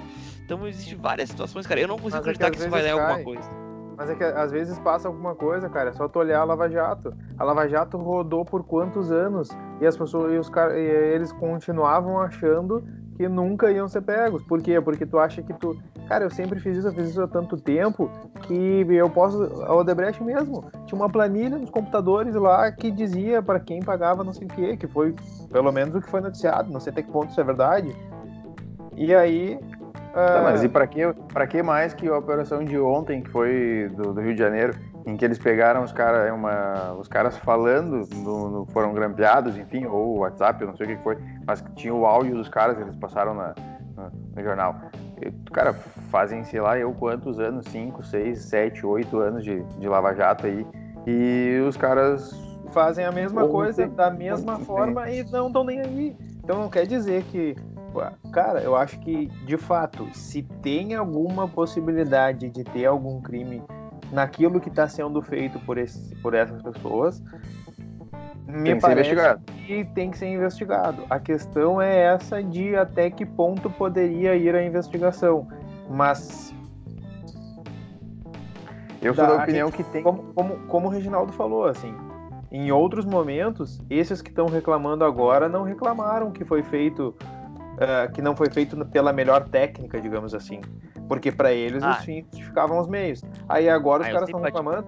Então 0.45 0.67
existe 0.67 0.93
várias 0.93 1.29
situações, 1.29 1.65
cara. 1.65 1.79
Eu 1.81 1.87
não 1.87 1.97
consigo 1.97 2.23
Mas 2.23 2.27
é 2.27 2.37
que 2.37 2.43
acreditar 2.43 2.45
às 2.49 2.51
que, 2.51 2.57
isso 2.61 2.69
vai 2.69 2.81
dar 2.83 2.87
vezes 2.89 2.99
alguma 2.99 3.15
cai. 3.15 3.23
coisa. 3.23 3.49
Mas 3.97 4.09
é 4.11 4.15
que 4.15 4.23
às 4.23 4.51
vezes 4.51 4.77
passa 4.77 5.07
alguma 5.07 5.33
coisa, 5.33 5.67
cara. 5.69 5.89
É 5.89 5.93
só 5.93 6.07
tu 6.07 6.19
olhar 6.19 6.39
a 6.39 6.43
Lava 6.43 6.69
Jato. 6.69 7.11
A 7.39 7.43
Lava 7.43 7.67
Jato 7.67 7.97
rodou 7.97 8.45
por 8.45 8.63
quantos 8.63 9.11
anos? 9.11 9.49
E 9.81 9.87
as 9.87 9.97
pessoas 9.97 10.31
e 10.33 10.37
os 10.37 10.49
car... 10.49 10.69
e 10.77 10.79
eles 10.79 11.31
continuavam 11.31 12.21
achando 12.21 12.87
que 13.17 13.27
nunca 13.27 13.71
iam 13.71 13.87
ser 13.87 14.01
pegos. 14.01 14.43
Por 14.43 14.61
quê? 14.61 14.79
Porque 14.79 15.03
tu 15.03 15.17
acha 15.17 15.41
que 15.41 15.51
tu. 15.51 15.75
Cara, 16.07 16.23
eu 16.23 16.29
sempre 16.29 16.59
fiz 16.59 16.77
isso, 16.77 16.87
eu 16.87 16.93
fiz 16.93 17.09
isso 17.09 17.21
há 17.21 17.27
tanto 17.27 17.57
tempo 17.57 18.11
que 18.43 18.85
eu 18.87 19.09
posso. 19.09 19.43
A 19.63 19.75
Odebrecht 19.75 20.23
mesmo. 20.23 20.63
Tinha 20.85 21.01
uma 21.01 21.09
planilha 21.09 21.57
nos 21.57 21.71
computadores 21.71 22.35
lá 22.35 22.71
que 22.71 22.91
dizia 22.91 23.41
para 23.41 23.59
quem 23.59 23.81
pagava 23.81 24.23
não 24.23 24.31
sei 24.31 24.45
o 24.45 24.49
quê, 24.51 24.77
que 24.77 24.85
foi 24.87 25.15
pelo 25.51 25.71
menos 25.71 25.95
o 25.95 26.01
que 26.01 26.09
foi 26.09 26.21
noticiado. 26.21 26.71
Não 26.71 26.79
sei 26.79 26.91
até 26.91 27.01
que 27.01 27.11
ponto 27.11 27.31
isso 27.31 27.41
é 27.41 27.43
verdade. 27.43 27.95
E 28.95 29.13
aí. 29.15 29.59
Tá, 30.13 30.39
ah, 30.39 30.43
mas 30.43 30.63
e 30.63 30.69
pra 30.69 30.85
que, 30.85 31.01
pra 31.33 31.47
que 31.47 31.61
mais 31.63 31.93
que 31.93 32.07
a 32.07 32.17
operação 32.17 32.63
de 32.63 32.77
ontem, 32.79 33.21
que 33.21 33.29
foi 33.29 33.91
do, 33.95 34.13
do 34.13 34.21
Rio 34.21 34.33
de 34.33 34.39
Janeiro, 34.39 34.73
em 35.07 35.15
que 35.15 35.23
eles 35.23 35.39
pegaram 35.39 35.83
os, 35.83 35.91
cara, 35.93 36.31
uma, 36.33 36.93
os 36.99 37.07
caras 37.07 37.37
falando, 37.37 38.03
no, 38.17 38.49
no- 38.49 38.65
foram 38.67 38.93
grampeados, 38.93 39.57
enfim, 39.57 39.85
ou 39.85 40.19
WhatsApp, 40.19 40.61
eu 40.61 40.67
não 40.67 40.75
sei 40.75 40.85
o 40.85 40.89
que 40.97 41.03
foi, 41.03 41.17
mas 41.47 41.63
tinha 41.75 41.93
o 41.95 42.05
áudio 42.05 42.35
dos 42.35 42.49
caras, 42.49 42.77
eles 42.77 42.95
passaram 42.97 43.33
na, 43.33 43.55
no, 43.95 44.11
no 44.35 44.43
jornal. 44.43 44.75
E, 45.21 45.31
cara, 45.51 45.73
fazem, 46.11 46.43
sei 46.43 46.59
lá, 46.59 46.77
eu 46.77 46.91
quantos 46.93 47.39
anos, 47.39 47.65
5, 47.69 48.03
6, 48.03 48.37
7, 48.39 48.85
8 48.85 49.17
anos 49.17 49.43
de, 49.45 49.63
de 49.63 49.87
Lava 49.87 50.13
Jato 50.13 50.45
aí, 50.45 50.67
e 51.07 51.63
os 51.67 51.77
caras 51.77 52.31
fazem 52.71 53.05
a 53.05 53.11
mesma 53.11 53.43
Ou 53.45 53.49
coisa 53.49 53.83
tem- 53.87 53.95
da 53.95 54.11
mesma 54.11 54.57
tem- 54.57 54.65
forma 54.65 55.09
e 55.09 55.23
não 55.31 55.47
estão 55.47 55.63
nem 55.63 55.79
aí. 55.79 56.15
Então 56.43 56.59
não 56.59 56.69
quer 56.69 56.85
dizer 56.85 57.23
que. 57.23 57.55
Cara, 58.33 58.59
eu 58.61 58.75
acho 58.75 58.99
que, 58.99 59.27
de 59.45 59.57
fato, 59.57 60.05
se 60.13 60.43
tem 60.61 60.93
alguma 60.95 61.47
possibilidade 61.47 62.49
de 62.49 62.63
ter 62.65 62.85
algum 62.85 63.21
crime 63.21 63.63
naquilo 64.11 64.59
que 64.59 64.69
está 64.69 64.87
sendo 64.87 65.21
feito 65.21 65.59
por, 65.59 65.77
esse, 65.77 66.15
por 66.17 66.33
essas 66.33 66.61
pessoas, 66.61 67.21
me 68.47 68.63
Tem 68.63 68.75
que 68.75 68.81
ser 68.81 68.81
parece 68.81 69.11
investigado. 69.11 69.41
que 69.65 69.85
tem 69.93 70.11
que 70.11 70.17
ser 70.17 70.27
investigado. 70.27 71.03
A 71.09 71.19
questão 71.19 71.81
é 71.81 71.97
essa 72.13 72.41
de 72.41 72.75
até 72.75 73.09
que 73.09 73.25
ponto 73.25 73.69
poderia 73.69 74.35
ir 74.35 74.55
a 74.55 74.63
investigação. 74.63 75.47
Mas 75.89 76.53
Eu 79.01 79.13
sou 79.13 79.25
Da- 79.27 79.37
da 79.37 79.43
opinião 79.43 79.67
gente- 79.67 79.77
que 79.77 79.83
tem. 79.91 80.01
como, 80.03 80.23
como, 80.33 80.57
como 80.67 80.87
o 80.87 80.89
Reginaldo 80.89 81.31
falou, 81.31 81.65
assim, 81.65 81.93
em 82.51 82.71
outros 82.71 83.05
momentos, 83.05 83.79
esses 83.89 84.21
que 84.23 84.29
estão 84.29 84.47
reclamando 84.47 85.05
agora 85.05 85.47
não 85.47 85.63
reclamaram 85.63 86.31
que 86.31 86.43
foi 86.43 86.63
feito, 86.63 87.15
eh, 87.77 88.07
que 88.07 88.21
não 88.23 88.35
foi 88.35 88.49
feito 88.49 88.83
pela 88.87 89.13
melhor 89.13 89.47
técnica, 89.49 90.01
digamos 90.01 90.33
assim. 90.33 90.61
Porque 91.07 91.31
para 91.31 91.53
eles 91.53 91.81
Ah. 91.83 91.91
os 91.99 92.05
fins 92.05 92.25
justificavam 92.31 92.79
os 92.79 92.87
meios. 92.87 93.21
Aí 93.47 93.69
agora 93.69 94.03
os 94.03 94.09
Ah, 94.09 94.11
caras 94.11 94.27
estão 94.29 94.41
reclamando, 94.41 94.87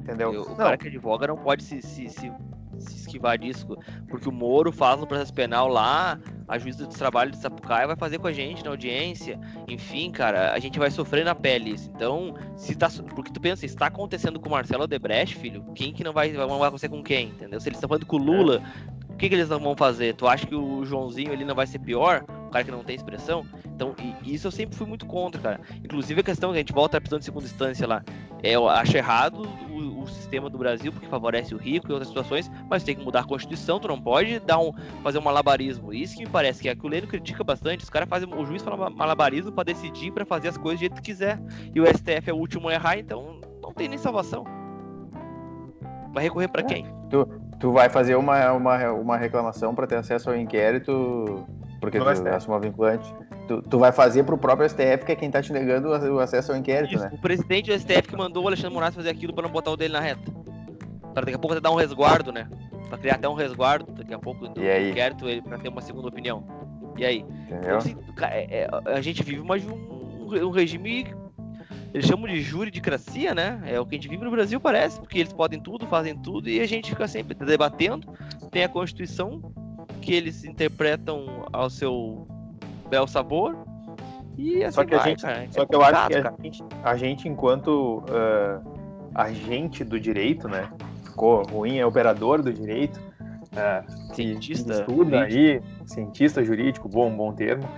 entendeu? 0.00 0.32
Eu- 0.32 0.42
o 0.44 0.48
Não, 0.50 0.56
cara 0.56 0.76
que 0.76 0.88
advoga 0.88 1.26
não 1.26 1.36
pode 1.36 1.62
se, 1.62 1.82
se, 1.82 2.08
se, 2.08 2.32
se 2.78 2.96
esquivar 2.96 3.36
disso, 3.38 3.66
porque 4.08 4.28
o 4.28 4.32
Moro 4.32 4.72
faz 4.72 4.98
no 4.98 5.06
processo 5.06 5.32
penal 5.34 5.68
lá, 5.68 6.18
a 6.48 6.58
juíza 6.58 6.86
do 6.86 6.94
trabalho 6.94 7.30
de 7.30 7.36
Sapucaia 7.36 7.86
vai 7.86 7.94
fazer 7.96 8.18
com 8.18 8.26
a 8.26 8.32
gente 8.32 8.64
na 8.64 8.70
audiência, 8.70 9.38
enfim, 9.68 10.10
cara, 10.10 10.52
a 10.52 10.58
gente 10.58 10.78
vai 10.78 10.90
sofrer 10.90 11.24
na 11.24 11.34
pele 11.34 11.70
isso. 11.74 11.90
Então, 11.94 12.34
se 12.56 12.74
tá, 12.74 12.88
porque 13.14 13.30
tu 13.32 13.40
pensa, 13.40 13.66
se 13.68 13.76
tá 13.76 13.86
acontecendo 13.86 14.40
com 14.40 14.48
o 14.48 14.52
Marcelo 14.52 14.84
Odebrecht, 14.84 15.36
filho, 15.36 15.62
quem 15.74 15.92
que 15.92 16.02
não 16.02 16.12
vai, 16.12 16.32
vai 16.32 16.46
vai 16.46 16.68
acontecer 16.68 16.88
com 16.88 17.02
quem, 17.02 17.28
entendeu? 17.28 17.60
Se 17.60 17.68
eles 17.68 17.76
estão 17.76 17.88
falando 17.88 18.06
com 18.06 18.16
o 18.16 18.18
Lula, 18.22 18.62
o 19.10 19.16
que 19.16 19.28
que 19.28 19.34
eles 19.34 19.48
não 19.50 19.60
vão 19.60 19.76
fazer? 19.76 20.14
Tu 20.14 20.26
acha 20.26 20.46
que 20.46 20.54
o 20.54 20.84
Joãozinho 20.84 21.32
ali 21.32 21.44
não 21.44 21.54
vai 21.54 21.66
ser 21.66 21.78
pior? 21.78 22.24
Cara 22.52 22.64
que 22.64 22.70
não 22.70 22.84
tem 22.84 22.94
expressão? 22.94 23.44
Então, 23.64 23.94
e- 23.98 24.34
isso 24.34 24.46
eu 24.46 24.50
sempre 24.50 24.76
fui 24.76 24.86
muito 24.86 25.06
contra, 25.06 25.40
cara. 25.40 25.60
Inclusive 25.82 26.20
a 26.20 26.22
questão 26.22 26.50
que 26.50 26.56
a 26.56 26.58
gente 26.60 26.72
volta 26.72 26.98
à 26.98 27.00
prisão 27.00 27.18
de 27.18 27.24
segunda 27.24 27.46
instância 27.46 27.86
lá. 27.86 28.04
É, 28.42 28.50
eu 28.50 28.68
acho 28.68 28.94
errado 28.96 29.48
o, 29.70 30.02
o 30.02 30.06
sistema 30.06 30.50
do 30.50 30.58
Brasil, 30.58 30.92
porque 30.92 31.06
favorece 31.06 31.54
o 31.54 31.58
rico 31.58 31.86
e 31.88 31.92
outras 31.92 32.08
situações, 32.08 32.50
mas 32.68 32.82
tem 32.84 32.94
que 32.94 33.02
mudar 33.02 33.20
a 33.20 33.24
Constituição, 33.24 33.80
tu 33.80 33.88
não 33.88 34.00
pode 34.00 34.38
dar 34.40 34.58
um, 34.58 34.72
fazer 35.02 35.18
um 35.18 35.22
malabarismo. 35.22 35.92
Isso 35.94 36.14
que 36.16 36.24
me 36.24 36.28
parece 36.28 36.60
que 36.60 36.68
é 36.68 36.74
que 36.74 36.84
o 36.84 36.88
Lênin 36.88 37.06
critica 37.06 37.42
bastante, 37.42 37.82
os 37.84 37.90
caras 37.90 38.08
fazem, 38.08 38.28
o 38.32 38.44
juiz 38.44 38.62
fala 38.62 38.90
malabarismo 38.90 39.50
pra 39.52 39.64
decidir, 39.64 40.12
pra 40.12 40.26
fazer 40.26 40.48
as 40.48 40.58
coisas 40.58 40.78
do 40.78 40.80
jeito 40.80 40.96
que 40.96 41.02
quiser. 41.02 41.40
E 41.74 41.80
o 41.80 41.86
STF 41.86 42.28
é 42.28 42.32
o 42.32 42.36
último 42.36 42.68
a 42.68 42.74
errar, 42.74 42.98
então 42.98 43.40
não 43.62 43.72
tem 43.72 43.88
nem 43.88 43.96
salvação. 43.96 44.44
Vai 46.12 46.24
recorrer 46.24 46.48
pra 46.48 46.62
quem? 46.62 46.84
Tu 47.58 47.70
vai 47.72 47.88
fazer 47.88 48.16
uma, 48.16 48.52
uma, 48.52 48.90
uma 48.92 49.16
reclamação 49.16 49.74
para 49.74 49.86
ter 49.86 49.96
acesso 49.96 50.28
ao 50.28 50.36
inquérito, 50.36 51.46
porque 51.82 51.98
No 51.98 52.04
tu 52.04 52.28
acha 52.28 52.48
uma 52.48 52.60
vinculante. 52.60 53.12
Tu, 53.48 53.60
tu 53.62 53.78
vai 53.80 53.90
fazer 53.90 54.22
pro 54.22 54.38
próprio 54.38 54.68
STF, 54.68 55.04
que 55.04 55.10
é 55.10 55.16
quem 55.16 55.28
tá 55.28 55.42
te 55.42 55.52
negando 55.52 55.88
o 55.88 56.20
acesso 56.20 56.52
ao 56.52 56.58
inquérito, 56.58 56.94
Isso, 56.94 57.02
né? 57.02 57.10
o 57.12 57.18
presidente 57.20 57.72
do 57.72 57.78
STF 57.78 58.02
que 58.02 58.16
mandou 58.16 58.44
o 58.44 58.46
Alexandre 58.46 58.72
Moraes 58.72 58.94
fazer 58.94 59.10
aquilo 59.10 59.34
pra 59.34 59.42
não 59.42 59.50
botar 59.50 59.72
o 59.72 59.76
dele 59.76 59.92
na 59.92 60.00
reta. 60.00 60.30
Pra 61.12 61.24
daqui 61.24 61.34
a 61.34 61.38
pouco 61.38 61.54
até 61.54 61.60
dar 61.60 61.72
um 61.72 61.74
resguardo, 61.74 62.30
né? 62.30 62.48
Pra 62.88 62.96
criar 62.96 63.16
até 63.16 63.28
um 63.28 63.34
resguardo, 63.34 63.90
daqui 63.92 64.14
a 64.14 64.18
pouco 64.18 64.46
do 64.46 64.60
inquérito, 64.60 65.28
ele, 65.28 65.42
pra 65.42 65.58
ter 65.58 65.68
uma 65.70 65.80
segunda 65.80 66.06
opinião. 66.06 66.44
E 66.96 67.04
aí? 67.04 67.24
Então, 67.50 67.78
assim, 67.78 67.96
é- 68.22 68.60
é- 68.62 68.68
a 68.86 69.00
gente 69.00 69.24
vive 69.24 69.42
mais 69.42 69.66
um, 69.66 69.74
um 69.74 70.50
regime. 70.50 71.12
Eles 71.92 72.06
chamam 72.06 72.28
de 72.28 72.40
juridicracia, 72.40 73.34
né? 73.34 73.60
É 73.66 73.80
o 73.80 73.84
que 73.84 73.96
a 73.96 73.98
gente 73.98 74.08
vive 74.08 74.24
no 74.24 74.30
Brasil, 74.30 74.60
parece, 74.60 75.00
porque 75.00 75.18
eles 75.18 75.32
podem 75.32 75.58
tudo, 75.60 75.84
fazem 75.88 76.16
tudo 76.16 76.48
e 76.48 76.60
a 76.60 76.66
gente 76.66 76.90
fica 76.90 77.08
sempre 77.08 77.34
debatendo. 77.34 78.06
Tem 78.52 78.62
a 78.62 78.68
Constituição, 78.68 79.42
que 80.02 80.12
eles 80.14 80.44
interpretam 80.44 81.46
ao 81.52 81.70
seu 81.70 82.26
bel 82.90 83.06
sabor. 83.06 83.56
E 84.36 84.64
assim 84.64 84.74
Só 84.74 84.84
que 84.84 84.94
a 84.94 84.98
vai, 84.98 85.08
gente- 85.10 85.22
cara. 85.22 85.46
Só 85.50 85.62
É 85.62 85.66
que 85.66 85.74
eu 85.74 85.82
acho 85.82 86.06
que 86.08 86.14
a 86.16 86.34
gente, 86.42 86.64
a 86.82 86.96
gente, 86.96 87.28
enquanto 87.28 88.02
ah, 88.10 88.60
agente 89.14 89.84
do 89.84 89.98
direito, 90.00 90.48
né? 90.48 90.68
Ficou 91.04 91.42
ruim, 91.44 91.78
é 91.78 91.86
operador 91.86 92.42
do 92.42 92.52
direito. 92.52 93.00
que 94.14 94.14
Cientista 94.14 94.72
estuda 94.72 95.18
jurídico. 95.28 95.64
aí, 95.66 95.86
cientista 95.86 96.42
jurídico, 96.42 96.88
bom, 96.88 97.14
bom 97.14 97.32
termo. 97.34 97.68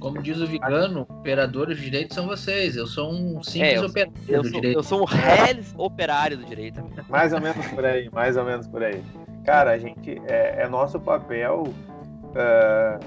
Como 0.00 0.22
diz 0.22 0.40
o 0.40 0.46
Vigano, 0.46 1.02
operadores 1.02 1.76
de 1.76 1.84
direito 1.84 2.14
são 2.14 2.26
vocês. 2.26 2.76
Eu 2.76 2.86
sou 2.86 3.12
um 3.12 3.42
simples 3.42 3.72
É, 3.74 3.76
eu- 3.78 3.84
operador 3.86 4.14
Eu 4.28 4.42
do 4.42 4.48
sou, 4.48 4.60
direito. 4.60 4.78
eu 4.78 4.82
sou 4.82 5.00
um 5.02 5.04
réis 5.04 5.74
operário 5.76 6.38
do 6.38 6.44
direito. 6.46 6.80
amigo. 6.80 6.96
Mais 7.10 7.32
ou 7.34 7.40
menos 7.42 7.66
por 7.66 7.84
aí, 7.84 8.08
mais 8.12 8.36
ou 8.38 8.44
menos 8.44 8.66
por 8.68 8.82
aí. 8.82 9.02
Cara, 9.48 9.70
a 9.70 9.78
gente 9.78 10.20
é, 10.26 10.64
é 10.64 10.68
nosso 10.68 11.00
papel 11.00 11.64
ah, 12.36 12.98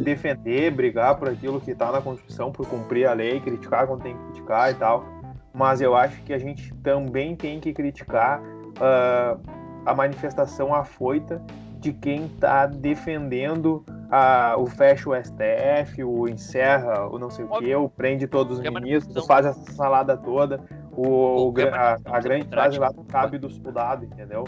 defender, 0.00 0.70
brigar 0.70 1.18
por 1.18 1.28
aquilo 1.28 1.60
que 1.60 1.72
está 1.72 1.92
na 1.92 2.00
Constituição, 2.00 2.50
por 2.50 2.66
cumprir 2.66 3.06
a 3.06 3.12
lei, 3.12 3.38
criticar 3.38 3.86
quando 3.86 4.00
tem 4.02 4.16
que 4.16 4.22
criticar 4.28 4.70
e 4.70 4.74
tal. 4.76 5.04
Mas 5.52 5.82
eu 5.82 5.94
acho 5.94 6.22
que 6.22 6.32
a 6.32 6.38
gente 6.38 6.72
também 6.76 7.36
tem 7.36 7.60
que 7.60 7.74
criticar 7.74 8.40
ah, 8.80 9.36
a 9.84 9.94
manifestação 9.94 10.74
afoita 10.74 11.42
de 11.80 11.92
quem 11.92 12.24
está 12.24 12.64
defendendo 12.64 13.84
a- 14.10 14.54
o 14.56 14.64
fecha 14.66 15.10
o 15.10 15.14
STF, 15.14 16.02
o 16.02 16.26
encerra 16.26 17.06
o 17.08 17.18
não 17.18 17.28
sei 17.28 17.44
o 17.44 17.48
que, 17.48 17.74
o 17.74 17.90
prende 17.90 18.26
todos 18.26 18.56
os 18.56 18.64
ministros, 18.80 19.26
faz 19.26 19.44
essa 19.44 19.72
salada 19.72 20.16
toda. 20.16 20.60
O, 20.96 21.48
o 21.50 21.52
a, 21.74 21.98
a 22.16 22.20
grande 22.20 22.48
frase 22.48 22.78
lá 22.78 22.90
cabe 23.06 23.36
do 23.38 23.50
soldado, 23.50 24.06
entendeu? 24.06 24.44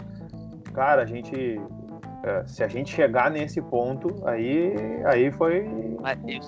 Cara, 0.73 1.03
a 1.03 1.05
gente. 1.05 1.59
é, 2.23 2.43
se 2.45 2.63
a 2.63 2.67
gente 2.67 2.93
chegar 2.93 3.29
nesse 3.31 3.61
ponto, 3.61 4.15
aí, 4.27 4.73
aí 5.05 5.31
foi 5.31 5.65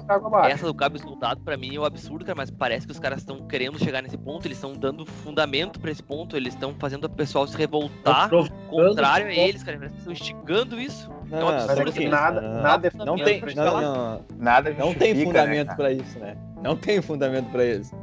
abaixo. 0.07 0.53
Essa 0.53 0.65
do 0.65 0.73
cabo 0.73 0.97
soldado, 0.99 1.41
pra 1.41 1.57
mim, 1.57 1.75
é 1.75 1.79
um 1.79 1.85
absurdo, 1.85 2.25
cara, 2.25 2.35
mas 2.37 2.51
parece 2.51 2.85
que 2.85 2.91
os 2.91 2.99
caras 2.99 3.19
estão 3.19 3.45
querendo 3.47 3.77
chegar 3.79 4.01
nesse 4.01 4.17
ponto, 4.17 4.45
eles 4.47 4.57
estão 4.57 4.73
dando 4.73 5.05
fundamento 5.05 5.79
pra 5.79 5.91
esse 5.91 6.03
ponto, 6.03 6.35
eles 6.37 6.53
estão 6.53 6.73
fazendo 6.79 7.05
o 7.05 7.09
pessoal 7.09 7.47
se 7.47 7.57
revoltar, 7.57 8.29
contrário 8.69 9.27
a 9.27 9.33
eles, 9.33 9.63
cara, 9.63 9.77
parece 9.77 9.93
que 9.93 9.99
estão 9.99 10.13
instigando 10.13 10.79
isso. 10.79 11.11
Não, 11.29 11.39
É 11.39 11.43
um 11.43 11.51
é 11.51 11.63
absurdo 11.63 11.91
que 11.91 12.01
isso. 12.01 12.11
nada, 12.11 12.41
não, 12.41 12.53
não. 12.53 12.61
nada 12.61 12.87
é 12.87 13.05
Não 13.05 13.15
tem, 13.15 13.41
não, 13.55 13.81
não, 13.81 14.25
Nada 14.37 14.75
não 14.77 14.93
tem 14.93 15.23
fundamento 15.23 15.69
né, 15.69 15.75
pra 15.75 15.91
isso, 15.91 16.19
né? 16.19 16.37
Não 16.61 16.75
tem 16.75 17.01
fundamento 17.01 17.49
pra 17.51 17.65
isso. 17.65 17.95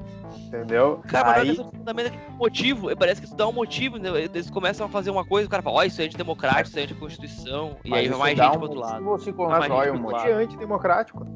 Entendeu? 0.51 1.01
Cara, 1.07 1.39
é 1.39 1.41
aí, 1.41 1.51
é 1.51 2.11
de 2.11 2.19
motivo, 2.37 2.95
parece 2.97 3.21
que 3.21 3.27
isso 3.27 3.37
dá 3.37 3.47
um 3.47 3.53
motivo, 3.53 3.97
entendeu? 3.97 4.17
eles 4.17 4.51
começam 4.51 4.85
a 4.85 4.89
fazer 4.89 5.11
uma 5.11 5.25
coisa, 5.25 5.47
o 5.47 5.51
cara 5.51 5.63
fala, 5.63 5.77
ó, 5.77 5.85
isso 5.85 6.03
é 6.03 6.05
antidemocrático, 6.05 6.69
isso 6.69 6.79
é 6.79 6.83
anticonstituição, 6.83 7.77
e 7.85 7.95
aí 7.95 8.09
vai 8.09 8.19
mais 8.19 8.39
gente 8.39 8.53
pro 8.53 8.63
outro 8.63 8.81
lado. 8.81 9.05
Você 9.05 9.33
constrói 9.33 9.91
um 9.91 10.17
é 10.17 10.33
antidemocrático. 10.33 11.27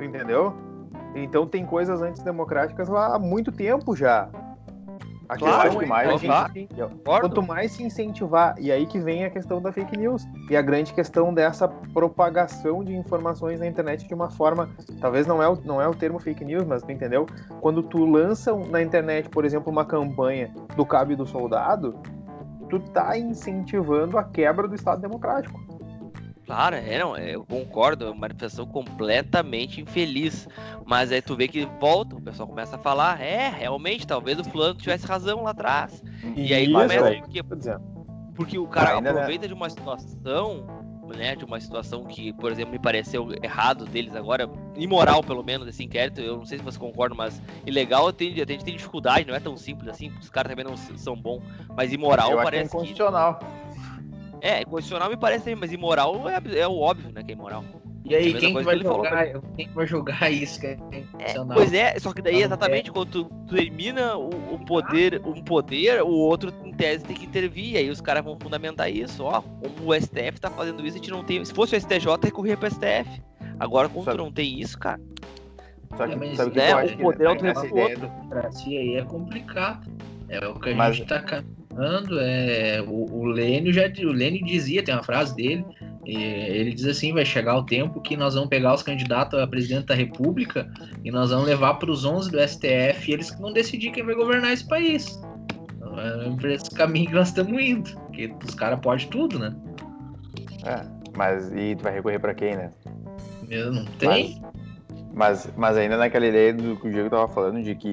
Entendeu? 0.00 0.54
Então 1.14 1.46
tem 1.46 1.66
coisas 1.66 2.00
antidemocráticas 2.00 2.88
lá 2.88 3.14
há 3.14 3.18
muito 3.18 3.52
tempo 3.52 3.94
já. 3.94 4.30
A 5.30 5.36
Claro, 5.36 5.62
questão 5.62 5.78
que 5.78 5.84
é 5.84 5.88
mais 5.88 6.08
a 6.08 6.16
gente? 6.16 6.68
Quanto 7.04 7.40
mais 7.40 7.70
se 7.70 7.84
incentivar, 7.84 8.56
e 8.58 8.72
aí 8.72 8.84
que 8.84 8.98
vem 8.98 9.24
a 9.24 9.30
questão 9.30 9.62
da 9.62 9.70
fake 9.70 9.96
news 9.96 10.26
e 10.50 10.56
a 10.56 10.62
grande 10.62 10.92
questão 10.92 11.32
dessa 11.32 11.68
propagação 11.68 12.82
de 12.82 12.96
informações 12.96 13.60
na 13.60 13.66
internet 13.68 14.08
de 14.08 14.12
uma 14.12 14.28
forma, 14.28 14.68
talvez 15.00 15.28
não 15.28 15.40
é 15.40 15.48
o, 15.48 15.56
não 15.64 15.80
é 15.80 15.86
o 15.86 15.94
termo 15.94 16.18
fake 16.18 16.44
news, 16.44 16.64
mas 16.64 16.82
tu 16.82 16.90
entendeu? 16.90 17.26
Quando 17.60 17.80
tu 17.80 18.04
lança 18.04 18.52
na 18.56 18.82
internet, 18.82 19.28
por 19.28 19.44
exemplo, 19.44 19.70
uma 19.70 19.84
campanha 19.84 20.52
do 20.74 20.84
Cabo 20.84 21.12
e 21.12 21.16
do 21.16 21.24
Soldado, 21.24 21.94
tu 22.68 22.80
tá 22.80 23.16
incentivando 23.16 24.18
a 24.18 24.24
quebra 24.24 24.66
do 24.66 24.74
Estado 24.74 25.00
Democrático. 25.00 25.60
Claro, 26.50 26.74
é, 26.74 26.98
não, 26.98 27.16
é, 27.16 27.36
eu 27.36 27.44
concordo, 27.44 28.06
é 28.06 28.08
uma 28.08 28.22
manifestação 28.22 28.66
completamente 28.66 29.80
infeliz. 29.80 30.48
Mas 30.84 31.12
aí 31.12 31.22
tu 31.22 31.36
vê 31.36 31.46
que 31.46 31.64
volta, 31.78 32.16
o 32.16 32.20
pessoal 32.20 32.48
começa 32.48 32.74
a 32.74 32.78
falar, 32.78 33.20
é, 33.22 33.48
realmente, 33.48 34.04
talvez 34.04 34.36
o 34.36 34.42
fulano 34.42 34.74
tivesse 34.74 35.06
razão 35.06 35.44
lá 35.44 35.50
atrás. 35.50 36.02
E 36.34 36.52
aí 36.52 36.64
Isso, 36.64 36.72
começa 36.72 37.04
aí, 37.04 37.20
porque, 37.20 37.40
porque 38.34 38.58
o 38.58 38.66
cara 38.66 38.96
Ainda, 38.96 39.12
né? 39.12 39.20
aproveita 39.20 39.46
de 39.46 39.54
uma 39.54 39.70
situação, 39.70 40.66
né, 41.16 41.36
de 41.36 41.44
uma 41.44 41.60
situação 41.60 42.04
que, 42.04 42.32
por 42.32 42.50
exemplo, 42.50 42.72
me 42.72 42.80
pareceu 42.80 43.28
errado 43.44 43.84
deles 43.84 44.16
agora, 44.16 44.50
imoral 44.74 45.22
pelo 45.22 45.44
menos, 45.44 45.68
esse 45.68 45.84
inquérito, 45.84 46.20
eu 46.20 46.38
não 46.38 46.46
sei 46.46 46.58
se 46.58 46.64
você 46.64 46.80
concorda, 46.80 47.14
mas 47.14 47.40
ilegal 47.64 48.08
a 48.08 48.10
gente 48.10 48.64
tem 48.64 48.74
dificuldade, 48.74 49.24
não 49.24 49.36
é 49.36 49.40
tão 49.40 49.56
simples 49.56 49.88
assim, 49.88 50.12
os 50.20 50.28
caras 50.30 50.50
também 50.50 50.64
não 50.64 50.76
são 50.76 51.14
bons, 51.14 51.44
mas 51.76 51.92
imoral 51.92 52.32
Eu 52.32 52.40
acho 52.40 52.50
que 52.50 52.56
é 52.56 52.58
parece 52.58 52.76
que... 52.76 52.94
É, 54.40 54.64
constitucional 54.64 55.08
me 55.10 55.16
parece 55.16 55.54
mas 55.54 55.72
imoral 55.72 56.28
é, 56.28 56.58
é 56.60 56.66
o 56.66 56.78
óbvio, 56.78 57.10
né, 57.12 57.22
que 57.22 57.32
é 57.32 57.34
imoral. 57.34 57.64
E 58.02 58.14
aí, 58.16 58.30
É 58.34 58.38
quem 58.38 58.54
que 58.56 58.62
vai 58.64 58.76
que 58.78 58.82
falou, 58.82 59.04
julgar? 59.04 59.40
Quem 59.56 59.68
que 59.68 59.74
vai 59.74 59.86
julgar 59.86 60.32
isso? 60.32 60.58
Que 60.60 60.66
é 60.68 60.78
É, 61.18 61.34
pois 61.54 61.72
é, 61.72 61.98
só 61.98 62.12
que 62.12 62.22
daí 62.22 62.34
Não, 62.34 62.40
exatamente 62.40 62.90
quando 62.90 63.10
tu, 63.10 63.24
tu 63.46 63.56
elimina 63.56 64.16
o, 64.16 64.28
o 64.54 64.64
poder, 64.64 65.20
um 65.24 65.42
poder, 65.44 66.02
o 66.02 66.08
outro 66.08 66.52
em 66.64 66.72
tese 66.72 67.04
tem 67.04 67.14
que 67.14 67.26
intervir, 67.26 67.76
aí 67.76 67.88
os 67.90 68.00
caras 68.00 68.24
vão 68.24 68.36
fundamentar 68.40 68.90
isso, 68.90 69.22
ó, 69.22 69.42
como 69.42 69.90
o 69.90 69.94
STF 69.94 70.40
tá 70.40 70.50
fazendo 70.50 70.84
isso, 70.84 70.96
a 70.96 70.98
gente 70.98 71.10
não 71.10 71.22
tem, 71.22 71.44
se 71.44 71.52
fosse 71.52 71.76
o 71.76 71.80
STJ, 71.80 72.06
recorria 72.24 72.56
pro 72.56 72.68
STF. 72.70 73.22
Agora, 73.60 73.88
como 73.88 74.04
Sabe- 74.04 74.16
tu 74.16 74.24
não 74.24 74.32
tem 74.32 74.58
isso, 74.58 74.78
cara, 74.78 74.98
Só 75.96 76.06
que, 76.06 76.12
É, 76.14 76.16
mas 76.16 76.36
sabe 76.36 76.48
o 76.50 76.52
que 76.52 76.58
né, 76.58 76.74
o 76.74 76.88
que 76.88 76.96
poder 76.96 77.24
é 77.24 77.28
o 77.28 77.46
essa 77.46 77.66
ideia 77.66 77.96
do- 77.96 78.06
democracia 78.08 78.80
aí 78.80 78.96
é 78.96 79.04
complicado. 79.04 79.90
É 80.28 80.46
o 80.48 80.54
que 80.58 80.70
a 80.70 80.74
Mas- 80.74 80.96
gente 80.96 81.08
tá 81.08 81.20
caminhando. 81.20 81.59
É, 82.20 82.82
o, 82.86 83.06
o 83.10 83.24
Lênio 83.24 83.72
já 83.72 83.82
o 84.02 84.12
Lênio 84.12 84.44
dizia, 84.44 84.82
tem 84.82 84.94
uma 84.94 85.02
frase 85.02 85.34
dele, 85.34 85.64
ele 86.04 86.72
diz 86.72 86.86
assim: 86.86 87.12
vai 87.12 87.24
chegar 87.24 87.56
o 87.56 87.64
tempo 87.64 88.00
que 88.00 88.16
nós 88.16 88.34
vamos 88.34 88.48
pegar 88.48 88.74
os 88.74 88.82
candidatos 88.82 89.38
a 89.38 89.46
presidente 89.46 89.86
da 89.86 89.94
República 89.94 90.70
e 91.04 91.10
nós 91.10 91.30
vamos 91.30 91.46
levar 91.46 91.74
para 91.74 91.90
os 91.90 92.04
11 92.04 92.30
do 92.30 92.38
STF 92.40 93.10
e 93.10 93.12
eles 93.12 93.30
que 93.30 93.40
vão 93.40 93.52
decidir 93.52 93.90
quem 93.92 94.04
vai 94.04 94.14
governar 94.14 94.52
esse 94.52 94.66
país. 94.66 95.20
Então, 95.76 95.98
é 95.98 96.30
por 96.36 96.50
esse 96.50 96.70
caminho 96.70 97.08
que 97.08 97.14
nós 97.14 97.28
estamos 97.28 97.62
indo. 97.62 97.90
Porque 98.06 98.32
os 98.46 98.54
caras 98.54 98.80
podem 98.80 99.08
tudo, 99.08 99.38
né? 99.38 99.54
É, 100.64 100.84
mas 101.16 101.52
e 101.52 101.76
tu 101.76 101.82
vai 101.82 101.94
recorrer 101.94 102.18
pra 102.18 102.34
quem, 102.34 102.56
né? 102.56 102.70
Eu 103.48 103.72
não 103.72 103.84
tem. 103.84 104.40
Mas, 105.12 105.50
mas 105.56 105.76
ainda 105.76 105.96
naquela 105.96 106.26
ideia 106.26 106.54
do 106.54 106.76
que 106.76 106.88
o 106.88 106.90
Diego 106.90 107.10
tava 107.10 107.28
falando, 107.28 107.62
de 107.62 107.74
que 107.74 107.92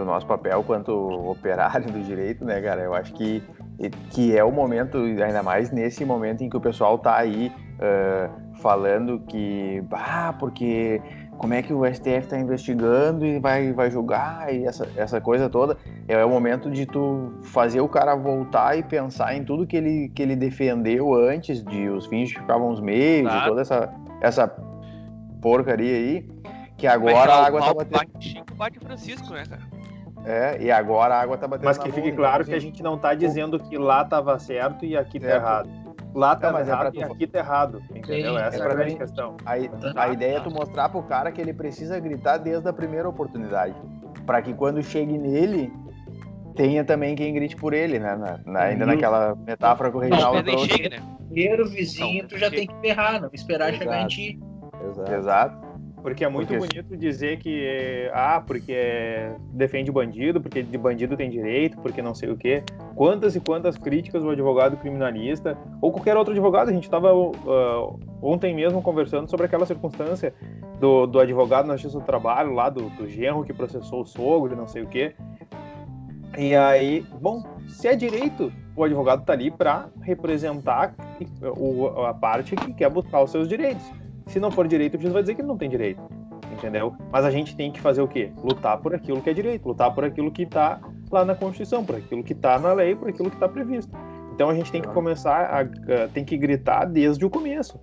do 0.00 0.06
nosso 0.06 0.26
papel 0.26 0.62
quanto 0.64 0.92
operário 1.30 1.90
do 1.90 2.00
direito, 2.00 2.44
né, 2.44 2.60
cara? 2.60 2.82
Eu 2.82 2.94
acho 2.94 3.12
que, 3.12 3.42
que 4.10 4.36
é 4.36 4.42
o 4.42 4.50
momento, 4.50 4.98
ainda 4.98 5.42
mais 5.42 5.70
nesse 5.70 6.04
momento 6.04 6.42
em 6.42 6.50
que 6.50 6.56
o 6.56 6.60
pessoal 6.60 6.98
tá 6.98 7.16
aí 7.16 7.52
ah, 7.80 8.28
falando 8.60 9.20
que, 9.20 9.82
ah, 9.90 10.34
porque 10.38 11.00
como 11.38 11.54
é 11.54 11.62
que 11.62 11.72
o 11.72 11.86
STF 11.86 12.28
tá 12.28 12.38
investigando 12.38 13.24
e 13.24 13.38
vai, 13.38 13.72
vai 13.72 13.90
julgar 13.90 14.54
e 14.54 14.66
essa, 14.66 14.86
essa 14.94 15.18
coisa 15.18 15.48
toda. 15.48 15.78
É 16.06 16.22
o 16.22 16.28
momento 16.28 16.70
de 16.70 16.84
tu 16.84 17.32
fazer 17.42 17.80
o 17.80 17.88
cara 17.88 18.14
voltar 18.14 18.76
e 18.76 18.82
pensar 18.82 19.34
em 19.34 19.42
tudo 19.42 19.66
que 19.66 19.78
ele, 19.78 20.12
que 20.14 20.20
ele 20.22 20.36
defendeu 20.36 21.14
antes, 21.14 21.64
de 21.64 21.88
os 21.88 22.06
fins 22.06 22.28
justificavam 22.28 22.68
os 22.68 22.80
meios, 22.80 23.30
Claro. 23.30 23.48
toda 23.48 23.62
essa, 23.62 23.90
essa 24.20 24.46
porcaria 25.40 25.94
aí, 25.94 26.28
que 26.76 26.86
agora 26.86 27.32
a 27.32 27.46
água 27.46 27.60
tá 27.60 27.72
batendo. 27.72 27.98
bate 27.98 28.28
Chico, 28.28 28.54
bate 28.54 28.78
Francisco, 28.78 29.32
né, 29.32 29.44
cara? 29.48 29.62
É, 30.24 30.56
e 30.60 30.70
agora 30.70 31.14
a 31.14 31.20
água 31.20 31.36
tá 31.38 31.48
batendo. 31.48 31.64
Mas 31.66 31.78
que 31.78 31.90
fique 31.90 32.08
então, 32.08 32.16
claro 32.18 32.44
que 32.44 32.54
a 32.54 32.58
gente 32.58 32.82
não 32.82 32.98
tá 32.98 33.14
dizendo 33.14 33.58
que 33.58 33.76
lá 33.78 34.04
tava 34.04 34.38
certo 34.38 34.84
e 34.84 34.96
aqui 34.96 35.18
tá 35.18 35.26
É, 35.28 35.34
errado. 35.36 35.68
Lá 36.14 36.34
tá 36.36 36.52
mas 36.52 36.68
é 36.68 36.72
errado 36.72 36.92
pra 36.92 37.00
e 37.02 37.06
tu- 37.06 37.12
aqui 37.12 37.26
tá 37.26 37.38
errado. 37.38 37.80
Entendeu? 37.94 38.34
Sim, 38.34 38.40
Essa 38.42 38.56
é 38.56 38.60
é, 38.60 38.62
a 38.64 38.68
grande 38.68 38.90
mim- 38.92 38.98
questão. 38.98 39.36
A, 39.46 40.02
a 40.02 40.08
ideia 40.08 40.36
é 40.36 40.40
tu 40.40 40.50
mostrar 40.50 40.88
pro 40.88 41.02
cara 41.04 41.30
que 41.32 41.40
ele 41.40 41.54
precisa 41.54 41.98
gritar 42.00 42.36
desde 42.38 42.68
a 42.68 42.72
primeira 42.72 43.08
oportunidade. 43.08 43.74
Pra 44.26 44.42
que 44.42 44.52
quando 44.52 44.82
chegue 44.82 45.16
nele, 45.16 45.72
tenha 46.54 46.84
também 46.84 47.14
quem 47.14 47.32
grite 47.32 47.56
por 47.56 47.72
ele, 47.72 47.98
né? 47.98 48.14
Na- 48.16 48.40
na- 48.44 48.60
ainda 48.64 48.84
Uhum. 48.84 48.90
naquela 48.90 49.34
metáfora 49.36 49.90
que 49.90 49.96
o 49.96 50.00
Reinaldo 50.00 50.42
nem 50.42 50.56
trouxe. 50.56 50.68
chega, 50.76 50.96
né? 50.96 51.02
Primeiro 51.28 51.68
vizinho, 51.68 52.22
Não, 52.22 52.28
tu 52.28 52.36
já 52.36 52.46
chega. 52.50 52.56
tem 52.56 52.66
que 52.66 52.74
ferrar, 52.80 53.20
não 53.22 53.30
esperar 53.32 53.72
chegar 53.72 53.92
em 53.94 54.06
Exato. 54.06 54.08
ti. 54.08 54.40
Exato. 54.90 55.12
Exato. 55.12 55.69
Porque 56.02 56.24
é 56.24 56.28
muito 56.28 56.48
Porque- 56.48 56.80
bonito 56.82 56.96
dizer 56.96 57.38
que, 57.38 58.10
ah, 58.12 58.42
porque 58.46 58.72
é- 58.72 59.34
defende 59.52 59.92
bandido, 59.92 60.40
porque 60.40 60.62
de 60.62 60.78
bandido 60.78 61.16
tem 61.16 61.28
direito, 61.30 61.78
porque 61.78 62.00
não 62.00 62.14
sei 62.14 62.30
o 62.30 62.36
quê. 62.36 62.62
Quantas 62.94 63.36
e 63.36 63.40
quantas 63.40 63.76
críticas 63.76 64.22
o 64.22 64.30
advogado 64.30 64.76
criminalista, 64.78 65.58
ou 65.80 65.92
qualquer 65.92 66.16
outro 66.16 66.32
advogado, 66.32 66.70
a 66.70 66.72
gente 66.72 66.84
estava 66.84 67.12
ontem 68.22 68.54
mesmo 68.54 68.80
conversando 68.82 69.28
sobre 69.28 69.46
aquela 69.46 69.66
circunstância 69.66 70.32
do, 70.78 71.06
do 71.06 71.20
advogado 71.20 71.66
na 71.66 71.74
Justiça 71.76 71.98
do 72.00 72.06
Trabalho, 72.06 72.54
lá 72.54 72.70
do, 72.70 72.88
do 72.90 73.06
genro 73.08 73.44
que 73.44 73.52
processou 73.52 74.02
o 74.02 74.06
sogro 74.06 74.56
não 74.56 74.66
sei 74.66 74.82
o 74.82 74.86
quê. 74.86 75.14
E 76.38 76.54
aí, 76.54 77.04
bom, 77.20 77.42
se 77.68 77.88
é 77.88 77.96
direito, 77.96 78.52
o 78.76 78.84
advogado 78.84 79.24
tá 79.24 79.32
ali 79.32 79.50
para 79.50 79.88
representar 80.00 80.94
a 82.06 82.14
parte 82.14 82.56
que 82.56 82.72
quer 82.72 82.88
buscar 82.88 83.22
os 83.22 83.30
seus 83.30 83.48
direitos. 83.48 83.84
Se 84.30 84.40
não 84.40 84.50
for 84.50 84.66
direito, 84.66 84.96
o 84.96 85.00
juiz 85.00 85.12
vai 85.12 85.22
dizer 85.22 85.34
que 85.34 85.40
ele 85.40 85.48
não 85.48 85.56
tem 85.58 85.68
direito. 85.68 86.00
Entendeu? 86.52 86.94
Mas 87.12 87.24
a 87.24 87.30
gente 87.30 87.56
tem 87.56 87.70
que 87.70 87.80
fazer 87.80 88.02
o 88.02 88.08
quê? 88.08 88.32
Lutar 88.42 88.76
por 88.78 88.94
aquilo 88.94 89.20
que 89.22 89.30
é 89.30 89.32
direito, 89.32 89.66
lutar 89.66 89.94
por 89.94 90.04
aquilo 90.04 90.30
que 90.30 90.44
tá 90.44 90.78
lá 91.10 91.24
na 91.24 91.34
Constituição, 91.34 91.84
por 91.84 91.96
aquilo 91.96 92.22
que 92.22 92.34
tá 92.34 92.58
na 92.58 92.72
lei, 92.72 92.94
por 92.94 93.08
aquilo 93.08 93.30
que 93.30 93.36
tá 93.38 93.48
previsto. 93.48 93.96
Então 94.34 94.48
a 94.50 94.54
gente 94.54 94.70
tem 94.70 94.80
que 94.82 94.88
começar 94.88 95.36
a, 95.46 95.60
a- 95.60 96.08
tem 96.12 96.24
que 96.24 96.36
gritar 96.36 96.84
desde 96.86 97.24
o 97.24 97.30
começo. 97.30 97.78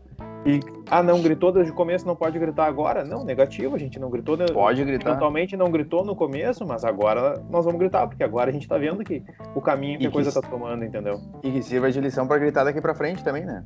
E 0.46 0.60
ah, 0.90 1.02
não 1.04 1.22
gritou 1.22 1.52
desde 1.52 1.72
o 1.72 1.76
começo, 1.76 2.06
não 2.06 2.16
pode 2.16 2.38
gritar 2.40 2.66
agora? 2.68 3.04
Não, 3.04 3.24
negativo, 3.26 3.76
a 3.76 3.80
gente 3.80 4.00
não 4.00 4.10
gritou. 4.10 4.38
Pode 4.54 4.84
gritar. 4.86 5.10
Eventualmente 5.10 5.58
não 5.58 5.70
gritou 5.72 6.06
no 6.06 6.16
começo, 6.16 6.66
mas 6.66 6.86
agora 6.86 7.42
nós 7.50 7.66
vamos 7.66 7.80
gritar, 7.80 8.08
porque 8.08 8.24
agora 8.24 8.50
a 8.50 8.54
gente 8.54 8.68
tá 8.68 8.78
vendo 8.78 9.04
que 9.04 9.24
o 9.56 9.62
caminho 9.62 9.98
que 9.98 10.06
E 10.06 10.08
a 10.08 10.12
coisa 10.12 10.32
que- 10.32 10.40
tá 10.42 10.48
tomando, 10.48 10.86
entendeu? 10.86 11.20
E 11.44 11.52
que 11.52 11.62
sirva 11.64 11.92
de 11.92 12.00
lição 12.00 12.28
pra 12.28 12.38
gritar 12.38 12.64
daqui 12.64 12.80
pra 12.80 12.94
frente 12.96 13.24
também, 13.24 13.44
né? 13.46 13.64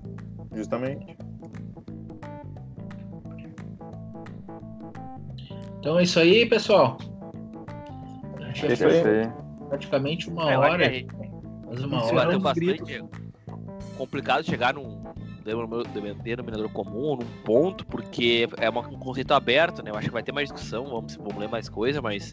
Justamente. 0.54 1.18
Então 5.82 5.98
é 5.98 6.04
isso 6.04 6.20
aí, 6.20 6.46
pessoal. 6.46 6.96
A 8.40 8.44
gente 8.54 8.76
já 8.76 8.78
foi 8.78 9.02
praticamente 9.68 10.30
uma 10.30 10.52
É, 10.52 10.56
hora. 10.58 10.88
Quase 11.66 11.86
uma 11.86 12.04
hora. 12.04 12.14
bateu 12.14 12.38
os 12.38 12.44
bastante. 12.44 13.04
complicado 13.98 14.44
chegar 14.46 14.76
num 14.76 15.02
denominador 16.24 16.70
comum, 16.70 17.16
num 17.16 17.44
ponto, 17.44 17.84
porque 17.88 18.48
é 18.60 18.70
um 18.70 19.00
conceito 19.00 19.34
aberto, 19.34 19.82
né? 19.84 19.90
Eu 19.90 19.96
acho 19.96 20.08
que 20.08 20.14
vai 20.14 20.22
ter 20.22 20.32
mais 20.32 20.50
discussão, 20.52 20.86
vamos, 20.86 21.16
vamos 21.16 21.38
ler 21.38 21.50
mais 21.50 21.68
coisa, 21.68 22.00
mas. 22.00 22.32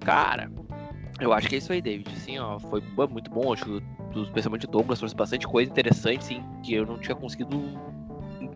Cara, 0.00 0.50
eu 1.20 1.34
acho 1.34 1.48
que 1.50 1.56
é 1.56 1.58
isso 1.58 1.70
aí, 1.70 1.82
David. 1.82 2.10
Assim, 2.16 2.38
ó, 2.38 2.58
foi 2.58 2.80
muito 3.10 3.30
bom. 3.30 3.52
Acho 3.52 3.64
que, 3.66 3.82
especialmente 4.22 4.64
o 4.64 4.70
Douglas, 4.70 5.00
trouxe 5.00 5.14
bastante 5.14 5.46
coisa 5.46 5.70
interessante, 5.70 6.20
assim, 6.20 6.42
que 6.62 6.72
eu 6.72 6.86
não 6.86 6.96
tinha 6.96 7.14
conseguido 7.14 7.60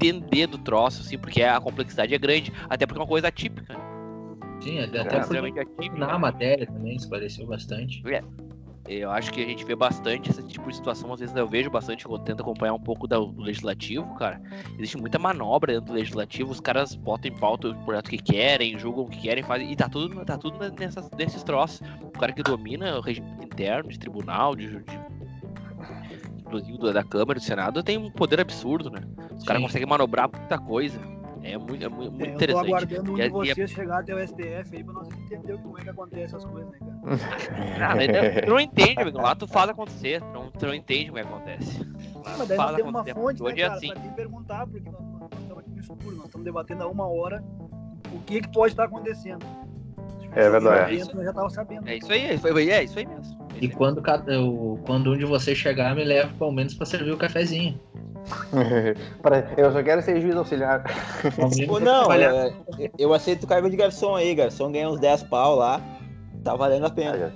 entender 0.06 0.46
do 0.46 0.58
troço, 0.58 1.02
assim, 1.02 1.18
porque 1.18 1.42
a 1.42 1.60
complexidade 1.60 2.14
é 2.14 2.18
grande, 2.18 2.52
até 2.68 2.86
porque 2.86 2.98
é 2.98 3.02
uma 3.02 3.08
coisa 3.08 3.28
atípica. 3.28 3.72
né? 3.74 3.80
Sim, 4.60 4.78
até 4.78 4.98
É, 4.98 5.02
porque 5.04 5.16
extremamente 5.18 5.58
atípica. 5.58 5.96
na 6.06 6.18
matéria 6.18 6.66
também 6.66 6.94
esclareceu 6.96 7.46
bastante. 7.46 8.02
Eu 8.88 9.12
acho 9.12 9.32
que 9.32 9.40
a 9.40 9.46
gente 9.46 9.64
vê 9.64 9.76
bastante 9.76 10.28
esse 10.28 10.42
tipo 10.42 10.68
de 10.68 10.74
situação, 10.74 11.12
às 11.12 11.20
vezes 11.20 11.34
eu 11.36 11.48
vejo 11.48 11.70
bastante, 11.70 12.04
eu 12.04 12.18
tento 12.18 12.40
acompanhar 12.42 12.74
um 12.74 12.80
pouco 12.80 13.06
da- 13.06 13.16
do 13.18 13.40
legislativo, 13.40 14.12
cara. 14.16 14.40
Existe 14.74 14.96
muita 14.98 15.20
manobra 15.20 15.72
dentro 15.74 15.86
do 15.92 15.92
legislativo, 15.94 16.50
os 16.50 16.58
caras 16.60 16.94
botam 16.96 17.30
em 17.30 17.34
pauta 17.34 17.68
o 17.68 17.74
projeto 17.84 18.10
que 18.10 18.18
querem, 18.18 18.76
julgam 18.78 19.04
o 19.04 19.08
que 19.08 19.20
querem, 19.20 19.42
fazem, 19.44 19.70
e 19.70 19.76
tá 19.76 19.88
tudo, 19.88 20.24
tá 20.24 20.36
tudo 20.36 20.58
nessas, 20.78 21.08
nesses 21.12 21.42
troços. 21.44 21.80
O 22.02 22.10
cara 22.10 22.32
que 22.32 22.42
domina 22.42 22.98
o 22.98 23.00
regime 23.00 23.28
interno, 23.44 23.88
de 23.88 23.98
tribunal, 23.98 24.56
de, 24.56 24.66
de 24.68 24.98
inclusive 26.58 26.78
do- 26.78 26.92
da 26.92 27.02
Câmara, 27.04 27.38
do 27.38 27.42
Senado, 27.44 27.82
tem 27.82 27.96
um 27.98 28.10
poder 28.10 28.40
absurdo, 28.40 28.90
né? 28.90 29.00
Os 29.36 29.44
caras 29.44 29.62
conseguem 29.62 29.88
manobrar 29.88 30.28
muita 30.30 30.58
coisa. 30.58 30.98
É 31.44 31.58
muito, 31.58 31.84
é 31.84 31.88
muito, 31.88 32.12
muito 32.12 32.22
É, 32.22 32.26
eu 32.26 32.30
tô 32.30 32.34
interessante. 32.36 32.66
aguardando 32.68 33.12
um 33.12 33.14
de 33.16 33.20
e 33.20 33.24
a- 33.24 33.30
vocês 33.54 33.70
chegar 33.70 33.98
até 33.98 34.14
o 34.14 34.18
STF 34.20 34.76
aí 34.76 34.84
pra 34.84 34.92
nós 34.94 35.08
entender 35.10 35.58
como 35.58 35.76
é 35.76 35.82
que 35.82 35.90
acontece 35.90 36.24
essas 36.36 36.44
coisas, 36.44 36.70
né, 36.70 36.78
cara? 36.78 36.92
Ah, 37.90 37.96
mas 37.96 38.06
tu- 38.44 38.50
não 38.50 38.60
entende, 38.60 39.00
amigo. 39.02 39.18
Lá 39.20 39.34
tu 39.34 39.48
faz 39.48 39.68
acontecer. 39.68 40.20
Tu 40.20 40.26
não, 40.32 40.50
tu 40.52 40.66
não 40.66 40.74
entende 40.74 41.10
o 41.10 41.14
que 41.14 41.20
acontece. 41.20 41.80
Lá 42.24 42.36
Mas 42.38 42.46
daí 42.48 42.58
nós 42.58 42.76
temos 42.76 42.90
uma 42.90 43.04
fonte, 43.04 43.42
né, 43.42 43.48
Hoje 43.48 43.60
é 43.60 43.64
cara, 43.66 43.74
assim. 43.76 43.88
pra 43.88 44.00
te 44.00 44.08
perguntar, 44.10 44.66
porque 44.68 44.88
nós, 44.88 45.00
nós 45.02 45.30
estamos 45.32 45.58
aqui 45.58 45.70
no 45.70 45.80
escuro, 45.80 46.16
nós 46.16 46.26
estamos 46.26 46.44
debatendo 46.44 46.82
há 46.84 46.86
uma 46.88 47.08
hora 47.08 47.42
o 48.14 48.20
que 48.20 48.40
que 48.40 48.48
pode 48.52 48.72
estar 48.74 48.84
acontecendo. 48.84 49.44
É 50.34 50.48
verdade. 50.48 50.98
Nós 51.12 51.24
já 51.24 51.32
tava 51.32 51.50
sabendo. 51.50 51.88
É 51.88 51.96
isso 51.96 52.12
aí, 52.12 52.24
é 52.24 52.34
isso 52.34 52.46
aí, 52.46 52.70
é 52.70 52.84
isso 52.84 52.98
aí 53.00 53.06
mesmo. 53.06 53.41
E 53.62 53.68
quando, 53.68 54.02
cada- 54.02 54.40
o- 54.42 54.78
quando 54.84 55.12
um 55.12 55.16
de 55.16 55.24
vocês 55.24 55.56
chegar, 55.56 55.94
me 55.94 56.04
leva 56.04 56.30
pelo 56.38 56.52
menos 56.52 56.74
pra 56.74 56.84
servir 56.84 57.12
o 57.12 57.16
cafezinho. 57.16 57.80
Eu 59.56 59.72
só 59.72 59.82
quero 59.82 60.02
ser 60.02 60.20
juiz 60.20 60.36
auxiliar. 60.36 60.84
Ou 61.68 61.80
não, 61.80 62.00
trabalhar. 62.00 62.48
é, 62.78 62.90
eu 62.98 63.12
aceito 63.14 63.44
o 63.44 63.46
cargo 63.46 63.70
de 63.70 63.76
garçom 63.76 64.14
aí, 64.14 64.34
garçom 64.34 64.70
ganha 64.70 64.88
uns 64.90 65.00
10 65.00 65.22
pau 65.24 65.56
lá, 65.56 65.80
tá 66.44 66.54
valendo 66.54 66.84
a 66.86 66.90
pena. 66.90 67.32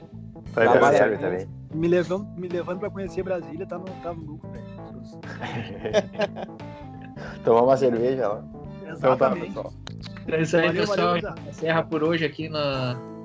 Tá 0.54 0.92
serve 0.92 1.16
também. 1.18 1.46
me 1.74 1.88
levando, 1.88 2.26
me 2.36 2.48
levando 2.48 2.78
pra 2.80 2.90
conhecer 2.90 3.22
Brasília, 3.22 3.66
tá 3.66 3.78
no, 3.78 3.84
tá 3.84 4.12
no 4.12 4.20
lucro, 4.22 4.50
velho. 4.50 4.64
Tomar 7.44 7.62
uma 7.62 7.76
cerveja 7.76 8.28
lá. 8.28 8.44
Então 8.96 9.16
tá, 9.16 9.30
pessoal. 9.30 9.72
É 10.28 10.40
isso 10.40 10.56
aí, 10.56 10.66
Valeu, 10.68 10.86
pessoal. 10.86 11.20
valeu, 11.20 11.34
encerra 11.48 11.82
por 11.82 12.02
hoje 12.02 12.24
aqui 12.24 12.48
no 12.48 12.58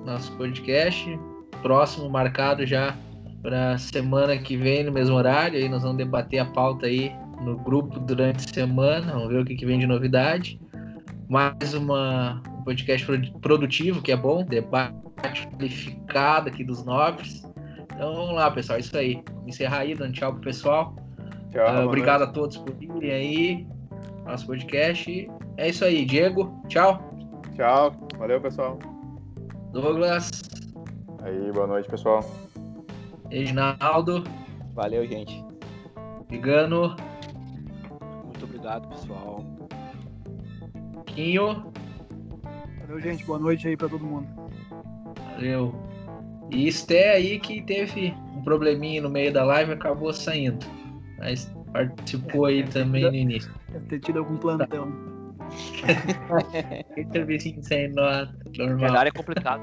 nosso 0.06 0.32
podcast. 0.34 1.20
Próximo 1.62 2.10
marcado 2.10 2.66
já 2.66 2.96
para 3.42 3.78
semana 3.78 4.38
que 4.38 4.56
vem, 4.56 4.84
no 4.84 4.92
mesmo 4.92 5.16
horário. 5.16 5.58
Aí 5.58 5.68
nós 5.70 5.82
vamos 5.82 5.98
debater 5.98 6.40
a 6.40 6.46
pauta 6.46 6.86
aí 6.86 7.12
no 7.42 7.58
grupo 7.58 8.00
durante 8.00 8.46
a 8.50 8.54
semana. 8.54 9.14
Vamos 9.14 9.30
ver 9.30 9.40
o 9.42 9.46
que, 9.46 9.56
que 9.56 9.66
vem 9.66 9.80
de 9.80 9.88
novidade. 9.88 10.60
Mais 11.30 11.74
uma, 11.74 12.42
um 12.60 12.64
podcast 12.64 13.06
produ- 13.06 13.40
produtivo, 13.40 14.02
que 14.02 14.12
é 14.12 14.18
bom. 14.18 14.44
Debate 14.44 15.48
qualificado 15.56 16.50
aqui 16.50 16.64
dos 16.64 16.84
nobres. 16.84 17.44
Então 17.94 18.16
vamos 18.16 18.36
lá, 18.36 18.50
pessoal. 18.52 18.78
É 18.78 18.82
isso 18.82 18.98
aí. 18.98 19.24
Encerrar 19.48 19.80
aí, 19.80 19.96
dando 19.96 20.14
tchau 20.14 20.34
pro 20.34 20.42
pessoal. 20.42 20.96
Tchau, 21.52 21.72
boa 21.72 21.86
obrigado 21.86 22.24
a 22.24 22.28
todos 22.28 22.58
por 22.58 22.74
virem 22.76 23.12
aí. 23.12 23.68
Nosso 24.26 24.46
podcast. 24.46 25.30
É 25.58 25.70
isso 25.70 25.84
aí, 25.84 26.06
Diego. 26.06 26.62
Tchau. 26.68 26.94
noite. 26.94 27.56
Tchau. 27.56 28.08
Valeu, 28.18 28.40
pessoal. 28.40 28.80
Douglas. 29.72 30.42
Aí, 31.24 31.52
boa 31.52 31.68
noite, 31.68 31.88
pessoal. 31.90 32.22
Reginaldo. 33.30 34.24
Valeu, 34.74 35.06
gente. 35.06 35.44
Vigano. 36.30 36.96
Muito 38.24 38.44
obrigado, 38.46 38.88
pessoal. 38.90 39.46
Quinho. 41.06 41.72
Valeu, 42.82 43.00
gente. 43.00 43.24
Boa 43.26 43.38
noite 43.38 43.68
aí 43.68 43.78
pra 43.78 43.88
todo 43.88 44.04
mundo. 44.04 44.28
Valeu. 45.36 45.76
E 46.50 46.68
Esté 46.68 47.12
aí 47.12 47.40
que 47.40 47.62
teve 47.62 48.14
um 48.36 48.42
probleminha 48.42 49.02
no 49.02 49.10
meio 49.10 49.32
da 49.32 49.44
live 49.44 49.72
e 49.72 49.74
acabou 49.76 50.12
saindo. 50.12 50.66
Mas 51.20 51.46
participou 51.72 52.46
aí 52.46 52.64
também 52.68 53.04
no 53.04 53.16
início. 53.16 53.54
Deve 53.70 53.86
ter 53.86 54.00
tido 54.00 54.20
algum 54.20 54.38
plantão. 54.38 54.92
Aquele 56.92 57.12
serviço 57.12 57.64
sem 57.64 57.90
nota, 57.90 58.34
normal. 58.58 58.78
verdade 58.78 59.10
é 59.10 59.12
complicado. 59.12 59.62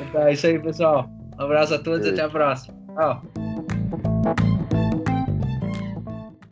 Então, 0.00 0.22
é 0.22 0.32
isso 0.32 0.46
aí, 0.46 0.58
pessoal. 0.58 1.10
Um 1.38 1.42
abraço 1.42 1.74
a 1.74 1.78
todos 1.78 2.06
e 2.06 2.10
até 2.10 2.22
a 2.22 2.28
próxima. 2.28 2.76
Tchau. 2.94 3.22